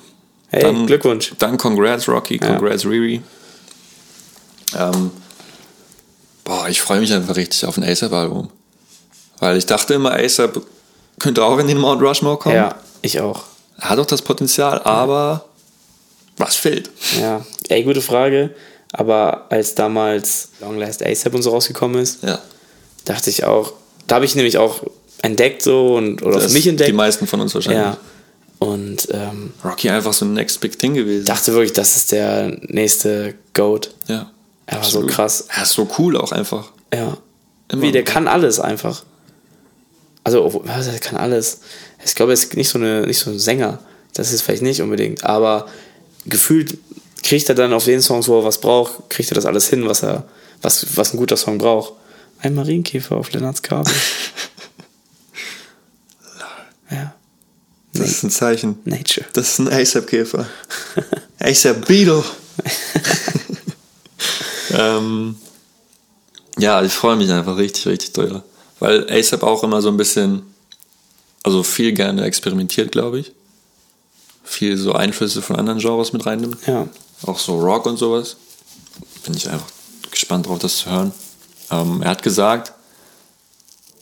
Hey, 0.50 0.62
Dann- 0.62 0.86
Glückwunsch. 0.88 1.34
Dann 1.40 1.58
Congrats 1.58 2.08
Rocky, 2.08 2.40
Ja. 2.42 2.56
Congrats 2.56 2.86
Riri. 2.86 3.22
Ähm, 4.78 5.12
boah, 6.44 6.68
ich 6.70 6.82
freue 6.82 7.00
mich 7.00 7.12
einfach 7.14 7.36
richtig 7.36 7.66
auf 7.66 7.78
ein 7.78 7.84
ASAP-Album. 7.84 8.50
Weil 9.40 9.58
ich 9.58 9.66
dachte 9.66 9.96
immer, 9.96 10.12
ASAP 10.14 10.62
könnte 11.20 11.44
auch 11.44 11.58
in 11.60 11.68
den 11.68 11.78
Mount 11.80 12.02
Rushmore 12.02 12.38
kommen. 12.38 12.56
Ja, 12.56 12.76
ich 13.02 13.20
auch. 13.20 13.44
Er 13.78 13.90
hat 13.90 14.00
auch 14.00 14.06
das 14.06 14.22
Potenzial, 14.22 14.82
aber 14.84 15.46
was 16.38 16.56
fehlt? 16.56 16.90
Ja, 17.20 17.46
ey, 17.70 17.84
gute 17.84 18.02
Frage. 18.02 18.56
Aber 18.94 19.48
als 19.50 19.76
damals 19.76 20.50
Long 20.62 20.78
Last 20.78 21.04
ASAP 21.06 21.34
und 21.34 21.42
so 21.42 21.50
rausgekommen 21.50 22.02
ist, 22.02 22.24
Ja. 22.24 22.40
dachte 23.04 23.30
ich 23.30 23.44
auch, 23.44 23.74
da 24.08 24.16
habe 24.16 24.26
ich 24.26 24.36
nämlich 24.36 24.58
auch 24.58 24.84
entdeckt 25.22 25.62
so 25.62 25.96
und 25.96 26.22
oder 26.22 26.36
Das 26.36 26.48
für 26.48 26.54
mich 26.54 26.68
entdeckt. 26.68 26.90
Die 26.90 26.94
meisten 26.94 27.28
von 27.28 27.42
uns 27.42 27.56
wahrscheinlich. 27.56 27.84
Ja. 27.84 27.98
Und 28.60 29.08
ähm, 29.12 29.54
Rocky 29.64 29.90
einfach 29.90 30.14
so 30.14 30.26
ein 30.26 30.34
Next 30.34 30.62
Big 30.62 30.80
Thing 30.80 30.94
gewesen. 30.94 31.26
dachte 31.26 31.54
wirklich, 31.54 31.74
das 31.74 31.96
ist 31.96 32.12
der 32.12 32.58
nächste 32.62 33.36
Goat. 33.54 33.92
ja. 34.08 34.32
Er 34.68 34.78
war 34.78 34.84
so 34.84 35.06
krass. 35.06 35.46
Er 35.56 35.64
ist 35.64 35.74
so 35.74 35.88
cool 36.00 36.18
auch 36.18 36.32
einfach. 36.32 36.72
Ja. 36.92 37.18
Immer. 37.68 37.82
Wie, 37.82 37.92
der 37.92 38.04
kann 38.04 38.28
alles 38.28 38.60
einfach. 38.60 39.04
Also, 40.24 40.62
was, 40.66 40.88
er 40.88 40.98
kann 41.00 41.18
alles. 41.18 41.60
Ich 42.04 42.16
glaube, 42.16 42.32
er 42.32 42.34
ist 42.34 42.56
nicht 42.56 42.70
so, 42.70 42.80
eine, 42.80 43.02
nicht 43.06 43.20
so 43.20 43.30
ein 43.30 43.38
Sänger. 43.38 43.80
Das 44.14 44.34
ist 44.34 44.42
vielleicht 44.42 44.64
nicht 44.64 44.82
unbedingt. 44.82 45.24
Aber 45.24 45.68
gefühlt 46.26 46.78
kriegt 47.22 47.48
er 47.50 47.56
dann 47.56 47.74
auf 47.74 47.86
den 47.86 48.02
Songs, 48.02 48.28
wo 48.28 48.40
er 48.40 48.46
was 48.46 48.60
braucht, 48.60 49.10
kriegt 49.10 49.32
er 49.32 49.36
das 49.36 49.46
alles 49.46 49.68
hin, 49.68 49.88
was 49.88 50.04
er, 50.04 50.24
was, 50.62 50.98
was 50.98 51.14
ein 51.14 51.18
guter 51.18 51.38
Song 51.38 51.58
braucht. 51.60 51.94
Ein 52.46 52.54
Marienkäfer 52.54 53.18
auf 53.18 53.32
Lennarts 53.32 53.64
Kabel. 53.64 53.92
ja. 56.92 57.16
Das 57.94 58.08
ist 58.08 58.22
ein 58.22 58.30
Zeichen. 58.30 58.78
Nature. 58.86 59.26
Das 59.34 59.50
ist 59.50 59.60
ein 59.60 59.68
ASAP-Käfer. 59.68 60.46
ASAP 61.40 61.86
Beetle. 61.88 62.24
ähm, 64.70 65.38
ja, 66.60 66.84
ich 66.84 66.94
freue 66.94 67.16
mich 67.16 67.32
einfach 67.32 67.58
richtig, 67.58 67.88
richtig 67.88 68.14
doll. 68.14 68.44
Weil 68.80 69.12
ASAP 69.12 69.42
auch 69.42 69.64
immer 69.64 69.82
so 69.82 69.90
ein 69.90 69.98
bisschen, 69.98 70.44
also 71.42 71.64
viel 71.64 71.94
gerne 71.94 72.26
experimentiert, 72.26 72.92
glaube 72.92 73.22
ich. 73.22 73.32
Viel 74.44 74.78
so 74.78 74.94
Einflüsse 74.94 75.42
von 75.42 75.56
anderen 75.56 75.80
Genres 75.80 76.14
mit 76.14 76.28
reinnimmt. 76.28 76.60
Ja. 76.68 76.88
Auch 77.24 77.40
so 77.40 77.60
Rock 77.60 77.88
und 77.88 77.98
sowas. 77.98 78.38
Bin 79.24 79.34
ich 79.34 79.50
einfach 79.50 79.72
gespannt 80.12 80.46
drauf, 80.46 80.60
das 80.60 80.78
zu 80.78 80.92
hören. 80.92 81.12
Ähm, 81.72 82.02
er 82.02 82.12
hat 82.12 82.24
gesagt, 82.24 82.74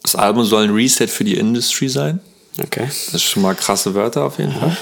das 0.01 0.15
Album 0.15 0.43
soll 0.45 0.63
ein 0.65 0.73
Reset 0.73 1.07
für 1.07 1.23
die 1.23 1.37
Industry 1.37 1.87
sein. 1.89 2.19
Okay. 2.61 2.85
Das 2.85 3.13
ist 3.13 3.23
schon 3.23 3.41
mal 3.41 3.55
krasse 3.55 3.93
Wörter 3.95 4.25
auf 4.25 4.37
jeden 4.37 4.51
Fall. 4.53 4.77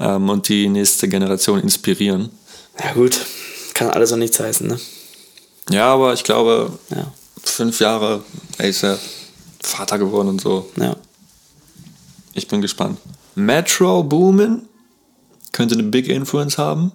Ähm, 0.00 0.28
und 0.28 0.48
die 0.48 0.68
nächste 0.68 1.08
Generation 1.08 1.60
inspirieren. 1.60 2.30
Ja, 2.82 2.92
gut. 2.94 3.20
Kann 3.74 3.90
alles 3.90 4.12
und 4.12 4.18
nichts 4.20 4.40
heißen, 4.40 4.66
ne? 4.66 4.80
Ja, 5.70 5.92
aber 5.92 6.12
ich 6.14 6.24
glaube, 6.24 6.78
Ja. 6.90 7.12
fünf 7.42 7.80
Jahre 7.80 8.22
ASAP, 8.58 8.98
Vater 9.60 9.98
geworden 9.98 10.28
und 10.28 10.40
so. 10.40 10.70
Ja. 10.76 10.96
Ich 12.32 12.48
bin 12.48 12.60
gespannt. 12.60 12.98
Metro 13.34 14.02
Boomin 14.02 14.68
könnte 15.52 15.74
eine 15.74 15.84
Big 15.84 16.08
Influence 16.08 16.58
haben. 16.58 16.92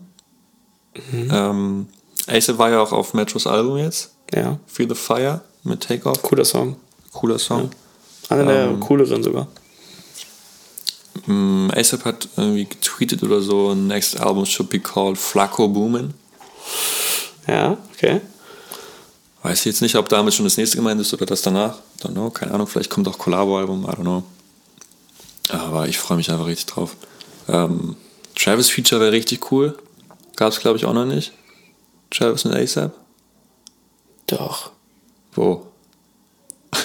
Ähm, 1.14 1.88
ASAP 2.28 2.58
war 2.58 2.70
ja 2.70 2.82
auch 2.82 2.92
auf 2.92 3.14
Metros 3.14 3.48
Album 3.48 3.78
jetzt. 3.78 4.12
Ja. 4.34 4.60
Feel 4.68 4.88
the 4.90 4.96
Fire 4.96 5.42
mit 5.64 5.82
Takeoff. 5.82 6.22
Cooler 6.22 6.46
Song. 6.46 6.76
Cooler 7.14 7.40
Song. 7.40 7.72
Einer 8.30 8.46
der 8.46 8.66
Ähm. 8.70 8.80
cooleren 8.80 9.24
sogar. 9.24 9.48
Ähm, 11.28 11.72
ASAP 11.76 12.06
hat 12.06 12.30
irgendwie 12.38 12.66
getweetet 12.66 13.24
oder 13.24 13.42
so, 13.42 13.74
next 13.76 14.20
album 14.20 14.46
should 14.46 14.70
be 14.70 14.80
called 14.80 15.18
Flacco 15.18 15.68
Boomin. 15.68 16.14
Ja, 17.48 17.78
okay. 17.96 18.22
Weiß 19.42 19.60
ich 19.60 19.66
jetzt 19.66 19.82
nicht, 19.82 19.96
ob 19.96 20.08
damit 20.10 20.34
schon 20.34 20.46
das 20.46 20.58
nächste 20.58 20.78
gemeint 20.78 21.00
ist 21.02 21.14
oder 21.14 21.26
das 21.26 21.42
danach. 21.42 21.80
Don't 22.02 22.12
know, 22.12 22.30
keine 22.30 22.54
Ahnung, 22.54 22.68
vielleicht 22.68 22.90
kommt 22.90 23.08
auch 23.08 23.18
Collabo-Album, 23.18 23.84
I 23.86 23.88
don't 23.88 24.02
know. 24.02 24.24
Aber 25.50 25.88
ich 25.88 25.98
freue 25.98 26.18
mich 26.18 26.30
einfach 26.30 26.46
richtig 26.46 26.68
drauf. 26.68 26.96
Ähm, 27.48 27.96
Travis 28.36 28.70
Feature 28.70 29.02
wäre 29.02 29.12
richtig 29.12 29.52
cool. 29.52 29.78
Gab 30.36 30.54
es, 30.54 30.60
glaube 30.60 30.78
ich, 30.78 30.86
auch 30.86 30.94
noch 30.94 31.06
nicht. 31.06 31.32
Travis 32.12 32.46
und 32.46 32.54
ASAP. 32.54 32.92
Doch. 34.30 34.72
Wo? 35.34 35.66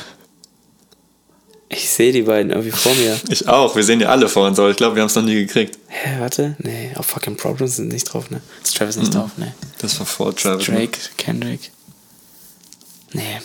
Ich 1.70 1.88
sehe 1.90 2.12
die 2.12 2.22
beiden 2.22 2.52
irgendwie 2.52 2.70
vor 2.70 2.94
mir. 2.94 3.18
Ich 3.30 3.48
auch, 3.48 3.74
wir 3.74 3.82
sehen 3.82 3.98
die 3.98 4.06
alle 4.06 4.28
vor 4.28 4.46
uns, 4.46 4.58
aber 4.60 4.70
ich 4.70 4.76
glaube, 4.76 4.94
wir 4.94 5.02
haben 5.02 5.08
es 5.08 5.14
noch 5.16 5.24
nie 5.24 5.34
gekriegt. 5.34 5.76
Hä, 5.88 6.20
warte? 6.20 6.54
Nee, 6.60 6.92
auf 6.94 7.06
fucking 7.06 7.36
Problems 7.36 7.76
sind 7.76 7.88
nicht 7.88 8.04
drauf, 8.04 8.30
ne? 8.30 8.40
Ist 8.62 8.76
Travis 8.76 8.96
nicht 8.96 9.12
drauf, 9.12 9.32
ne? 9.38 9.52
Das 9.78 9.98
war 9.98 10.06
vor 10.06 10.36
Travis. 10.36 10.68
ne? 10.68 10.74
Drake, 10.76 10.98
Kendrick. 11.16 11.72
Nee. 13.12 13.40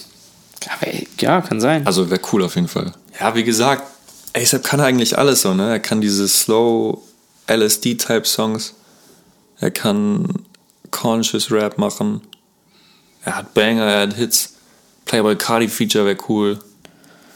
Aber 0.69 0.87
ey, 0.93 1.07
ja, 1.19 1.41
kann 1.41 1.59
sein. 1.59 1.87
Also 1.87 2.11
wäre 2.11 2.21
cool 2.31 2.43
auf 2.43 2.53
jeden 2.55 2.67
Fall. 2.67 2.91
Ja, 3.19 3.33
wie 3.33 3.43
gesagt, 3.43 3.83
ASAP 4.35 4.63
kann 4.63 4.79
eigentlich 4.81 5.17
alles 5.17 5.41
so, 5.41 5.55
ne? 5.55 5.71
Er 5.71 5.79
kann 5.79 5.99
diese 5.99 6.27
slow 6.27 7.01
LSD-Type-Songs. 7.47 8.75
Er 9.59 9.71
kann 9.71 10.27
Conscious 10.91 11.51
Rap 11.51 11.79
machen. 11.79 12.21
Er 13.23 13.35
hat 13.35 13.53
Banger, 13.53 13.83
er 13.83 14.01
hat 14.01 14.13
Hits. 14.13 14.55
Playboy 15.05 15.35
Cardi 15.35 15.67
Feature 15.67 16.05
wäre 16.05 16.17
cool. 16.29 16.59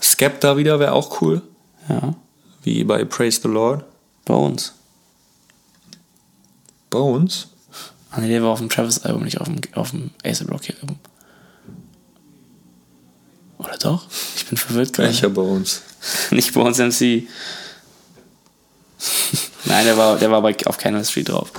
Skepta 0.01 0.57
wieder 0.57 0.79
wäre 0.79 0.93
auch 0.93 1.21
cool. 1.21 1.41
ja. 1.89 2.13
Wie 2.63 2.83
bei 2.85 3.03
Praise 3.03 3.41
the 3.41 3.49
Lord. 3.49 3.83
Bones. 4.25 4.73
Bones. 6.89 7.47
Ah, 8.11 8.21
nee, 8.21 8.29
der 8.29 8.43
war 8.43 8.51
auf 8.51 8.59
dem 8.59 8.69
Travis-Album, 8.69 9.23
nicht 9.23 9.41
auf 9.41 9.47
dem, 9.47 9.59
auf 9.73 9.89
dem 9.89 10.11
Ace 10.23 10.45
Rocky-Album. 10.49 10.97
Oder 13.57 13.77
doch? 13.77 14.05
Ich 14.35 14.45
bin 14.45 14.57
verwirrt 14.57 14.93
gerade. 14.93 15.09
Welcher 15.09 15.29
Bones? 15.29 15.81
Nicht 16.31 16.53
Bones 16.53 16.77
MC. 16.77 17.27
Nein, 19.65 19.85
der 19.85 19.97
war, 19.97 20.17
der 20.17 20.29
war 20.31 20.41
bei, 20.41 20.55
auf 20.65 20.77
keiner 20.77 21.03
Street 21.03 21.29
drauf. 21.29 21.51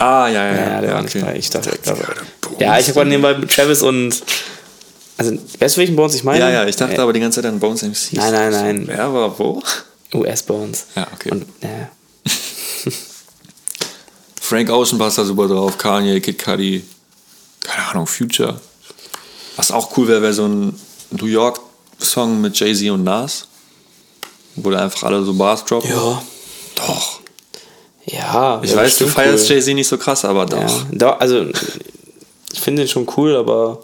Ah, 0.00 0.28
ja, 0.28 0.46
ja, 0.46 0.54
Ja, 0.54 0.80
der 0.80 0.94
war 0.94 1.02
okay. 1.02 1.18
nicht 1.18 1.26
bei. 1.26 1.36
Ich 1.36 1.50
dachte, 1.50 1.70
dachte 1.70 1.82
gerade, 2.02 2.20
Bones. 2.40 2.58
ja, 2.60 2.78
ich 2.78 2.86
habe 2.86 2.94
gerade 2.94 3.10
nebenbei 3.10 3.34
mit 3.34 3.50
Travis 3.54 3.82
und. 3.82 4.22
Also, 5.18 5.32
weißt 5.58 5.76
du, 5.76 5.80
welchen 5.80 5.94
Bones 5.96 6.14
ich 6.14 6.24
meine? 6.24 6.40
Ja, 6.40 6.50
ja, 6.50 6.66
ich 6.66 6.76
dachte 6.76 6.94
Äh, 6.96 7.00
aber 7.00 7.12
die 7.12 7.20
ganze 7.20 7.42
Zeit 7.42 7.50
an 7.52 7.60
Bones 7.60 7.82
MC. 7.82 8.14
Nein, 8.14 8.32
nein, 8.32 8.50
nein. 8.52 8.84
Wer 8.86 9.12
war 9.12 9.38
wo? 9.38 9.62
US-Bones. 10.14 10.86
Ja, 10.96 11.06
okay. 11.14 11.30
Und, 11.30 11.44
ja. 11.62 11.90
Frank 14.40 14.70
Ocean 14.70 14.98
passt 14.98 15.18
da 15.18 15.24
super 15.24 15.46
drauf, 15.46 15.76
Kanye, 15.78 16.20
Kid 16.20 16.42
Cudi, 16.42 16.82
keine 17.60 17.86
Ahnung, 17.88 18.06
Future. 18.06 18.58
Was 19.56 19.70
auch 19.70 19.96
cool 19.96 20.08
wäre, 20.08 20.22
wäre 20.22 20.32
so 20.32 20.46
ein 20.46 20.74
New 21.10 21.26
York-Song 21.26 22.40
mit 22.40 22.58
Jay-Z 22.58 22.90
und 22.90 23.04
Nas. 23.04 23.46
Wo 24.56 24.70
da 24.70 24.82
einfach 24.84 25.04
alle 25.04 25.22
so 25.22 25.34
Bars 25.34 25.64
droppen. 25.64 25.90
Ja. 25.90 26.22
Doch. 26.74 27.19
Ja. 28.06 28.60
Ich 28.62 28.70
ja, 28.70 28.76
weiß, 28.76 28.98
du 28.98 29.06
feierst 29.06 29.48
cool. 29.48 29.56
Jay-Z 29.56 29.74
nicht 29.74 29.88
so 29.88 29.98
krass, 29.98 30.24
aber 30.24 30.46
doch. 30.46 30.58
Ja, 30.60 30.86
doch, 30.92 31.20
also 31.20 31.46
ich 32.52 32.60
finde 32.60 32.82
den 32.82 32.88
schon 32.88 33.06
cool, 33.16 33.36
aber 33.36 33.82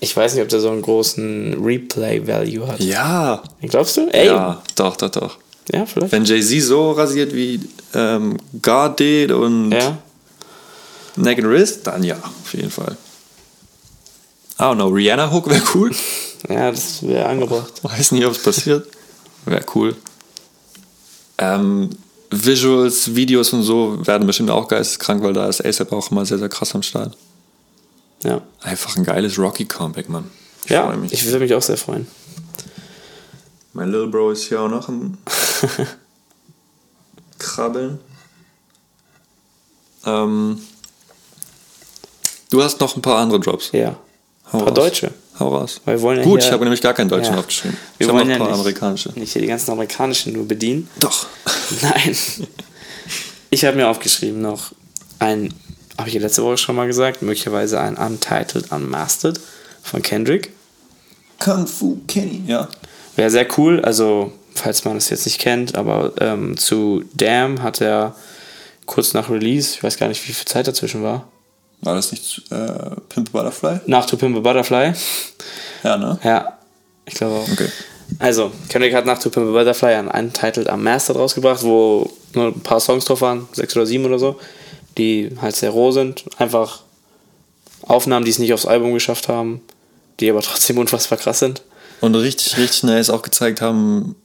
ich 0.00 0.16
weiß 0.16 0.34
nicht, 0.34 0.42
ob 0.42 0.48
der 0.48 0.60
so 0.60 0.70
einen 0.70 0.82
großen 0.82 1.64
Replay-Value 1.64 2.66
hat. 2.68 2.80
Ja. 2.80 3.42
Glaubst 3.62 3.96
du? 3.96 4.08
Ey, 4.12 4.26
ja, 4.26 4.34
Ja, 4.34 4.62
doch, 4.74 4.96
doch, 4.96 5.10
doch. 5.10 5.38
vielleicht. 5.66 6.12
Wenn 6.12 6.24
Jay-Z 6.24 6.62
so 6.62 6.92
rasiert 6.92 7.34
wie 7.34 7.60
ähm, 7.94 8.36
God 8.62 8.98
did 8.98 9.32
und 9.32 9.72
ja, 9.72 9.98
Neck 11.16 11.38
and 11.38 11.48
Wrist, 11.48 11.86
dann 11.86 12.02
ja, 12.04 12.16
auf 12.16 12.54
jeden 12.54 12.70
Fall. 12.70 12.96
I 14.58 14.62
don't 14.62 14.76
know, 14.76 14.88
Rihanna 14.88 15.30
Hook 15.32 15.48
wäre 15.50 15.62
cool. 15.74 15.90
ja, 16.48 16.70
das 16.70 17.02
wäre 17.06 17.26
angebracht. 17.26 17.72
Weiß 17.82 18.12
nicht, 18.12 18.24
ob 18.26 18.32
es 18.32 18.42
passiert. 18.42 18.86
Wäre 19.44 19.64
cool. 19.74 19.96
Ähm, 21.38 21.90
Visuals, 22.30 23.14
Videos 23.14 23.52
und 23.52 23.62
so 23.62 24.04
werden 24.06 24.26
bestimmt 24.26 24.50
auch 24.50 24.68
geisteskrank, 24.68 25.22
weil 25.22 25.32
da 25.32 25.46
ist 25.48 25.64
ASAP 25.64 25.92
auch 25.92 26.10
immer 26.10 26.24
sehr, 26.26 26.38
sehr 26.38 26.48
krass 26.48 26.74
am 26.74 26.82
Start. 26.82 27.16
Ja, 28.22 28.42
Einfach 28.62 28.96
ein 28.96 29.04
geiles 29.04 29.38
Rocky-Comeback, 29.38 30.08
Mann. 30.08 30.30
Ich 30.64 30.70
ja 30.70 30.86
freu 30.86 30.96
mich. 30.96 31.12
ich 31.12 31.24
würde 31.24 31.38
mich 31.40 31.54
auch 31.54 31.62
sehr 31.62 31.76
freuen. 31.76 32.06
mein 33.72 33.90
Little 33.90 34.08
Bro 34.08 34.32
ist 34.32 34.44
hier 34.44 34.60
auch 34.60 34.68
noch 34.68 34.88
am 34.88 35.18
Krabbeln. 37.38 38.00
Ähm, 40.04 40.60
du 42.50 42.62
hast 42.62 42.80
noch 42.80 42.96
ein 42.96 43.02
paar 43.02 43.18
andere 43.18 43.38
Drops. 43.40 43.70
Ja, 43.72 43.96
Hau 44.52 44.58
ein 44.58 44.64
paar 44.64 44.68
raus. 44.68 44.74
Deutsche. 44.74 45.12
Hau 45.38 45.48
raus. 45.48 45.80
Weil 45.84 45.96
wir 45.96 46.02
wollen 46.02 46.18
ja 46.18 46.24
Gut, 46.24 46.40
hier- 46.40 46.48
ich 46.48 46.52
habe 46.52 46.64
nämlich 46.64 46.80
gar 46.80 46.94
keinen 46.94 47.08
Deutschen 47.10 47.34
Ja. 47.34 47.40
aufgeschrieben. 47.40 47.76
Wir 47.98 48.06
ich 48.06 48.08
habe 48.08 48.18
noch 48.18 48.24
wollen 48.24 48.30
ein 48.34 48.38
ja 48.38 48.38
paar 48.38 48.48
nicht, 48.48 48.60
amerikanische. 48.60 49.12
nicht 49.16 49.32
hier 49.32 49.42
die 49.42 49.48
ganzen 49.48 49.70
amerikanischen 49.70 50.32
nur 50.32 50.46
bedienen. 50.48 50.88
Doch. 51.00 51.26
Nein. 51.82 52.16
Ich 53.50 53.64
habe 53.64 53.76
mir 53.76 53.88
aufgeschrieben 53.88 54.40
noch 54.40 54.72
ein, 55.18 55.52
habe 55.98 56.08
ich 56.08 56.14
ja 56.14 56.20
letzte 56.20 56.42
Woche 56.42 56.56
schon 56.58 56.74
mal 56.76 56.86
gesagt, 56.86 57.22
möglicherweise 57.22 57.80
ein 57.80 57.96
Untitled 57.96 58.72
Unmastered 58.72 59.40
von 59.82 60.02
Kendrick. 60.02 60.52
Kung 61.38 61.66
Fu 61.66 61.98
Kenny. 62.08 62.42
Ja. 62.46 62.68
Wäre 63.14 63.30
sehr 63.30 63.46
cool, 63.58 63.80
also 63.82 64.32
falls 64.54 64.84
man 64.84 64.96
es 64.96 65.10
jetzt 65.10 65.26
nicht 65.26 65.38
kennt, 65.38 65.74
aber 65.74 66.12
ähm, 66.20 66.56
zu 66.56 67.04
Damn 67.14 67.62
hat 67.62 67.80
er 67.80 68.14
kurz 68.86 69.12
nach 69.14 69.28
Release, 69.30 69.74
ich 69.74 69.82
weiß 69.82 69.96
gar 69.98 70.08
nicht, 70.08 70.26
wie 70.28 70.32
viel 70.32 70.46
Zeit 70.46 70.66
dazwischen 70.66 71.02
war, 71.02 71.28
War 71.82 71.94
das 71.94 72.10
nicht 72.10 72.42
äh, 72.50 72.90
Pimp 73.08 73.32
Butterfly? 73.32 73.80
nach 73.86 74.06
To 74.06 74.16
Pimp 74.16 74.42
Butterfly, 74.42 74.92
Ja, 75.84 75.96
ne? 75.96 76.18
ja, 76.24 76.58
ich 77.04 77.14
glaube 77.14 77.34
auch. 77.36 77.48
Okay. 77.52 77.68
Also, 78.18 78.50
Kendrick 78.68 78.94
hat 78.94 79.04
nach 79.06 79.18
To 79.18 79.30
Pimp 79.30 79.52
Butterfly 79.52 79.94
einen 79.94 80.08
Untitled 80.08 80.68
Unmastered 80.68 81.20
rausgebracht, 81.20 81.62
wo 81.62 82.10
nur 82.34 82.46
ein 82.48 82.60
paar 82.60 82.80
Songs 82.80 83.04
drauf 83.04 83.20
waren, 83.20 83.48
sechs 83.52 83.74
oder 83.76 83.86
sieben 83.86 84.04
oder 84.06 84.18
so, 84.18 84.38
die 84.98 85.30
halt 85.40 85.54
sehr 85.56 85.70
roh 85.70 85.90
sind, 85.92 86.24
einfach 86.38 86.80
Aufnahmen, 87.82 88.24
die 88.24 88.30
es 88.30 88.38
nicht 88.38 88.52
aufs 88.54 88.66
Album 88.66 88.92
geschafft 88.94 89.28
haben, 89.28 89.60
die 90.20 90.30
aber 90.30 90.40
trotzdem 90.42 90.78
unfassbar 90.78 91.18
krass 91.18 91.38
sind. 91.40 91.62
Und 92.00 92.14
richtig, 92.14 92.56
richtig 92.58 92.82
nice 92.84 93.10
auch 93.10 93.22
gezeigt 93.22 93.60
haben, 93.60 94.16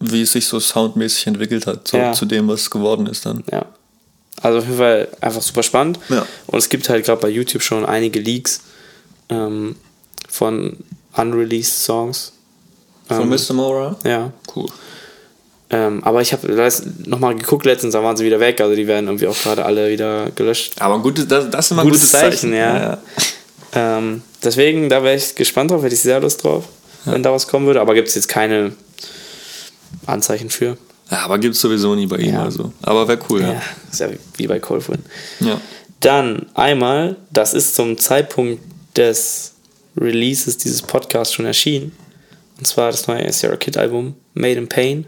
wie 0.00 0.22
es 0.22 0.32
sich 0.32 0.46
so 0.46 0.60
soundmäßig 0.60 1.26
entwickelt 1.28 1.66
hat, 1.66 1.88
so 1.88 1.96
Ja. 1.96 2.12
zu 2.12 2.26
dem, 2.26 2.48
was 2.48 2.62
es 2.62 2.70
geworden 2.70 3.06
ist 3.06 3.24
dann. 3.26 3.42
Ja. 3.50 3.64
Also 4.42 4.58
auf 4.58 4.64
jeden 4.64 4.78
Fall 4.78 5.08
einfach 5.20 5.42
super 5.42 5.62
spannend. 5.62 5.98
Ja. 6.08 6.26
Und 6.46 6.58
es 6.58 6.68
gibt 6.68 6.88
halt 6.88 7.04
gerade 7.04 7.20
bei 7.20 7.28
YouTube 7.28 7.62
schon 7.62 7.84
einige 7.86 8.20
Leaks 8.20 8.60
ähm, 9.28 9.76
von 10.28 10.76
unreleased 11.16 11.82
Songs. 11.82 12.32
Von 13.08 13.22
Ähm, 13.22 13.28
Mr. 13.30 13.54
Mora? 13.54 13.96
Ja. 14.04 14.32
Cool. 14.54 14.66
Ähm, 15.68 16.04
aber 16.04 16.20
ich 16.22 16.32
habe 16.32 16.70
nochmal 17.06 17.34
geguckt 17.34 17.66
letztens, 17.66 17.92
da 17.94 18.02
waren 18.02 18.16
sie 18.16 18.24
wieder 18.24 18.38
weg. 18.38 18.60
Also 18.60 18.76
die 18.76 18.86
werden 18.86 19.06
irgendwie 19.06 19.26
auch 19.26 19.36
gerade 19.36 19.64
alle 19.64 19.90
wieder 19.90 20.30
gelöscht. 20.34 20.74
Aber 20.80 20.94
ein 20.96 21.02
gutes, 21.02 21.26
das, 21.26 21.50
das 21.50 21.66
ist 21.66 21.70
immer 21.72 21.82
ein 21.82 21.88
Gutes 21.88 22.02
gutes 22.02 22.12
Zeichen, 22.12 22.52
Zeichen. 22.52 22.54
ja. 22.54 22.98
Ähm, 23.72 24.22
deswegen, 24.44 24.88
da 24.88 25.02
wäre 25.02 25.16
ich 25.16 25.34
gespannt 25.34 25.70
drauf, 25.70 25.82
hätte 25.82 25.94
ich 25.94 26.00
sehr 26.00 26.20
Lust 26.20 26.44
drauf, 26.44 26.64
wenn 27.04 27.22
da 27.22 27.32
was 27.32 27.48
kommen 27.48 27.66
würde. 27.66 27.80
Aber 27.80 27.94
gibt 27.94 28.08
es 28.08 28.14
jetzt 28.14 28.28
keine 28.28 28.72
Anzeichen 30.06 30.50
für. 30.50 30.76
Ja, 31.10 31.18
aber 31.24 31.38
gibt's 31.38 31.60
sowieso 31.60 31.94
nie 31.94 32.06
bei 32.06 32.16
ihm. 32.18 32.34
Ja. 32.34 32.44
Also. 32.44 32.72
Aber 32.82 33.06
wäre 33.08 33.18
cool, 33.30 33.42
Ja, 33.42 33.52
ja. 33.54 33.62
ist 33.90 34.00
ja 34.00 34.08
wie 34.36 34.46
bei 34.46 34.58
Colfin. 34.60 34.98
ja. 35.40 35.60
Dann 36.00 36.46
einmal, 36.54 37.16
das 37.32 37.54
ist 37.54 37.74
zum 37.74 37.96
Zeitpunkt 37.96 38.62
des 38.96 39.52
Releases 39.96 40.58
dieses 40.58 40.82
Podcasts 40.82 41.32
schon 41.34 41.46
erschienen. 41.46 41.92
Und 42.58 42.66
zwar 42.66 42.90
das 42.90 43.06
neue 43.06 43.32
Sarah 43.32 43.56
Kid 43.56 43.76
Album 43.78 44.14
Made 44.34 44.54
in 44.58 44.68
Pain. 44.68 45.06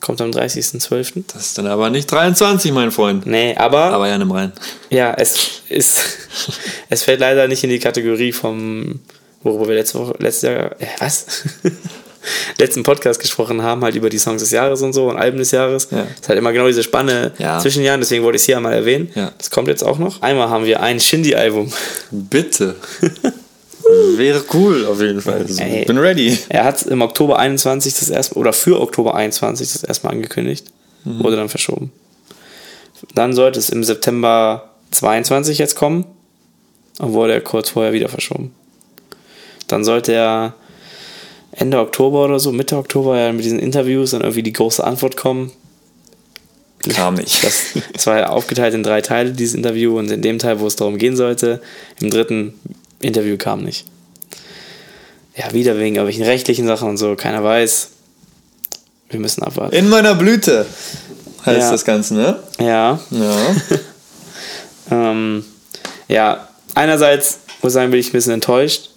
Kommt 0.00 0.20
am 0.20 0.30
30.12. 0.30 1.24
Das 1.32 1.46
ist 1.46 1.58
dann 1.58 1.66
aber 1.66 1.88
nicht 1.88 2.10
23, 2.12 2.72
mein 2.72 2.90
Freund. 2.92 3.24
Nee, 3.26 3.56
aber, 3.56 3.84
Aber 3.84 4.06
ja, 4.08 4.18
nimm 4.18 4.30
rein. 4.30 4.52
ja, 4.90 5.14
es 5.14 5.62
ist 5.70 6.00
es 6.90 7.02
fällt 7.02 7.20
leider 7.20 7.48
nicht 7.48 7.64
in 7.64 7.70
die 7.70 7.78
Kategorie 7.78 8.32
vom 8.32 9.00
worüber 9.42 9.68
wir 9.68 9.76
letzte 9.76 9.98
Woche 9.98 10.14
letztes 10.18 10.42
Jahr 10.42 10.72
äh, 10.80 10.86
was 10.98 11.26
letzten 12.58 12.82
Podcast 12.82 13.20
gesprochen 13.20 13.62
haben, 13.62 13.82
halt 13.82 13.94
über 13.94 14.08
die 14.10 14.18
Songs 14.18 14.42
des 14.42 14.50
Jahres 14.50 14.82
und 14.82 14.92
so 14.92 15.08
und 15.08 15.16
Alben 15.16 15.38
des 15.38 15.50
Jahres. 15.50 15.88
Ja. 15.90 16.06
Ist 16.14 16.28
halt 16.28 16.38
immer 16.38 16.52
genau 16.52 16.66
diese 16.66 16.82
Spanne 16.82 17.32
Ja. 17.38 17.58
zwischen 17.58 17.82
Jahren, 17.82 18.00
deswegen 18.00 18.22
wollte 18.24 18.36
ich 18.36 18.42
es 18.42 18.46
hier 18.46 18.56
einmal 18.56 18.72
erwähnen. 18.72 19.10
Ja. 19.14 19.32
Das 19.38 19.50
kommt 19.50 19.68
jetzt 19.68 19.82
auch 19.84 19.98
noch. 19.98 20.22
Einmal 20.22 20.48
haben 20.50 20.64
wir 20.66 20.80
ein 20.82 21.00
Shindy-Album. 21.00 21.72
Bitte. 22.10 22.76
Wäre 24.16 24.42
cool, 24.52 24.84
auf 24.86 25.00
jeden 25.00 25.20
Fall. 25.20 25.42
Also, 25.46 25.62
Ey. 25.62 25.84
bin 25.84 25.98
ready. 25.98 26.36
Er 26.48 26.64
hat 26.64 26.82
im 26.82 27.02
Oktober 27.02 27.38
21 27.38 27.94
das 27.94 28.08
erste 28.10 28.34
oder 28.34 28.52
für 28.52 28.80
Oktober 28.80 29.14
21 29.14 29.72
das 29.72 29.84
erste 29.84 30.06
Mal 30.06 30.12
angekündigt, 30.14 30.66
wurde 31.04 31.36
dann 31.36 31.48
verschoben. 31.48 31.92
Dann 33.14 33.32
sollte 33.32 33.60
es 33.60 33.70
im 33.70 33.84
September 33.84 34.70
22 34.90 35.58
jetzt 35.58 35.76
kommen 35.76 36.04
und 36.98 37.12
wurde 37.12 37.34
er 37.34 37.40
kurz 37.40 37.70
vorher 37.70 37.92
wieder 37.92 38.08
verschoben. 38.08 38.52
Dann 39.68 39.84
sollte 39.84 40.12
er 40.12 40.54
Ende 41.56 41.78
Oktober 41.80 42.24
oder 42.24 42.38
so, 42.38 42.52
Mitte 42.52 42.76
Oktober 42.76 43.18
ja 43.18 43.32
mit 43.32 43.44
diesen 43.44 43.58
Interviews 43.58 44.10
dann 44.10 44.20
irgendwie 44.20 44.42
die 44.42 44.52
große 44.52 44.84
Antwort 44.84 45.16
kommen. 45.16 45.50
Kam 46.94 47.14
nicht. 47.14 47.42
Das, 47.42 47.62
das 47.92 48.06
war 48.06 48.18
ja 48.18 48.28
aufgeteilt 48.28 48.74
in 48.74 48.82
drei 48.82 49.00
Teile, 49.00 49.32
dieses 49.32 49.54
Interview, 49.54 49.98
und 49.98 50.10
in 50.10 50.22
dem 50.22 50.38
Teil, 50.38 50.60
wo 50.60 50.66
es 50.66 50.76
darum 50.76 50.98
gehen 50.98 51.16
sollte, 51.16 51.60
im 52.00 52.10
dritten 52.10 52.54
Interview 53.00 53.36
kam 53.38 53.62
nicht. 53.64 53.86
Ja, 55.34 55.52
wieder 55.52 55.76
wegen 55.78 55.96
irgendwelchen 55.96 56.24
rechtlichen 56.24 56.66
Sachen 56.66 56.88
und 56.88 56.96
so, 56.96 57.14
keiner 57.16 57.42
weiß. 57.42 57.88
Wir 59.10 59.20
müssen 59.20 59.42
abwarten. 59.42 59.74
In 59.74 59.88
meiner 59.88 60.14
Blüte 60.14 60.66
heißt 61.44 61.60
Ja. 61.60 61.70
das 61.70 61.84
Ganze, 61.84 62.14
ne? 62.14 62.38
Ja, 62.58 63.00
Ja. 63.10 63.36
ähm, 65.10 65.44
ja, 66.08 66.48
einerseits 66.74 67.40
muss 67.62 67.70
ich 67.72 67.74
sagen, 67.74 67.90
bin 67.90 68.00
ich 68.00 68.08
ein 68.08 68.12
bisschen 68.12 68.32
enttäuscht 68.32 68.90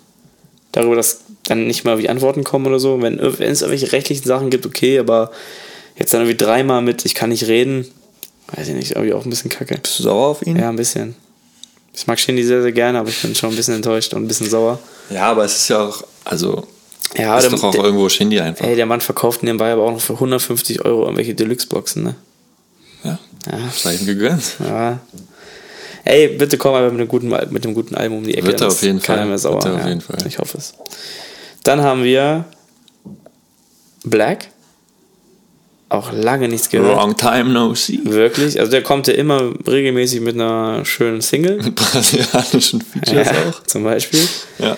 darüber, 0.72 0.95
dass 0.95 1.22
dann 1.50 1.68
nicht 1.68 1.84
mal 1.86 1.97
wie 1.97 2.10
Antworten 2.10 2.43
kommen 2.43 2.66
oder 2.68 2.80
so. 2.80 3.02
Wenn, 3.02 3.18
wenn 3.20 3.52
es 3.52 3.62
irgendwelche 3.62 3.91
rechtlichen 3.91 4.26
Sachen 4.26 4.50
gibt, 4.50 4.66
okay, 4.66 5.00
aber 5.00 5.32
jetzt 5.97 6.14
dann 6.14 6.22
irgendwie 6.22 6.38
dreimal 6.38 6.82
mit, 6.82 7.06
ich 7.06 7.16
kann 7.16 7.30
nicht 7.30 7.47
reden, 7.47 7.86
weiß 8.56 8.68
ich 8.70 8.76
nicht, 8.76 8.91
irgendwie 8.91 9.14
auch 9.14 9.26
ein 9.26 9.30
bisschen 9.30 9.50
kacke. 9.50 9.78
Bist 9.82 10.00
du 10.00 10.04
sauer 10.04 10.28
auf 10.28 10.45
ihn? 10.45 10.58
Ja, 10.58 10.70
ein 10.70 10.76
bisschen. 10.76 11.16
Ich 11.93 12.08
mag 12.08 12.20
Shindy 12.20 12.43
sehr, 12.43 12.62
sehr 12.62 12.72
gerne, 12.72 13.00
aber 13.00 13.10
ich 13.10 13.22
bin 13.22 13.36
schon 13.36 13.50
ein 13.50 13.56
bisschen 13.56 13.76
enttäuscht 13.76 14.14
und 14.14 14.24
ein 14.24 14.28
bisschen 14.28 14.50
sauer. 14.50 14.80
Ja, 15.10 15.24
aber 15.32 15.43
es 15.43 15.56
ist 15.58 15.68
ja 15.70 15.82
auch, 15.86 16.04
also, 16.24 16.66
Ja, 17.18 17.36
ist 17.38 17.43
der, 17.43 17.52
doch 17.52 17.64
auch 17.64 17.72
der, 17.74 17.84
irgendwo 17.84 18.08
Shindy 18.08 18.39
einfach. 18.39 18.66
ey, 18.66 18.76
der 18.76 18.86
Mann 18.86 19.02
verkauft 19.02 19.43
nebenbei 19.43 19.72
aber 19.74 19.84
auch 19.84 19.91
noch 19.91 20.02
für 20.02 20.14
150 20.14 20.86
Euro 20.86 21.04
irgendwelche 21.04 21.34
Deluxe-Boxen, 21.36 22.04
ne? 22.04 22.16
Ja. 23.04 23.20
Ja. 23.52 23.58
Sei 23.76 23.95
ihm 23.95 24.06
gegönnt. 24.06 24.43
ja. 24.60 25.00
Ey, 26.06 26.30
bitte 26.30 26.58
komm 26.58 26.74
aber 26.74 26.89
mit 26.89 27.00
einem 27.02 27.08
guten, 27.08 27.28
mit 27.28 27.66
einem 27.66 27.74
guten 27.76 27.93
Album 27.95 28.20
um 28.20 28.24
die 28.24 28.34
Ecke. 28.36 28.47
Wird 28.47 28.62
er 28.62 28.68
auf 28.68 28.82
jeden 28.82 29.02
keiner 29.02 29.20
Fall. 29.20 29.28
Mehr 29.28 29.38
sauer. 29.38 29.56
Wird 29.56 29.66
er 29.66 29.76
auf 29.82 29.88
jeden 29.88 30.02
Fall. 30.02 30.18
Ich 30.28 30.39
hoffe 30.39 30.58
es. 30.58 30.74
Dann 31.64 31.82
haben 31.82 32.03
wir 32.03 32.45
Black. 34.03 34.49
Auch 35.89 36.12
lange 36.12 36.47
nichts 36.47 36.70
gehört. 36.70 36.95
Wrong 36.95 37.18
time, 37.18 37.45
no 37.45 37.74
see. 37.74 37.99
Wirklich. 38.03 38.60
Also 38.60 38.72
der 38.72 38.84
kommt 38.84 39.07
ja 39.07 39.14
immer 39.16 39.51
regelmäßig 39.68 40.22
mit 40.22 40.36
einer 40.36 40.86
schönen 40.86 41.22
Single. 41.22 41.57
Mit 41.64 41.76
brasilianischen 41.76 42.82
Features 42.82 43.28
Ja, 43.28 43.49
auch. 43.49 43.64
Zum 43.64 43.84
Beispiel. 43.84 44.22
Ja. 44.60 44.78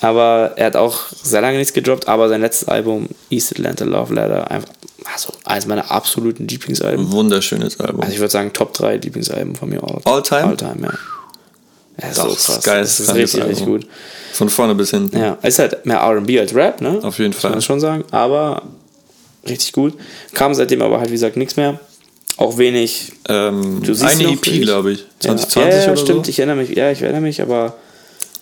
Aber 0.00 0.54
er 0.56 0.66
hat 0.66 0.76
auch 0.76 1.08
sehr 1.22 1.40
lange 1.40 1.58
nichts 1.58 1.72
gedroppt, 1.72 2.08
aber 2.08 2.28
sein 2.28 2.40
letztes 2.40 2.66
Album, 2.66 3.08
East 3.28 3.52
Atlanta 3.52 3.84
Love 3.84 4.14
Letter, 4.14 4.50
einfach, 4.50 4.70
also 5.14 5.32
eines 5.44 5.66
meiner 5.66 5.90
absoluten 5.90 6.48
Lieblingsalben. 6.48 7.12
Wunderschönes 7.12 7.78
Album. 7.78 8.00
Also 8.00 8.14
ich 8.14 8.18
würde 8.18 8.32
sagen, 8.32 8.52
Top 8.52 8.72
3 8.72 8.96
Lieblingsalben 8.96 9.54
von 9.54 9.68
mir. 9.68 9.82
All, 9.84 10.00
All 10.04 10.22
time? 10.22 10.44
All 10.44 10.56
time, 10.56 10.78
ja. 10.82 10.92
Ja 12.02 12.12
so 12.14 12.24
das 12.28 12.38
ist 12.38 12.46
krass. 12.46 12.62
geil, 12.64 12.80
Das 12.82 13.00
ist 13.00 13.14
richtig, 13.14 13.44
richtig 13.44 13.66
gut. 13.66 13.86
Von 14.32 14.48
vorne 14.48 14.74
bis 14.74 14.90
hinten. 14.90 15.18
Ja, 15.18 15.38
ist 15.42 15.58
halt 15.58 15.84
mehr 15.84 15.98
R&B 15.98 16.38
als 16.38 16.54
Rap, 16.54 16.80
ne? 16.80 17.00
Auf 17.02 17.18
jeden 17.18 17.32
Fall. 17.32 17.50
man 17.50 17.62
schon 17.62 17.80
sagen, 17.80 18.04
aber 18.10 18.62
richtig 19.48 19.72
gut. 19.72 19.94
Kam 20.32 20.54
seitdem 20.54 20.82
aber 20.82 20.98
halt, 21.00 21.08
wie 21.08 21.14
gesagt, 21.14 21.36
nichts 21.36 21.56
mehr. 21.56 21.80
Auch 22.36 22.56
wenig. 22.56 23.12
Ähm, 23.28 23.82
Du 23.82 23.92
siehst 23.92 24.04
eine 24.08 24.22
noch 24.24 24.32
EP, 24.32 24.62
glaube 24.62 24.92
ich. 24.92 25.00
Ja, 25.22 25.36
2020 25.36 25.56
ja, 25.56 25.78
ja, 25.78 25.86
oder 25.92 25.96
stimmt, 25.96 26.26
so. 26.26 26.30
ich 26.30 26.38
erinnere 26.38 26.56
mich. 26.56 26.70
Ja, 26.76 26.90
ich 26.90 27.02
erinnere 27.02 27.20
mich, 27.22 27.42
aber 27.42 27.74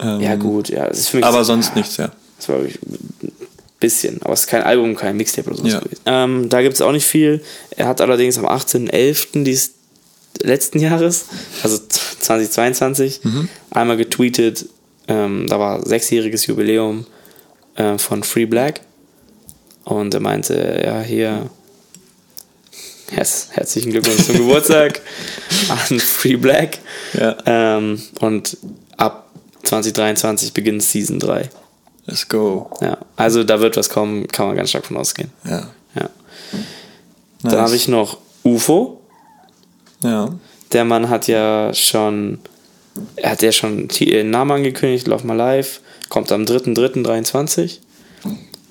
Ähm, 0.01 0.21
ja 0.21 0.37
gut, 0.37 0.69
ja, 0.69 0.87
es 0.87 0.99
ist 1.01 1.09
für 1.09 1.17
mich 1.17 1.27
Aber 1.27 1.45
sonst 1.45 1.75
nichts, 1.75 1.97
ja. 1.97 2.11
Das 2.37 2.49
war 2.49 2.59
wirklich 2.61 2.79
ein 2.87 3.33
bisschen, 3.81 4.23
aber 4.23 4.35
es 4.35 4.41
ist 4.43 4.47
kein 4.47 4.63
Album, 4.63 4.95
kein 4.95 5.17
Mixtape 5.17 5.51
oder 5.51 5.59
so. 5.59 5.67
Ja. 5.67 5.81
gewesen. 5.81 6.01
Ähm, 6.07 6.49
da 6.49 6.63
gibt 6.63 6.75
es 6.75 6.81
auch 6.81 6.93
nicht 6.93 7.07
viel. 7.07 7.43
Er 7.71 7.89
hat 7.89 8.01
allerdings 8.01 8.39
am 8.39 8.47
18.11. 8.47 9.43
dieses 9.43 9.73
letzten 10.43 10.78
Jahres, 10.80 11.26
also 11.62 11.78
2022, 11.78 13.20
Mhm. 13.24 13.49
einmal 13.70 13.97
getweetet, 13.97 14.66
ähm, 15.09 15.47
da 15.49 15.59
war 15.59 15.86
sechsjähriges 15.86 16.47
Jubiläum 16.47 17.07
äh, 17.76 17.99
von 17.99 18.22
Free 18.22 18.47
Black 18.47 18.80
und 19.84 20.14
er 20.14 20.20
meinte, 20.20 20.82
ja, 20.84 21.01
hier 21.01 21.49
Herz, 23.11 23.49
herzlichen 23.53 23.91
Glückwunsch 23.93 24.26
zum 24.26 24.36
Geburtstag 24.39 25.01
an 25.70 25.99
Free 25.99 26.36
Black. 26.36 26.78
Ja. 27.14 27.36
Ähm, 27.47 28.03
und 28.20 28.59
ab 28.99 29.30
2023 29.62 30.53
beginnt 30.53 30.82
Season 30.82 31.18
3. 31.18 31.49
Let's 32.05 32.28
go. 32.28 32.70
Ja, 32.82 32.99
also 33.16 33.45
da 33.45 33.61
wird 33.61 33.76
was 33.78 33.89
kommen, 33.89 34.28
kann 34.28 34.47
man 34.49 34.57
ganz 34.57 34.70
stark 34.70 34.84
von 34.86 34.97
ausgehen. 34.99 35.30
Ja. 35.45 35.70
Ja. 35.95 36.11
Nice. 36.53 37.53
Dann 37.53 37.61
habe 37.61 37.76
ich 37.76 37.89
noch 37.89 38.18
UFO. 38.45 38.98
Ja. 40.03 40.35
Der 40.73 40.85
Mann 40.85 41.09
hat 41.09 41.29
ja 41.29 41.73
schon, 41.75 42.39
er 43.17 43.33
hat 43.33 43.43
ja 43.43 43.53
schon 43.53 43.89
äh, 44.01 44.23
Namen 44.23 44.53
angekündigt, 44.53 45.07
Love 45.07 45.27
My 45.27 45.35
Life, 45.35 45.81
kommt 46.09 46.31
am 46.33 46.43
3.3.23. 46.43 47.79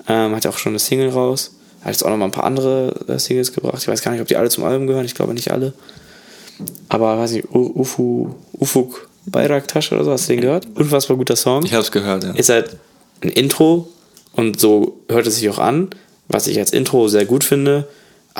Ähm, 0.08 0.34
hat 0.34 0.44
ja 0.44 0.50
auch 0.50 0.58
schon 0.58 0.72
eine 0.72 0.78
Single 0.78 1.10
raus. 1.10 1.54
Hat 1.82 1.92
jetzt 1.92 2.04
auch 2.04 2.10
noch 2.10 2.16
mal 2.16 2.24
ein 2.24 2.30
paar 2.30 2.44
andere 2.44 2.94
äh, 3.08 3.18
Singles 3.18 3.52
gebracht. 3.52 3.78
Ich 3.78 3.88
weiß 3.88 4.02
gar 4.02 4.12
nicht, 4.12 4.20
ob 4.20 4.26
die 4.26 4.36
alle 4.36 4.48
zum 4.48 4.64
Album 4.64 4.86
gehören. 4.86 5.04
Ich 5.04 5.14
glaube 5.14 5.34
nicht 5.34 5.50
alle. 5.50 5.74
Aber 6.88 7.18
weiß 7.18 7.32
nicht, 7.32 7.48
Ufu, 7.52 8.34
Ufuk 8.58 9.08
Bayraktasch 9.26 9.92
oder 9.92 10.04
so, 10.04 10.10
hast 10.10 10.28
du 10.28 10.32
den 10.32 10.40
gehört? 10.40 10.66
Unfassbar 10.74 11.16
guter 11.16 11.36
Song. 11.36 11.64
Ich 11.64 11.72
habe 11.72 11.82
es 11.82 11.92
gehört, 11.92 12.24
ja. 12.24 12.32
ist 12.32 12.48
halt 12.48 12.76
ein 13.20 13.28
Intro 13.30 13.88
und 14.32 14.58
so 14.58 15.00
hört 15.08 15.26
es 15.26 15.36
sich 15.36 15.48
auch 15.50 15.58
an, 15.58 15.90
was 16.28 16.46
ich 16.46 16.58
als 16.58 16.72
Intro 16.72 17.08
sehr 17.08 17.26
gut 17.26 17.44
finde. 17.44 17.86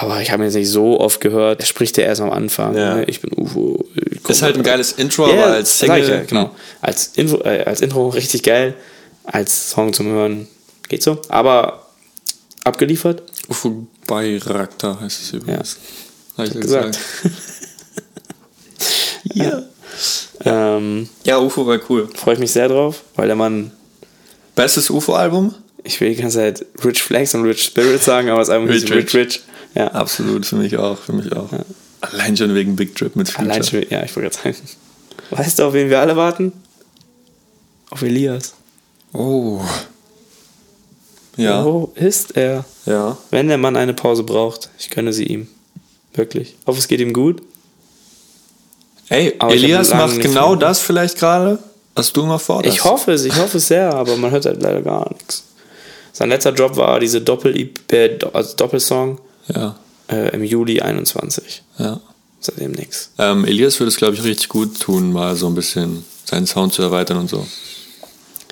Aber 0.00 0.22
ich 0.22 0.30
habe 0.30 0.42
ihn 0.42 0.46
jetzt 0.46 0.54
nicht 0.54 0.70
so 0.70 1.00
oft 1.00 1.20
gehört. 1.20 1.58
Er 1.58 1.66
spricht 1.66 1.96
ja 1.98 2.04
erst 2.04 2.20
am 2.20 2.30
Anfang. 2.30 2.76
Ja. 2.76 2.94
Ne? 2.96 3.04
Ich 3.06 3.20
bin 3.20 3.32
UFO. 3.36 3.84
ich 3.96 4.28
Ist 4.28 4.42
halt 4.42 4.56
ein 4.56 4.62
geiles 4.62 4.92
Intro, 4.92 5.26
Ja, 5.26 5.32
aber 5.32 5.54
als 5.54 5.76
Single. 5.76 6.08
Ja, 6.08 6.20
genau. 6.22 6.54
Als, 6.80 7.08
Info, 7.16 7.38
äh, 7.42 7.64
als 7.64 7.80
Intro 7.80 8.08
richtig 8.10 8.44
geil. 8.44 8.74
Als 9.24 9.70
Song 9.70 9.92
zum 9.92 10.06
Hören 10.06 10.46
geht 10.88 11.02
so. 11.02 11.20
Aber 11.28 11.86
abgeliefert. 12.62 13.24
Ufo 13.48 13.88
Bayraktar 14.06 15.00
heißt 15.00 15.20
es 15.20 15.32
übrigens. 15.32 15.78
Hab 16.36 16.46
ich 16.46 16.54
ja 16.54 16.60
gesagt. 16.60 16.98
Ja. 19.34 19.62
Ähm, 20.44 21.08
Ja, 21.24 21.38
Ufo 21.38 21.66
war 21.66 21.78
cool. 21.90 22.08
Freue 22.14 22.34
ich 22.34 22.40
mich 22.40 22.52
sehr 22.52 22.68
drauf, 22.68 23.02
weil 23.16 23.26
der 23.26 23.36
Mann, 23.36 23.72
Bestes 24.54 24.90
Ufo-Album? 24.90 25.54
Ich 25.84 26.00
will 26.00 26.10
die 26.10 26.20
ganze 26.20 26.38
Zeit 26.38 26.66
Rich 26.84 27.02
Flags 27.02 27.34
und 27.34 27.44
Rich 27.44 27.64
Spirit 27.64 28.02
sagen, 28.02 28.30
aber 28.30 28.40
es 28.40 28.48
ist 28.48 28.54
einfach 28.54 28.68
Rich 28.68 28.82
nicht 28.84 28.94
Rich 28.94 29.14
Rich. 29.14 29.40
Ja. 29.74 29.88
Absolut, 29.88 30.46
für 30.46 30.56
mich 30.56 30.76
auch. 30.76 30.98
Für 30.98 31.12
mich 31.12 31.32
auch. 31.32 31.50
Allein 32.00 32.36
schon 32.36 32.54
wegen 32.54 32.76
Big 32.76 32.94
Trip 32.94 33.14
mit 33.16 33.28
Future. 33.28 33.50
Allein 33.50 33.64
schon, 33.64 33.84
ja, 33.88 34.02
ich 34.02 34.14
wollte 34.16 34.30
gerade 34.30 34.54
sagen. 34.56 34.68
Weißt 35.30 35.58
du, 35.58 35.64
auf 35.64 35.72
wen 35.72 35.90
wir 35.90 36.00
alle 36.00 36.16
warten? 36.16 36.52
Auf 37.90 38.02
Elias. 38.02 38.54
Oh. 39.12 39.60
Ja. 41.36 41.64
Wo 41.64 41.92
ist 41.94 42.36
er? 42.36 42.64
Ja. 42.86 43.16
Wenn 43.30 43.48
der 43.48 43.58
Mann 43.58 43.76
eine 43.76 43.94
Pause 43.94 44.22
braucht, 44.22 44.70
ich 44.78 44.90
gönne 44.90 45.12
sie 45.12 45.24
ihm. 45.24 45.48
Wirklich. 46.14 46.56
Ich 46.60 46.66
hoffe, 46.66 46.78
es 46.78 46.88
geht 46.88 47.00
ihm 47.00 47.12
gut. 47.12 47.42
Ey, 49.08 49.34
Aber 49.38 49.54
Elias 49.54 49.94
macht 49.94 50.20
genau 50.20 50.54
das 50.54 50.80
vielleicht 50.80 51.18
gerade, 51.18 51.58
was 51.94 52.12
du 52.12 52.22
immer 52.22 52.38
forderst. 52.38 52.76
Ich 52.76 52.84
hoffe 52.84 53.12
es, 53.12 53.24
ich 53.24 53.36
hoffe 53.36 53.58
es 53.58 53.68
sehr, 53.68 53.94
aber 53.94 54.16
man 54.16 54.30
hört 54.30 54.44
halt 54.44 54.60
leider 54.62 54.82
gar 54.82 55.10
nichts. 55.12 55.44
Sein 56.12 56.28
letzter 56.28 56.52
Job 56.52 56.76
war 56.76 56.98
diese 57.00 57.20
Doppel 57.20 57.70
äh, 57.92 58.18
also 58.32 58.56
Doppelsong 58.56 59.18
Ja, 59.54 59.76
äh, 60.10 60.34
im 60.34 60.42
Juli 60.44 60.80
21. 60.80 61.62
ja. 61.78 62.00
Seitdem 62.40 62.70
nichts. 62.70 63.10
Ähm, 63.18 63.44
Elias 63.44 63.80
würde 63.80 63.88
es, 63.88 63.96
glaube 63.96 64.14
ich, 64.14 64.22
richtig 64.22 64.48
gut 64.48 64.78
tun, 64.78 65.12
mal 65.12 65.34
so 65.34 65.48
ein 65.48 65.56
bisschen 65.56 66.04
seinen 66.24 66.46
Sound 66.46 66.72
zu 66.72 66.82
erweitern 66.82 67.16
und 67.18 67.28
so. 67.28 67.44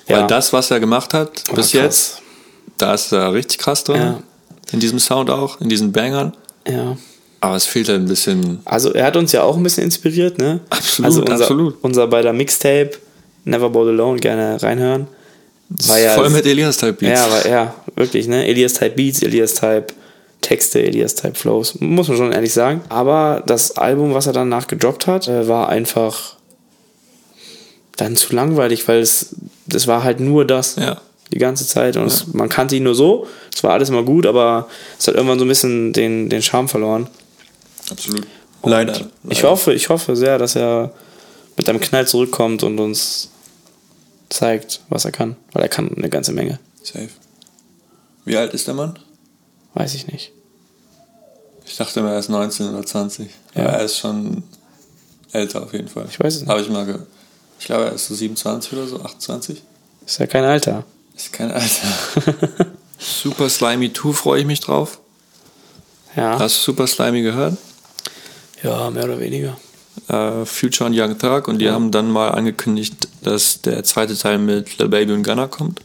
Ja. 0.07 0.19
Weil 0.21 0.27
das, 0.27 0.51
was 0.51 0.71
er 0.71 0.81
gemacht 0.81 1.13
hat 1.13 1.47
War 1.47 1.55
bis 1.55 1.71
krass. 1.71 1.71
jetzt, 1.71 2.21
da 2.77 2.93
ist 2.93 3.13
er 3.13 3.33
richtig 3.33 3.59
krass 3.59 3.85
drin. 3.85 4.01
Ja. 4.01 4.19
In 4.73 4.81
diesem 4.81 4.99
Sound 4.99 5.29
auch, 5.29 5.61
in 5.61 5.69
diesen 5.69 5.93
Bangern. 5.93 6.35
Ja. 6.67 6.97
Aber 7.39 7.55
es 7.55 7.65
fehlt 7.65 7.87
halt 7.87 8.01
ein 8.01 8.07
bisschen. 8.07 8.59
Also 8.65 8.93
er 8.93 9.05
hat 9.05 9.15
uns 9.15 9.31
ja 9.31 9.43
auch 9.43 9.55
ein 9.55 9.63
bisschen 9.63 9.83
inspiriert, 9.85 10.37
ne? 10.37 10.59
Absolut, 10.69 11.05
also 11.05 11.21
unser, 11.21 11.33
absolut. 11.43 11.77
Unser 11.81 12.07
beider 12.07 12.33
Mixtape, 12.33 12.91
Never 13.45 13.69
Bold 13.69 13.89
Alone, 13.89 14.19
gerne 14.19 14.61
reinhören. 14.61 15.07
War 15.69 15.99
ja, 15.99 16.13
voll 16.13 16.29
mit 16.29 16.45
Elias-Type 16.45 16.93
Beats. 16.93 17.19
Ja, 17.19 17.25
aber 17.25 17.49
ja, 17.49 17.75
wirklich, 17.95 18.27
ne? 18.27 18.47
Elias 18.47 18.73
Type 18.73 18.91
Beats, 18.91 19.21
Elias 19.21 19.53
Type 19.55 19.87
Texte, 20.41 20.81
Elias 20.81 21.15
Type 21.15 21.35
Flows, 21.35 21.75
muss 21.79 22.07
man 22.07 22.17
schon 22.17 22.31
ehrlich 22.31 22.53
sagen. 22.53 22.81
Aber 22.89 23.43
das 23.45 23.75
Album, 23.77 24.13
was 24.13 24.27
er 24.27 24.33
danach 24.33 24.67
gedroppt 24.67 25.07
hat, 25.07 25.27
äh, 25.27 25.47
war 25.47 25.67
einfach 25.69 26.35
dann 27.97 28.15
zu 28.15 28.33
langweilig, 28.35 28.87
weil 28.87 28.99
es 28.99 29.35
das 29.65 29.87
war 29.87 30.03
halt 30.03 30.19
nur 30.19 30.45
das 30.45 30.75
Ja. 30.77 31.01
die 31.33 31.39
ganze 31.39 31.67
Zeit 31.67 31.97
und 31.97 32.05
es, 32.05 32.27
man 32.27 32.47
kannte 32.47 32.75
ihn 32.75 32.83
nur 32.83 32.95
so. 32.95 33.27
Es 33.53 33.63
war 33.63 33.71
alles 33.73 33.89
mal 33.89 34.03
gut, 34.05 34.25
aber 34.25 34.67
es 34.97 35.07
hat 35.07 35.15
irgendwann 35.15 35.39
so 35.39 35.45
ein 35.45 35.49
bisschen 35.49 35.91
den, 35.91 36.29
den 36.29 36.41
Charme 36.41 36.69
verloren. 36.69 37.07
Absolut. 37.89 38.25
Und 38.61 38.71
Leider. 38.71 39.01
Ich 39.29 39.43
hoffe, 39.43 39.73
ich 39.73 39.89
hoffe 39.89 40.15
sehr, 40.15 40.37
dass 40.37 40.55
er 40.55 40.91
mit 41.57 41.67
einem 41.67 41.79
Knall 41.79 42.07
zurückkommt 42.07 42.63
und 42.63 42.79
uns 42.79 43.31
zeigt, 44.29 44.81
was 44.89 45.05
er 45.05 45.11
kann. 45.11 45.35
Weil 45.53 45.63
er 45.63 45.69
kann 45.69 45.93
eine 45.95 46.09
ganze 46.09 46.33
Menge. 46.33 46.59
Safe. 46.83 47.09
Wie 48.25 48.37
alt 48.37 48.53
ist 48.53 48.67
der 48.67 48.73
Mann? 48.73 48.99
Weiß 49.73 49.93
ich 49.93 50.07
nicht. 50.07 50.31
Ich 51.65 51.75
dachte 51.77 51.99
immer, 51.99 52.11
er 52.11 52.19
ist 52.19 52.29
19 52.29 52.69
oder 52.69 52.85
20. 52.85 53.29
Ja. 53.55 53.63
Aber 53.63 53.73
er 53.73 53.85
ist 53.85 53.97
schon 53.97 54.43
älter 55.31 55.63
auf 55.63 55.73
jeden 55.73 55.87
Fall. 55.87 56.05
Ich 56.09 56.19
weiß 56.19 56.35
es 56.35 56.41
nicht. 56.41 56.49
Habe 56.49 56.61
ich 56.61 56.69
mal 56.69 56.85
ge 56.85 56.99
Ich 57.59 57.65
glaube, 57.65 57.85
er 57.85 57.93
ist 57.93 58.07
so 58.07 58.15
27 58.15 58.73
oder 58.73 58.87
so, 58.87 59.01
28. 59.01 59.61
Ist 60.05 60.19
ja 60.19 60.27
kein 60.27 60.43
Alter. 60.45 60.83
Ist 61.15 61.33
kein 61.33 61.51
Alter. 61.51 61.87
Super 62.99 63.49
Slimy 63.49 63.91
2 63.91 64.13
freue 64.13 64.41
ich 64.41 64.45
mich 64.47 64.59
drauf. 64.59 64.99
Ja. 66.15 66.39
Hast 66.39 66.57
du 66.57 66.71
Super 66.71 66.87
Slimy 66.87 67.21
gehört? 67.21 67.57
Ja, 68.63 68.89
mehr 68.89 69.03
oder 69.03 69.19
weniger. 69.19 69.57
Äh, 70.07 70.45
Future 70.45 70.89
und 70.89 70.97
Young 70.97 71.17
Thug 71.17 71.47
und 71.47 71.59
die 71.59 71.69
haben 71.69 71.91
dann 71.91 72.11
mal 72.11 72.29
angekündigt, 72.29 73.09
dass 73.23 73.61
der 73.61 73.83
zweite 73.83 74.17
Teil 74.17 74.37
mit 74.37 74.77
Lil 74.77 74.87
Baby 74.87 75.13
und 75.13 75.23
Gunna 75.23 75.47
kommt. 75.47 75.81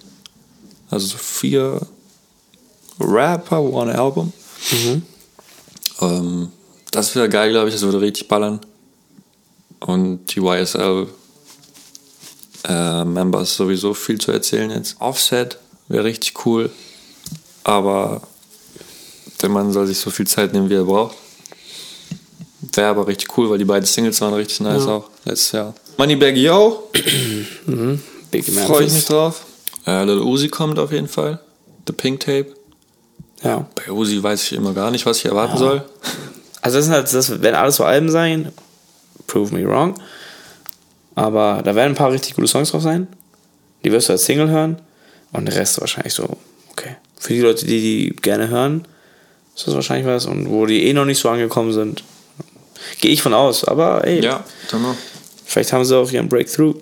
Also 0.91 1.07
so 1.07 1.19
vier 1.19 1.81
Rapper, 3.01 3.61
one 3.61 3.99
Album. 3.99 4.33
Ähm, 6.01 6.51
das 6.91 7.15
wäre 7.17 7.29
geil, 7.29 7.51
glaube 7.51 7.69
ich, 7.69 7.75
das 7.75 7.83
würde 7.83 8.01
richtig 8.01 8.29
ballern. 8.29 8.61
Und 9.81 10.27
die 10.35 10.41
YSL 10.41 11.09
äh, 12.69 13.05
Members 13.05 13.57
sowieso 13.57 13.95
viel 13.95 14.21
zu 14.21 14.31
erzählen 14.31 14.71
jetzt. 14.71 14.97
Offset 15.01 15.59
wäre 15.89 16.05
richtig 16.05 16.47
cool, 16.47 16.71
aber 17.65 18.23
der 19.41 19.49
Mann 19.49 19.73
soll 19.73 19.87
sich 19.87 19.99
so 19.99 20.11
viel 20.11 20.27
Zeit 20.27 20.53
nehmen, 20.53 20.71
wie 20.71 20.75
er 20.75 20.85
braucht. 20.85 21.17
Wäre 22.75 22.89
aber 22.89 23.07
richtig 23.07 23.37
cool, 23.37 23.51
weil 23.51 23.59
die 23.59 23.64
beiden 23.64 23.85
Singles 23.87 24.20
waren 24.20 24.35
richtig 24.35 24.61
nice 24.61 24.87
auch 24.87 25.11
letztes 25.25 25.53
Jahr. 25.53 25.75
Moneybag 25.99 26.35
Yo, 26.35 26.89
Big 28.31 28.45
freue 28.45 28.85
ich 28.85 28.93
mich 28.93 29.05
drauf. 29.05 29.45
Äh, 29.87 30.05
Lil 30.05 30.20
Uzi 30.20 30.49
kommt 30.49 30.79
auf 30.79 30.91
jeden 30.91 31.09
Fall. 31.09 31.39
The 31.87 31.93
Pink 31.93 32.20
Tape. 32.20 32.47
Ja. 33.43 33.66
Bei 33.75 33.93
Uzi 33.93 34.23
weiß 34.23 34.45
ich 34.45 34.53
immer 34.53 34.73
gar 34.73 34.91
nicht, 34.91 35.05
was 35.05 35.18
ich 35.18 35.27
erwarten 35.27 35.59
soll. 35.59 35.85
Also 36.62 36.79
das 36.79 36.87
sind 36.87 36.95
halt, 36.95 37.12
das 37.12 37.43
werden 37.43 37.57
alles 37.57 37.77
so 37.77 37.85
Alben 37.85 38.11
sein. 38.11 38.53
Prove 39.27 39.53
me 39.53 39.66
wrong. 39.66 39.95
Aber 41.14 41.61
da 41.64 41.75
werden 41.75 41.93
ein 41.93 41.97
paar 41.97 42.12
richtig 42.12 42.35
gute 42.35 42.47
Songs 42.47 42.70
drauf 42.70 42.83
sein. 42.83 43.09
Die 43.85 43.93
wirst 43.93 44.09
du 44.09 44.12
als 44.12 44.25
Single 44.25 44.49
hören. 44.49 44.81
Und 45.33 45.47
der 45.47 45.57
Rest 45.57 45.81
wahrscheinlich 45.81 46.14
so, 46.14 46.37
okay. 46.70 46.97
Für 47.18 47.33
die 47.33 47.41
Leute, 47.41 47.66
die 47.66 47.81
die 47.81 48.16
gerne 48.16 48.49
hören, 48.49 48.87
ist 49.57 49.66
das 49.66 49.75
wahrscheinlich 49.75 50.07
was. 50.07 50.27
Und 50.27 50.49
wo 50.49 50.66
die 50.66 50.85
eh 50.85 50.93
noch 50.93 51.05
nicht 51.05 51.18
so 51.18 51.29
angekommen 51.29 51.73
sind, 51.73 52.05
gehe 53.01 53.11
ich 53.11 53.22
von 53.22 53.35
aus. 53.35 53.64
Aber 53.64 54.05
ey, 54.07 54.22
Ja, 54.24 54.45
noch. 54.72 54.97
vielleicht 55.45 55.72
haben 55.72 55.85
sie 55.85 55.97
auch 55.97 56.11
ihren 56.11 56.28
Breakthrough. 56.28 56.74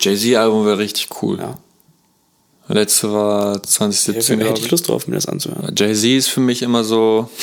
Jay-Z-Album 0.00 0.66
wäre 0.66 0.78
richtig 0.78 1.08
cool. 1.22 1.38
Ja. 1.38 1.58
Letzte 2.68 3.12
war 3.12 3.56
Ich 3.56 3.62
2017, 3.70 4.38
hätte 4.38 4.44
glaube 4.46 4.58
ich 4.60 4.64
ich. 4.66 4.70
Lust 4.70 4.88
drauf, 4.88 5.06
mir 5.08 5.16
das 5.16 5.26
anzuhören. 5.26 5.74
Jay-Z 5.76 6.04
ist 6.04 6.28
für 6.28 6.40
mich 6.40 6.62
immer 6.62 6.84
so. 6.84 7.28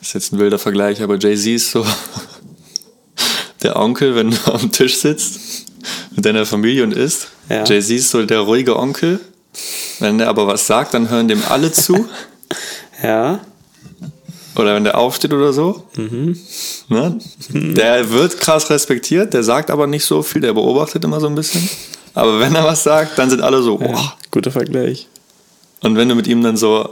ist 0.00 0.14
jetzt 0.14 0.32
ein 0.32 0.38
wilder 0.38 0.58
Vergleich, 0.58 1.02
aber 1.02 1.18
Jay-Z 1.18 1.46
ist 1.48 1.70
so 1.72 1.84
der 3.62 3.76
Onkel, 3.76 4.14
wenn 4.14 4.30
du 4.30 4.36
am 4.52 4.70
Tisch 4.72 4.96
sitzt 4.96 5.66
mit 6.14 6.24
deiner 6.24 6.46
Familie 6.46 6.84
und 6.84 6.92
isst. 6.92 7.28
Ja. 7.48 7.64
Jay-Z 7.64 7.90
ist 7.96 8.10
so 8.10 8.24
der 8.24 8.40
ruhige 8.40 8.78
Onkel. 8.78 9.20
Wenn 9.98 10.18
der 10.18 10.28
aber 10.28 10.46
was 10.46 10.66
sagt, 10.66 10.94
dann 10.94 11.10
hören 11.10 11.28
dem 11.28 11.42
alle 11.48 11.72
zu. 11.72 12.06
Ja. 13.02 13.40
Oder 14.56 14.74
wenn 14.74 14.84
der 14.84 14.98
aufsteht 14.98 15.32
oder 15.32 15.52
so. 15.52 15.84
Ne? 16.88 17.18
Der 17.50 18.10
wird 18.10 18.40
krass 18.40 18.68
respektiert, 18.70 19.32
der 19.32 19.44
sagt 19.44 19.70
aber 19.70 19.86
nicht 19.86 20.04
so 20.04 20.22
viel, 20.22 20.40
der 20.40 20.52
beobachtet 20.52 21.04
immer 21.04 21.20
so 21.20 21.28
ein 21.28 21.34
bisschen. 21.34 21.68
Aber 22.14 22.40
wenn 22.40 22.54
er 22.54 22.64
was 22.64 22.82
sagt, 22.82 23.18
dann 23.18 23.30
sind 23.30 23.40
alle 23.40 23.62
so, 23.62 23.80
ja. 23.80 23.92
wow. 23.92 24.16
Guter 24.30 24.50
Vergleich. 24.50 25.06
Und 25.80 25.96
wenn 25.96 26.08
du 26.08 26.14
mit 26.14 26.26
ihm 26.26 26.42
dann 26.42 26.56
so 26.56 26.88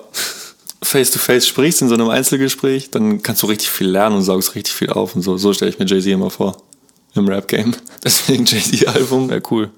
face 0.82 1.10
to 1.10 1.18
face 1.18 1.46
sprichst 1.46 1.82
in 1.82 1.88
so 1.88 1.94
einem 1.94 2.08
Einzelgespräch, 2.08 2.90
dann 2.90 3.22
kannst 3.22 3.42
du 3.42 3.46
richtig 3.46 3.68
viel 3.70 3.88
lernen 3.88 4.16
und 4.16 4.22
saugst 4.22 4.54
richtig 4.54 4.74
viel 4.74 4.90
auf 4.90 5.14
und 5.14 5.22
so. 5.22 5.36
So 5.36 5.52
stelle 5.52 5.70
ich 5.70 5.78
mir 5.78 5.86
Jay-Z 5.86 6.12
immer 6.12 6.30
vor. 6.30 6.56
Im 7.14 7.26
Rap-Game. 7.26 7.74
Deswegen 8.04 8.44
Jay-Z-Album 8.44 9.28
wäre 9.28 9.42
cool. 9.50 9.70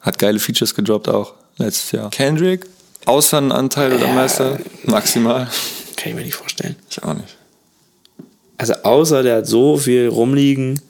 Hat 0.00 0.18
geile 0.18 0.38
Features 0.38 0.74
gedroppt 0.74 1.08
auch 1.08 1.34
letztes 1.58 1.92
Jahr. 1.92 2.10
Kendrick, 2.10 2.66
außer 3.06 3.38
ein 3.38 3.52
Anteil 3.52 3.92
oder. 3.94 4.08
Meister, 4.08 4.58
maximal. 4.84 5.48
Kann 5.96 6.10
ich 6.10 6.14
mir 6.14 6.22
nicht 6.24 6.34
vorstellen. 6.34 6.76
Ich 6.90 7.02
auch 7.02 7.14
nicht. 7.14 7.36
Also 8.58 8.74
außer 8.74 9.22
der 9.22 9.38
hat 9.38 9.46
so 9.46 9.76
viel 9.76 10.08
rumliegen, 10.08 10.80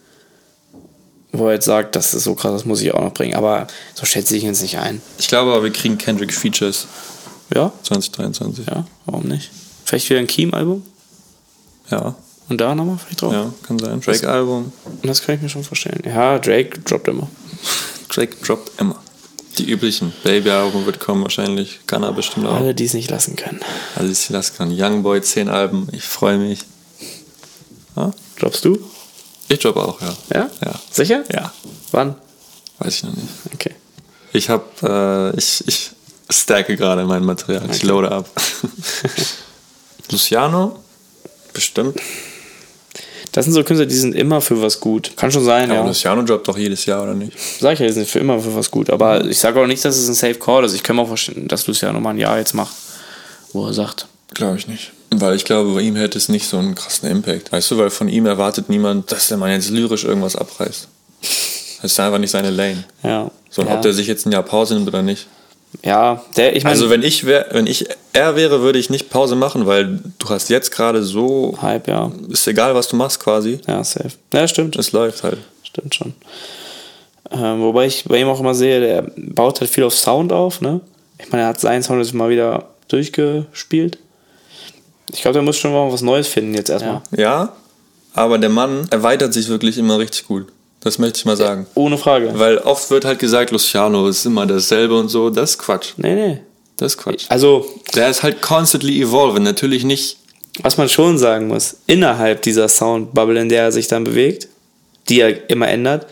wo 1.33 1.47
er 1.47 1.55
jetzt 1.55 1.65
sagt, 1.65 1.97
das 1.97 2.13
ist 2.13 2.25
so 2.25 2.35
krass, 2.35 2.53
das 2.53 2.65
muss 2.67 2.83
ich 2.83 2.93
auch 2.93 3.01
noch 3.01 3.15
bringen. 3.15 3.35
Aber 3.35 3.67
so 3.95 4.05
schätze 4.05 4.37
ich 4.37 4.43
ihn 4.43 4.51
jetzt 4.51 4.63
nicht 4.63 4.79
ein. 4.79 5.01
Ich 5.19 5.29
glaube 5.29 5.53
aber, 5.53 5.63
wir 5.65 5.73
kriegen 5.73 5.97
Kendrick 5.97 6.33
Features 6.35 6.87
Ja, 7.55 7.73
2023. 7.85 8.67
ja, 8.67 8.87
warum 9.07 9.25
nicht? 9.29 9.51
Vielleicht 9.85 10.09
wieder 10.11 10.21
ein 10.21 10.27
Keem-Album 10.27 10.83
Ja, 11.91 12.15
und 12.49 12.61
da 12.61 12.75
nochmal 12.75 12.99
vielleicht 12.99 13.23
drauf. 13.23 13.33
ja, 13.33 13.53
kann 13.67 13.79
sein. 13.79 14.01
Drake-Album. 14.01 14.73
Das 15.03 15.23
kann 15.23 15.37
ich 15.37 15.43
mir 15.43 15.49
schon 15.49 15.65
vorstellen. 15.65 16.03
Ja, 16.05 16.39
Drake 16.39 16.81
droppt 16.81 17.09
immer. 17.09 17.29
Drake 18.11 18.37
droppt 18.45 18.79
immer. 18.81 18.97
Die 19.59 19.71
üblichen. 19.71 20.13
Baby-Album 20.25 20.87
wird 20.87 20.99
kommen 20.99 21.23
wahrscheinlich. 21.23 21.81
Gunna 21.87 22.11
bestimmt 22.11 22.47
auch. 22.47 22.55
Alle, 22.57 22.75
die 22.75 22.85
es 22.85 22.95
nicht 22.95 23.11
lassen 23.11 23.37
können. 23.37 23.61
Alles 23.97 24.29
das 24.29 24.55
kann. 24.57 24.71
Youngboy 24.73 25.21
10 25.21 25.49
Alben. 25.49 25.89
Ich 25.93 26.05
freue 26.05 26.39
mich. 26.39 26.61
Ja? 27.97 28.13
Droppst 28.39 28.65
du? 28.65 28.79
Ich 29.49 29.59
droppe 29.59 29.83
auch, 29.87 30.01
ja. 30.01 30.17
Ja? 30.33 30.51
Ja. 30.65 30.81
Sicher? 30.91 31.25
Ja. 31.31 31.53
Wann? 31.91 32.15
Weiß 32.79 32.97
ich 32.97 33.03
noch 33.05 33.15
nicht. 33.15 33.29
Okay. 33.53 33.75
Ich 34.33 34.49
habe, 34.49 35.33
äh, 35.35 35.39
ich, 35.39 35.63
ich 35.67 35.91
stacke 36.31 36.77
gerade 36.77 37.05
mein 37.05 37.25
Material. 37.25 37.69
Ich 37.71 37.83
loade 37.83 38.11
ab. 38.11 38.31
Luciano? 40.11 40.83
Bestimmt. 41.53 42.01
Das 43.33 43.47
sind 43.47 43.55
so 43.55 43.65
Künstler, 43.65 43.87
die 43.87 43.95
sind 43.95 44.15
immer 44.15 44.41
für 44.41 44.61
was 44.61 44.79
gut. 44.79 45.13
Kann 45.17 45.33
schon 45.33 45.45
sein, 45.45 45.71
Aber 45.71 45.81
ja. 45.81 45.87
Luciano 45.87 46.23
droppt 46.23 46.49
doch 46.49 46.59
jedes 46.59 46.85
Jahr, 46.85 47.03
oder 47.03 47.15
nicht? 47.15 47.33
Sag 47.61 47.75
ich 47.75 47.81
ja, 47.81 47.87
die 47.87 47.93
sind 47.93 48.07
für 48.09 48.19
immer 48.19 48.39
für 48.39 48.55
was 48.55 48.71
gut. 48.71 48.91
Aber 48.91 49.25
ich 49.25 49.39
sage 49.39 49.61
auch 49.61 49.67
nicht, 49.67 49.85
dass 49.85 49.97
es 49.97 50.07
ein 50.09 50.15
Safe 50.15 50.35
Call 50.35 50.65
ist. 50.65 50.75
Ich 50.75 50.83
kann 50.83 50.97
mir 50.97 51.03
auch 51.03 51.09
vorstellen, 51.09 51.49
dass 51.49 51.67
Luciano 51.67 51.99
mal 51.99 52.11
ein 52.11 52.19
Jahr 52.19 52.39
jetzt 52.39 52.55
macht, 52.55 52.75
wo 53.53 53.67
er 53.67 53.73
sagt, 53.73 54.07
Glaube 54.35 54.57
ich 54.57 54.67
nicht. 54.67 54.93
Weil 55.11 55.37
ich 55.37 55.45
glaube, 55.45 55.75
bei 55.75 55.81
ihm 55.83 55.97
hätte 55.97 56.17
es 56.17 56.29
nicht 56.29 56.49
so 56.49 56.57
einen 56.57 56.75
krassen 56.75 57.09
Impact. 57.09 57.53
Weißt 57.53 57.71
du, 57.71 57.79
weil 57.79 57.91
von 57.91 58.09
ihm 58.09 58.27
erwartet 58.27 58.69
niemand, 58.69 59.13
dass 59.13 59.29
der 59.29 59.37
Mann 59.37 59.51
jetzt 59.51 59.71
lyrisch 59.71 60.05
irgendwas 60.05 60.37
abreißt. 60.37 60.89
Das 61.83 61.93
ist 61.93 62.01
einfach 62.01 62.19
nicht 62.19 62.31
seine 62.31 62.51
Lane. 62.51 62.85
ja. 63.03 63.31
So, 63.51 63.61
und 63.61 63.69
ja. 63.69 63.75
ob 63.75 63.83
der 63.83 63.93
sich 63.93 64.07
jetzt 64.07 64.25
ein 64.25 64.33
Jahr 64.33 64.43
Pause 64.43 64.73
nimmt 64.73 64.89
oder 64.89 65.03
nicht. 65.03 65.27
Ja, 65.83 66.23
der, 66.37 66.55
ich 66.55 66.65
meine, 66.65 66.75
Also 66.75 66.91
wenn 66.91 67.03
ich 67.03 67.25
wär, 67.25 67.47
wenn 67.53 67.67
ich 67.67 67.87
er 68.13 68.37
wäre, 68.37 68.61
würde 68.61 68.79
ich 68.79 68.91
nicht 68.91 69.09
Pause 69.09 69.37
machen, 69.37 69.67
weil 69.67 70.01
du 70.19 70.29
hast 70.29 70.51
jetzt 70.51 70.71
gerade 70.71 71.03
so, 71.03 71.57
Hype, 71.63 71.89
ja. 71.89 72.13
ist 72.29 72.47
egal, 72.47 72.75
was 72.75 72.89
du 72.89 72.97
machst 72.97 73.21
quasi. 73.21 73.59
Ja, 73.67 73.83
safe. 73.83 74.11
Ja, 74.33 74.47
stimmt. 74.47 74.77
Es 74.77 74.93
läuft 74.93 75.23
halt. 75.23 75.39
Stimmt 75.63 75.95
schon. 75.95 76.15
Ähm, 77.31 77.63
wobei 77.63 77.87
ich 77.87 78.05
bei 78.05 78.21
ihm 78.21 78.29
auch 78.29 78.41
immer 78.41 78.55
sehe, 78.55 78.81
der 78.81 79.11
baut 79.17 79.61
halt 79.61 79.71
viel 79.71 79.85
auf 79.85 79.95
Sound 79.95 80.33
auf, 80.33 80.61
ne? 80.61 80.81
Ich 81.19 81.31
meine, 81.33 81.45
er 81.45 81.49
hat 81.49 81.61
seinen 81.61 81.83
Sound 81.83 82.03
jetzt 82.03 82.13
mal 82.13 82.29
wieder 82.29 82.69
durchgespielt. 82.89 83.99
Ich 85.13 85.23
glaube, 85.23 85.35
der 85.35 85.43
muss 85.43 85.57
schon 85.57 85.73
mal 85.73 85.91
was 85.91 86.03
Neues 86.03 86.29
finden 86.29 86.55
jetzt 86.55 86.69
erstmal. 86.69 87.01
Ja. 87.13 87.19
ja, 87.19 87.53
aber 88.15 88.39
der 88.39 88.51
Mann 88.51 88.87
erweitert 88.91 89.33
sich 89.33 89.49
wirklich 89.49 89.79
immer 89.79 89.99
richtig 89.99 90.27
gut. 90.27 90.47
Das 90.85 90.99
möchte 90.99 91.19
ich 91.19 91.25
mal 91.25 91.37
sagen. 91.37 91.67
Ohne 91.75 91.97
Frage. 91.97 92.33
Weil 92.35 92.59
oft 92.59 92.91
wird 92.91 93.05
halt 93.05 93.19
gesagt, 93.19 93.51
Luciano 93.53 94.09
ist 94.09 94.25
immer 94.27 94.47
dasselbe 94.47 94.99
und 94.99 95.09
so. 95.09 95.31
Das 95.31 95.51
ist 95.51 95.59
Quatsch. 95.59 95.93
Nee, 95.97 96.15
nee. 96.15 96.41
Das 96.77 96.95
ist 96.95 96.99
Quatsch. 96.99 97.27
Also, 97.29 97.67
Der 97.95 98.09
ist 98.09 98.23
halt 98.23 98.43
constantly 98.43 99.01
evolving. 99.01 99.45
Natürlich 99.45 99.85
nicht. 99.85 100.17
was 100.63 100.77
man 100.77 100.89
schon 100.89 101.19
sagen 101.19 101.49
muss, 101.49 101.77
innerhalb 101.87 102.43
dieser 102.43 102.69
Soundbubble, 102.69 103.41
in 103.41 103.49
der 103.49 103.63
er 103.63 103.73
sich 103.73 103.87
dann 103.87 104.05
bewegt, 104.05 104.49
die 105.09 105.21
er 105.21 105.49
immer 105.51 105.69
ändert, 105.69 106.07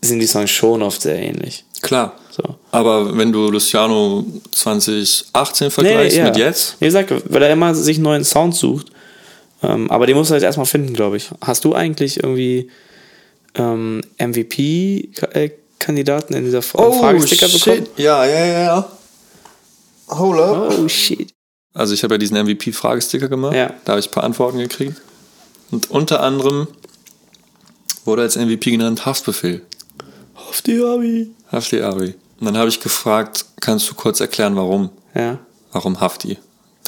sind 0.00 0.20
die 0.20 0.26
Songs 0.26 0.50
schon 0.50 0.82
oft 0.82 1.00
sehr 1.02 1.18
ähnlich. 1.18 1.64
Klar. 1.82 2.14
So. 2.30 2.42
Aber 2.72 3.16
wenn 3.16 3.32
du 3.32 3.48
Luciano 3.50 4.24
2018 4.52 5.70
vergleichst 5.70 6.20
mit 6.22 6.36
jetzt, 6.36 6.76
Wie 6.80 6.86
gesagt, 6.86 7.12
weil 7.28 7.42
er 7.42 7.52
immer 7.52 7.74
sich 7.74 7.96
einen 7.96 8.04
neuen 8.04 8.24
Sound 8.24 8.54
sucht. 8.54 8.88
Ähm, 9.62 9.90
aber 9.90 10.06
den 10.06 10.16
muss 10.16 10.30
er 10.30 10.36
jetzt 10.36 10.44
erstmal 10.44 10.66
finden, 10.66 10.92
glaube 10.94 11.16
ich. 11.16 11.30
Hast 11.40 11.64
du 11.64 11.74
eigentlich 11.74 12.22
irgendwie 12.22 12.68
ähm, 13.54 14.00
MVP-Kandidaten 14.18 16.34
in 16.34 16.44
dieser 16.44 16.62
Fra 16.62 16.90
Fragesticker 16.90 17.48
bekommen? 17.48 17.86
Ja, 17.96 18.24
ja, 18.24 18.46
ja, 18.46 18.62
ja. 18.62 18.90
Hold 20.08 20.40
up. 20.40 20.74
Oh 20.78 20.88
shit. 20.88 21.30
Also 21.72 21.94
ich 21.94 22.02
habe 22.04 22.14
ja 22.14 22.18
diesen 22.18 22.36
MVP-Fragesticker 22.36 23.28
gemacht. 23.28 23.54
Ja. 23.54 23.72
Da 23.84 23.92
habe 23.92 24.00
ich 24.00 24.08
ein 24.08 24.12
paar 24.12 24.24
Antworten 24.24 24.58
gekriegt. 24.58 25.00
Und 25.70 25.90
unter 25.90 26.22
anderem 26.22 26.68
wurde 28.04 28.22
als 28.22 28.36
MVP 28.36 28.70
genannt 28.70 29.06
Haftbefehl. 29.06 29.62
Die 30.66 30.82
Abi. 30.82 31.30
Hafti 31.50 31.80
Ari. 31.80 32.14
Und 32.40 32.46
dann 32.46 32.56
habe 32.56 32.68
ich 32.68 32.80
gefragt, 32.80 33.44
kannst 33.60 33.90
du 33.90 33.94
kurz 33.94 34.20
erklären, 34.20 34.56
warum? 34.56 34.90
Ja. 35.14 35.38
Warum 35.72 36.00
Hafti 36.00 36.38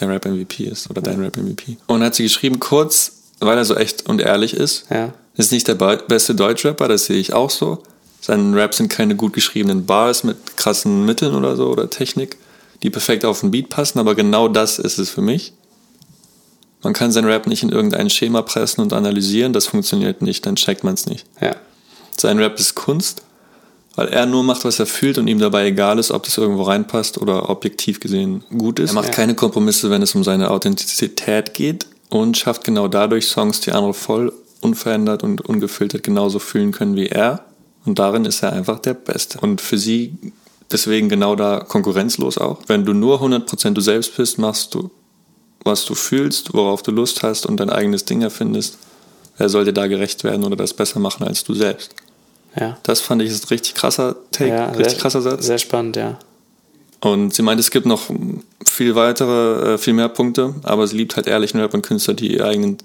der 0.00 0.08
Rap-MVP 0.08 0.64
ist 0.64 0.90
oder 0.90 1.00
dein 1.00 1.20
Rap-MVP. 1.20 1.78
Und 1.86 2.00
dann 2.00 2.04
hat 2.04 2.14
sie 2.14 2.24
geschrieben, 2.24 2.60
kurz, 2.60 3.12
weil 3.40 3.56
er 3.56 3.64
so 3.64 3.74
echt 3.74 4.08
und 4.08 4.20
ehrlich 4.20 4.54
ist. 4.54 4.86
Ja. 4.90 5.14
Ist 5.36 5.52
nicht 5.52 5.68
der 5.68 5.74
be- 5.74 6.02
beste 6.08 6.34
Deutschrapper, 6.34 6.88
das 6.88 7.06
sehe 7.06 7.18
ich 7.18 7.32
auch 7.32 7.50
so. 7.50 7.82
Seine 8.20 8.60
Raps 8.60 8.78
sind 8.78 8.88
keine 8.88 9.14
gut 9.16 9.32
geschriebenen 9.34 9.86
Bars 9.86 10.24
mit 10.24 10.56
krassen 10.56 11.04
Mitteln 11.04 11.34
oder 11.34 11.56
so 11.56 11.68
oder 11.68 11.90
Technik, 11.90 12.36
die 12.82 12.90
perfekt 12.90 13.24
auf 13.24 13.40
den 13.40 13.50
Beat 13.50 13.68
passen, 13.68 13.98
aber 13.98 14.14
genau 14.14 14.48
das 14.48 14.78
ist 14.78 14.98
es 14.98 15.10
für 15.10 15.20
mich. 15.20 15.52
Man 16.82 16.92
kann 16.92 17.12
sein 17.12 17.24
Rap 17.24 17.46
nicht 17.46 17.62
in 17.62 17.70
irgendein 17.70 18.10
Schema 18.10 18.42
pressen 18.42 18.80
und 18.80 18.92
analysieren, 18.92 19.52
das 19.52 19.66
funktioniert 19.66 20.22
nicht, 20.22 20.46
dann 20.46 20.56
checkt 20.56 20.84
man 20.84 20.94
es 20.94 21.06
nicht. 21.06 21.26
Ja. 21.40 21.56
Sein 22.18 22.38
Rap 22.38 22.58
ist 22.58 22.74
Kunst, 22.74 23.22
weil 23.94 24.08
er 24.08 24.26
nur 24.26 24.42
macht, 24.42 24.64
was 24.64 24.78
er 24.78 24.86
fühlt 24.86 25.18
und 25.18 25.26
ihm 25.28 25.38
dabei 25.38 25.66
egal 25.66 25.98
ist, 25.98 26.10
ob 26.10 26.22
das 26.24 26.36
irgendwo 26.38 26.62
reinpasst 26.62 27.18
oder 27.18 27.48
objektiv 27.50 28.00
gesehen 28.00 28.44
gut 28.56 28.78
ist. 28.78 28.90
Er 28.90 28.94
macht 28.94 29.08
Ja. 29.08 29.12
keine 29.14 29.34
Kompromisse, 29.34 29.90
wenn 29.90 30.02
es 30.02 30.14
um 30.14 30.22
seine 30.24 30.50
Authentizität 30.50 31.54
geht 31.54 31.86
und 32.08 32.36
schafft 32.36 32.64
genau 32.64 32.88
dadurch 32.88 33.26
Songs, 33.26 33.60
die 33.60 33.72
andere 33.72 33.94
voll 33.94 34.32
unverändert 34.66 35.22
und 35.22 35.40
ungefiltert 35.40 36.02
genauso 36.02 36.38
fühlen 36.38 36.72
können 36.72 36.96
wie 36.96 37.06
er. 37.06 37.44
Und 37.84 37.98
darin 37.98 38.24
ist 38.24 38.42
er 38.42 38.52
einfach 38.52 38.80
der 38.80 38.94
Beste. 38.94 39.38
Und 39.40 39.60
für 39.60 39.78
sie 39.78 40.18
deswegen 40.70 41.08
genau 41.08 41.36
da 41.36 41.60
konkurrenzlos 41.60 42.38
auch. 42.38 42.58
Wenn 42.66 42.84
du 42.84 42.92
nur 42.92 43.22
100% 43.22 43.70
du 43.70 43.80
selbst 43.80 44.16
bist, 44.16 44.38
machst 44.38 44.74
du, 44.74 44.90
was 45.64 45.84
du 45.84 45.94
fühlst, 45.94 46.54
worauf 46.54 46.82
du 46.82 46.90
Lust 46.90 47.22
hast 47.22 47.46
und 47.46 47.58
dein 47.58 47.70
eigenes 47.70 48.04
Ding 48.04 48.22
erfindest. 48.22 48.78
Wer 49.38 49.48
soll 49.48 49.64
dir 49.64 49.72
da 49.72 49.86
gerecht 49.86 50.24
werden 50.24 50.44
oder 50.44 50.56
das 50.56 50.74
besser 50.74 50.98
machen 50.98 51.26
als 51.26 51.44
du 51.44 51.54
selbst? 51.54 51.94
Ja. 52.58 52.78
Das 52.82 53.00
fand 53.00 53.22
ich 53.22 53.30
ist 53.30 53.44
ein 53.44 53.48
richtig 53.48 53.74
krasser 53.74 54.16
Take, 54.32 54.50
ja 54.50 54.66
richtig 54.70 54.92
sehr, 54.92 55.00
krasser 55.00 55.22
Satz. 55.22 55.46
Sehr 55.46 55.58
spannend, 55.58 55.96
ja. 55.96 56.18
Und 57.00 57.34
sie 57.34 57.42
meint, 57.42 57.60
es 57.60 57.70
gibt 57.70 57.84
noch 57.84 58.10
viel 58.66 58.94
weitere, 58.94 59.74
äh, 59.74 59.78
viel 59.78 59.92
mehr 59.92 60.08
Punkte, 60.08 60.54
aber 60.62 60.86
sie 60.86 60.96
liebt 60.96 61.16
halt 61.16 61.26
ehrlichen 61.26 61.60
Rap 61.60 61.74
und 61.74 61.82
Künstler, 61.82 62.14
die 62.14 62.32
ihre, 62.32 62.46
eigenen, 62.46 62.78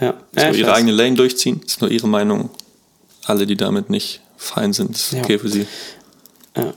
Ja. 0.00 0.14
so 0.34 0.40
ja 0.40 0.50
ich 0.50 0.58
ihre 0.58 0.70
weiß. 0.70 0.76
eigene 0.78 0.92
Lane 0.92 1.14
durchziehen. 1.16 1.60
Das 1.62 1.72
ist 1.74 1.80
nur 1.80 1.90
ihre 1.90 2.08
Meinung. 2.08 2.50
Alle, 3.24 3.46
die 3.46 3.56
damit 3.56 3.90
nicht 3.90 4.20
fein 4.36 4.72
sind, 4.72 4.96
ist 4.96 5.12
Ja. 5.12 5.20
okay 5.22 5.38
für 5.38 5.48
sie. 5.48 5.66
Ja. 6.56 6.74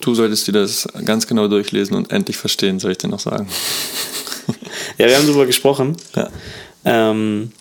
Du 0.00 0.14
solltest 0.14 0.46
dir 0.48 0.52
das 0.52 0.88
ganz 1.04 1.26
genau 1.26 1.48
durchlesen 1.48 1.96
und 1.96 2.12
endlich 2.12 2.36
verstehen, 2.36 2.80
soll 2.80 2.92
ich 2.92 2.98
dir 2.98 3.08
noch 3.08 3.20
sagen. 3.20 3.48
ja, 4.98 5.06
wir 5.06 5.16
haben 5.16 5.26
darüber 5.26 5.46
gesprochen. 5.46 5.96
Ja. 6.16 6.30
Ähm, 6.84 7.52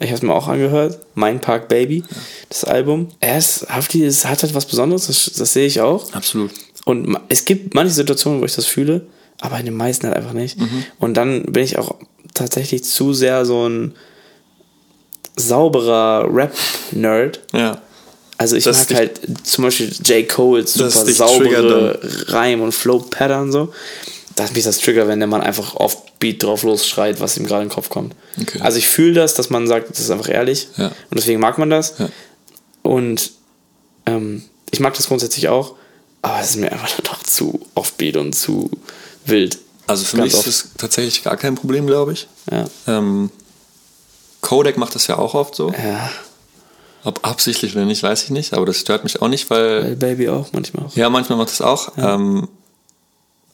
ich 0.00 0.06
habe 0.06 0.14
es 0.16 0.22
mir 0.22 0.34
auch 0.34 0.48
angehört. 0.48 0.98
Mein 1.14 1.40
Park 1.40 1.68
Baby, 1.68 2.02
das 2.48 2.64
Album. 2.64 3.08
Er 3.20 3.38
ist, 3.38 3.66
Hafti 3.68 4.04
es 4.04 4.24
hat 4.24 4.42
halt 4.42 4.54
was 4.54 4.66
Besonderes, 4.66 5.06
das, 5.06 5.30
das 5.36 5.52
sehe 5.52 5.66
ich 5.66 5.80
auch. 5.80 6.12
Absolut. 6.12 6.50
Und 6.84 7.16
es 7.28 7.44
gibt 7.44 7.74
manche 7.74 7.94
Situationen, 7.94 8.40
wo 8.40 8.44
ich 8.44 8.54
das 8.56 8.66
fühle, 8.66 9.06
aber 9.40 9.58
in 9.58 9.66
den 9.66 9.76
meisten 9.76 10.06
halt 10.08 10.16
einfach 10.16 10.32
nicht. 10.32 10.58
Und 10.98 11.14
dann 11.14 11.44
bin 11.44 11.62
ich 11.62 11.78
auch 11.78 11.94
tatsächlich 12.34 12.84
zu 12.84 13.12
sehr 13.12 13.44
so 13.46 13.68
ein 13.68 13.94
sauberer 15.36 16.28
Rap-Nerd. 16.32 17.40
Ja. 17.52 17.80
Also 18.36 18.56
ich 18.56 18.64
Das 18.64 18.90
mag 18.90 18.98
halt 18.98 19.20
zum 19.44 19.64
Beispiel 19.64 19.92
J. 20.04 20.28
Cole's 20.28 20.74
Das 20.74 20.94
super 20.94 21.12
saubere 21.12 21.98
Reim- 22.26 22.60
und 22.60 22.72
Flow-Pattern 22.72 23.52
so. 23.52 23.72
Das 24.36 24.52
mich 24.52 24.64
das 24.64 24.78
Trigger, 24.78 25.06
wenn 25.06 25.20
der 25.20 25.28
Mann 25.28 25.42
einfach 25.42 25.76
auf 25.76 26.02
Beat 26.18 26.42
drauf 26.42 26.64
losschreit, 26.64 27.20
was 27.20 27.36
ihm 27.36 27.46
gerade 27.46 27.62
in 27.62 27.68
den 27.68 27.74
Kopf 27.74 27.88
kommt. 27.88 28.14
Okay. 28.40 28.58
Also 28.60 28.78
ich 28.78 28.88
fühle 28.88 29.14
das, 29.14 29.34
dass 29.34 29.50
man 29.50 29.68
sagt, 29.68 29.90
das 29.90 30.00
ist 30.00 30.10
einfach 30.10 30.28
ehrlich. 30.28 30.68
Ja. 30.76 30.88
Und 30.88 31.18
deswegen 31.18 31.40
mag 31.40 31.58
man 31.58 31.70
das. 31.70 31.94
Ja. 31.98 32.08
Und 32.82 33.30
ähm, 34.06 34.42
ich 34.72 34.80
mag 34.80 34.94
das 34.94 35.06
grundsätzlich 35.06 35.48
auch, 35.48 35.76
aber 36.22 36.40
es 36.40 36.50
ist 36.50 36.56
mir 36.56 36.72
einfach 36.72 36.90
dann 36.90 37.04
doch 37.04 37.22
zu 37.22 37.60
offbeat 37.74 38.16
und 38.16 38.34
zu 38.34 38.70
wild. 39.24 39.58
Also 39.86 40.04
für 40.04 40.16
Ganz 40.16 40.32
mich 40.32 40.34
ist 40.34 40.38
oft. 40.38 40.46
das 40.48 40.68
tatsächlich 40.78 41.22
gar 41.24 41.36
kein 41.36 41.54
Problem, 41.54 41.86
glaube 41.86 42.12
ich. 42.14 42.26
Ja. 42.50 42.64
Ähm, 42.86 43.30
Kodak 44.40 44.76
macht 44.76 44.94
das 44.94 45.06
ja 45.06 45.18
auch 45.18 45.34
oft 45.34 45.54
so. 45.54 45.72
Ja, 45.72 46.10
Ob 47.04 47.26
absichtlich 47.26 47.74
oder 47.76 47.84
nicht, 47.84 48.02
weiß 48.02 48.24
ich 48.24 48.30
nicht, 48.30 48.54
aber 48.54 48.66
das 48.66 48.78
stört 48.78 49.04
mich 49.04 49.20
auch 49.20 49.28
nicht, 49.28 49.50
weil 49.50 49.82
weil 49.84 49.96
Baby 49.96 50.28
auch 50.28 50.48
manchmal 50.52 50.86
auch. 50.86 50.96
Ja, 50.96 51.10
manchmal 51.10 51.38
macht 51.38 51.50
das 51.50 51.60
auch. 51.60 51.92
Ähm, 51.98 52.48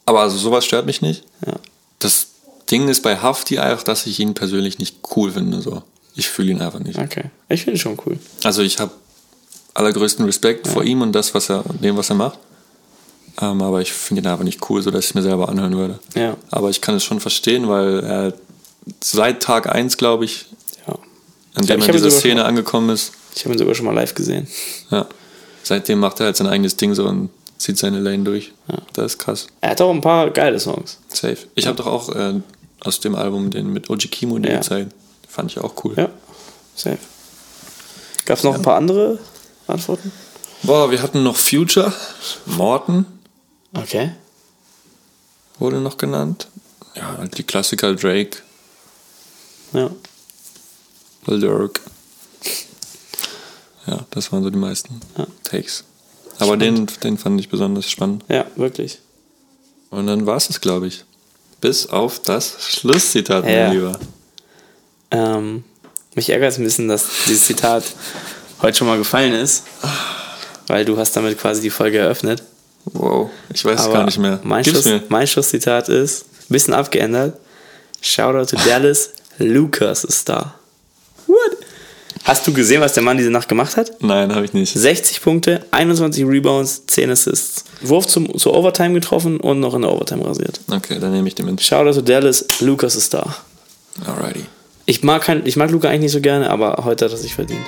aber 0.06 0.20
also 0.20 0.36
sowas 0.36 0.64
stört 0.64 0.86
mich 0.86 1.02
nicht. 1.02 1.24
Ja. 1.46 1.54
Das 1.98 2.28
Ding 2.70 2.88
ist 2.88 3.02
bei 3.02 3.16
Hafti 3.16 3.58
einfach, 3.58 3.82
dass 3.84 4.06
ich 4.06 4.18
ihn 4.20 4.34
persönlich 4.34 4.78
nicht 4.78 4.98
cool 5.16 5.32
finde. 5.32 5.60
So. 5.60 5.82
Ich 6.14 6.28
fühle 6.28 6.50
ihn 6.52 6.60
einfach 6.60 6.80
nicht. 6.80 6.98
Okay. 6.98 7.24
Ich 7.48 7.62
finde 7.64 7.76
es 7.76 7.80
schon 7.80 7.98
cool. 8.06 8.18
Also 8.44 8.62
ich 8.62 8.78
habe 8.78 8.92
allergrößten 9.74 10.24
Respekt 10.24 10.66
vor 10.68 10.84
ihm 10.84 11.02
und 11.02 11.12
das, 11.12 11.34
was 11.34 11.48
er, 11.50 11.64
dem, 11.80 11.96
was 11.96 12.10
er 12.10 12.16
macht. 12.16 12.38
Ähm, 13.40 13.62
aber 13.62 13.80
ich 13.80 13.92
finde 13.92 14.22
ihn 14.22 14.26
einfach 14.28 14.44
nicht 14.44 14.68
cool, 14.70 14.82
sodass 14.82 15.04
ich 15.04 15.10
es 15.10 15.14
mir 15.14 15.22
selber 15.22 15.48
anhören 15.48 15.76
würde. 15.76 15.98
Ja. 16.14 16.36
Aber 16.50 16.70
ich 16.70 16.80
kann 16.80 16.94
es 16.94 17.04
schon 17.04 17.20
verstehen, 17.20 17.68
weil 17.68 18.00
er 18.00 18.32
seit 19.02 19.42
Tag 19.42 19.72
1, 19.74 19.96
glaube 19.96 20.24
ich, 20.24 20.46
Ja. 20.86 20.94
an 20.94 21.00
Ich 21.62 21.66
dem 21.66 21.80
er 21.80 21.86
in 21.86 21.92
dieser 21.92 22.10
Szene 22.10 22.40
schon- 22.40 22.48
angekommen 22.48 22.90
ist, 22.90 23.12
Ich 23.34 23.44
habe 23.44 23.54
ihn 23.54 23.58
sogar 23.58 23.74
schon 23.74 23.86
mal 23.86 23.94
live 23.94 24.14
gesehen. 24.14 24.46
ja, 24.90 25.06
seitdem 25.62 26.00
macht 26.00 26.20
er 26.20 26.26
halt 26.26 26.36
sein 26.36 26.46
eigenes 26.48 26.76
Ding 26.76 26.94
so 26.94 27.06
und 27.06 27.30
zieht 27.58 27.78
seine 27.78 28.00
Lane 28.00 28.24
durch. 28.24 28.52
Das 28.94 29.12
ist 29.12 29.18
krass. 29.18 29.46
Er 29.60 29.70
hat 29.70 29.80
auch 29.80 29.90
ein 29.90 30.00
paar 30.00 30.30
geile 30.30 30.58
Songs. 30.58 30.98
Safe. 31.08 31.36
Ich 31.54 31.66
habe 31.66 31.76
doch 31.76 31.86
auch 31.86 32.08
äh, 32.14 32.34
aus 32.80 33.00
dem 33.00 33.14
Album 33.14 33.50
den 33.50 33.72
mit 33.72 33.88
Oji 33.90 34.08
Kimo 34.08 34.38
die 34.38 34.48
Ja. 34.48 34.56
gezeigt. 34.56 34.92
Fand 35.28 35.50
ich 35.52 35.58
auch 35.60 35.74
cool. 35.84 35.94
Ja, 35.96 36.08
safe. 36.74 36.98
Gab 38.24 38.38
es 38.38 38.44
noch 38.44 38.54
ein 38.54 38.62
paar 38.62 38.76
andere 38.76 39.18
Antworten? 39.66 40.10
Boah, 40.62 40.90
wir 40.90 41.00
hatten 41.02 41.22
noch 41.22 41.36
Future. 41.36 41.92
Morton 42.46 43.06
Okay. 43.74 44.12
wurde 45.58 45.80
noch 45.80 45.96
genannt. 45.96 46.48
Ja, 46.94 47.16
halt 47.18 47.38
die 47.38 47.44
Klassiker 47.44 47.94
Drake, 47.94 48.38
Ja. 49.72 49.90
Lil 51.26 51.40
Durk. 51.40 51.80
Ja, 53.86 54.04
das 54.10 54.32
waren 54.32 54.42
so 54.42 54.50
die 54.50 54.58
meisten 54.58 55.00
Ja. 55.16 55.26
Takes. 55.44 55.84
Aber 56.38 56.56
den, 56.56 56.86
den 57.02 57.18
fand 57.18 57.38
ich 57.40 57.48
besonders 57.48 57.88
spannend. 57.88 58.24
Ja, 58.28 58.46
wirklich. 58.56 58.98
Und 59.90 60.06
dann 60.06 60.26
war 60.26 60.36
es 60.36 60.48
es, 60.50 60.60
glaube 60.60 60.86
ich. 60.86 61.04
Bis 61.60 61.86
auf 61.88 62.20
das 62.22 62.56
Schlusszitat, 62.60 63.44
mein 63.44 63.52
Ja. 63.54 63.70
Lieber. 63.72 64.00
Ähm, 65.10 65.64
mich 66.14 66.30
ärgert 66.30 66.52
es 66.52 66.58
ein 66.58 66.64
bisschen, 66.64 66.88
dass 66.88 67.04
dieses 67.26 67.44
Zitat 67.44 67.84
heute 68.62 68.78
schon 68.78 68.86
mal 68.86 68.96
gefallen 68.98 69.34
ist. 69.34 69.64
Weil 70.66 70.84
du 70.84 70.96
hast 70.96 71.14
damit 71.16 71.38
quasi 71.38 71.60
die 71.60 71.70
Folge 71.70 71.98
eröffnet. 71.98 72.42
Wow, 72.84 73.30
ich 73.52 73.64
weiß 73.64 73.80
es 73.80 73.92
gar 73.92 74.04
nicht 74.04 74.18
mehr. 74.18 74.40
Mein, 74.42 74.62
Gib's 74.62 74.82
Schluss, 74.82 74.92
mir. 74.92 75.02
mein 75.08 75.26
Schlusszitat 75.26 75.88
ist, 75.88 76.24
ein 76.24 76.52
bisschen 76.52 76.74
abgeändert. 76.74 77.36
Shoutout 78.00 78.56
to 78.56 78.62
Dallas, 78.64 79.10
Lucas 79.38 80.04
ist 80.04 80.28
da. 80.28 80.54
What? 81.26 81.36
Hast 82.24 82.46
du 82.46 82.52
gesehen, 82.52 82.80
was 82.80 82.92
der 82.92 83.02
Mann 83.02 83.16
diese 83.16 83.30
Nacht 83.30 83.48
gemacht 83.48 83.76
hat? 83.76 83.92
Nein, 84.02 84.34
habe 84.34 84.44
ich 84.44 84.52
nicht. 84.52 84.72
60 84.74 85.22
Punkte, 85.22 85.64
21 85.70 86.24
Rebounds, 86.26 86.84
10 86.86 87.10
Assists. 87.10 87.64
Wurf 87.80 88.06
zum, 88.06 88.36
zur 88.38 88.54
Overtime 88.54 88.92
getroffen 88.94 89.40
und 89.40 89.60
noch 89.60 89.74
in 89.74 89.82
der 89.82 89.92
Overtime 89.92 90.24
rasiert. 90.24 90.60
Okay, 90.70 90.98
dann 91.00 91.12
nehme 91.12 91.28
ich 91.28 91.34
den 91.34 91.46
mit. 91.46 91.60
Shoutout 91.62 91.94
to 91.94 92.00
Dallas, 92.02 92.44
Lucas 92.60 92.94
ist 92.94 93.14
da. 93.14 93.34
Alrighty. 94.04 94.44
Ich 94.86 95.02
mag, 95.02 95.22
kein, 95.22 95.46
ich 95.46 95.56
mag 95.56 95.70
Luca 95.70 95.88
eigentlich 95.88 96.02
nicht 96.02 96.12
so 96.12 96.20
gerne, 96.20 96.50
aber 96.50 96.82
heute 96.84 97.04
hat 97.06 97.12
er 97.12 97.18
sich 97.18 97.34
verdient. 97.34 97.60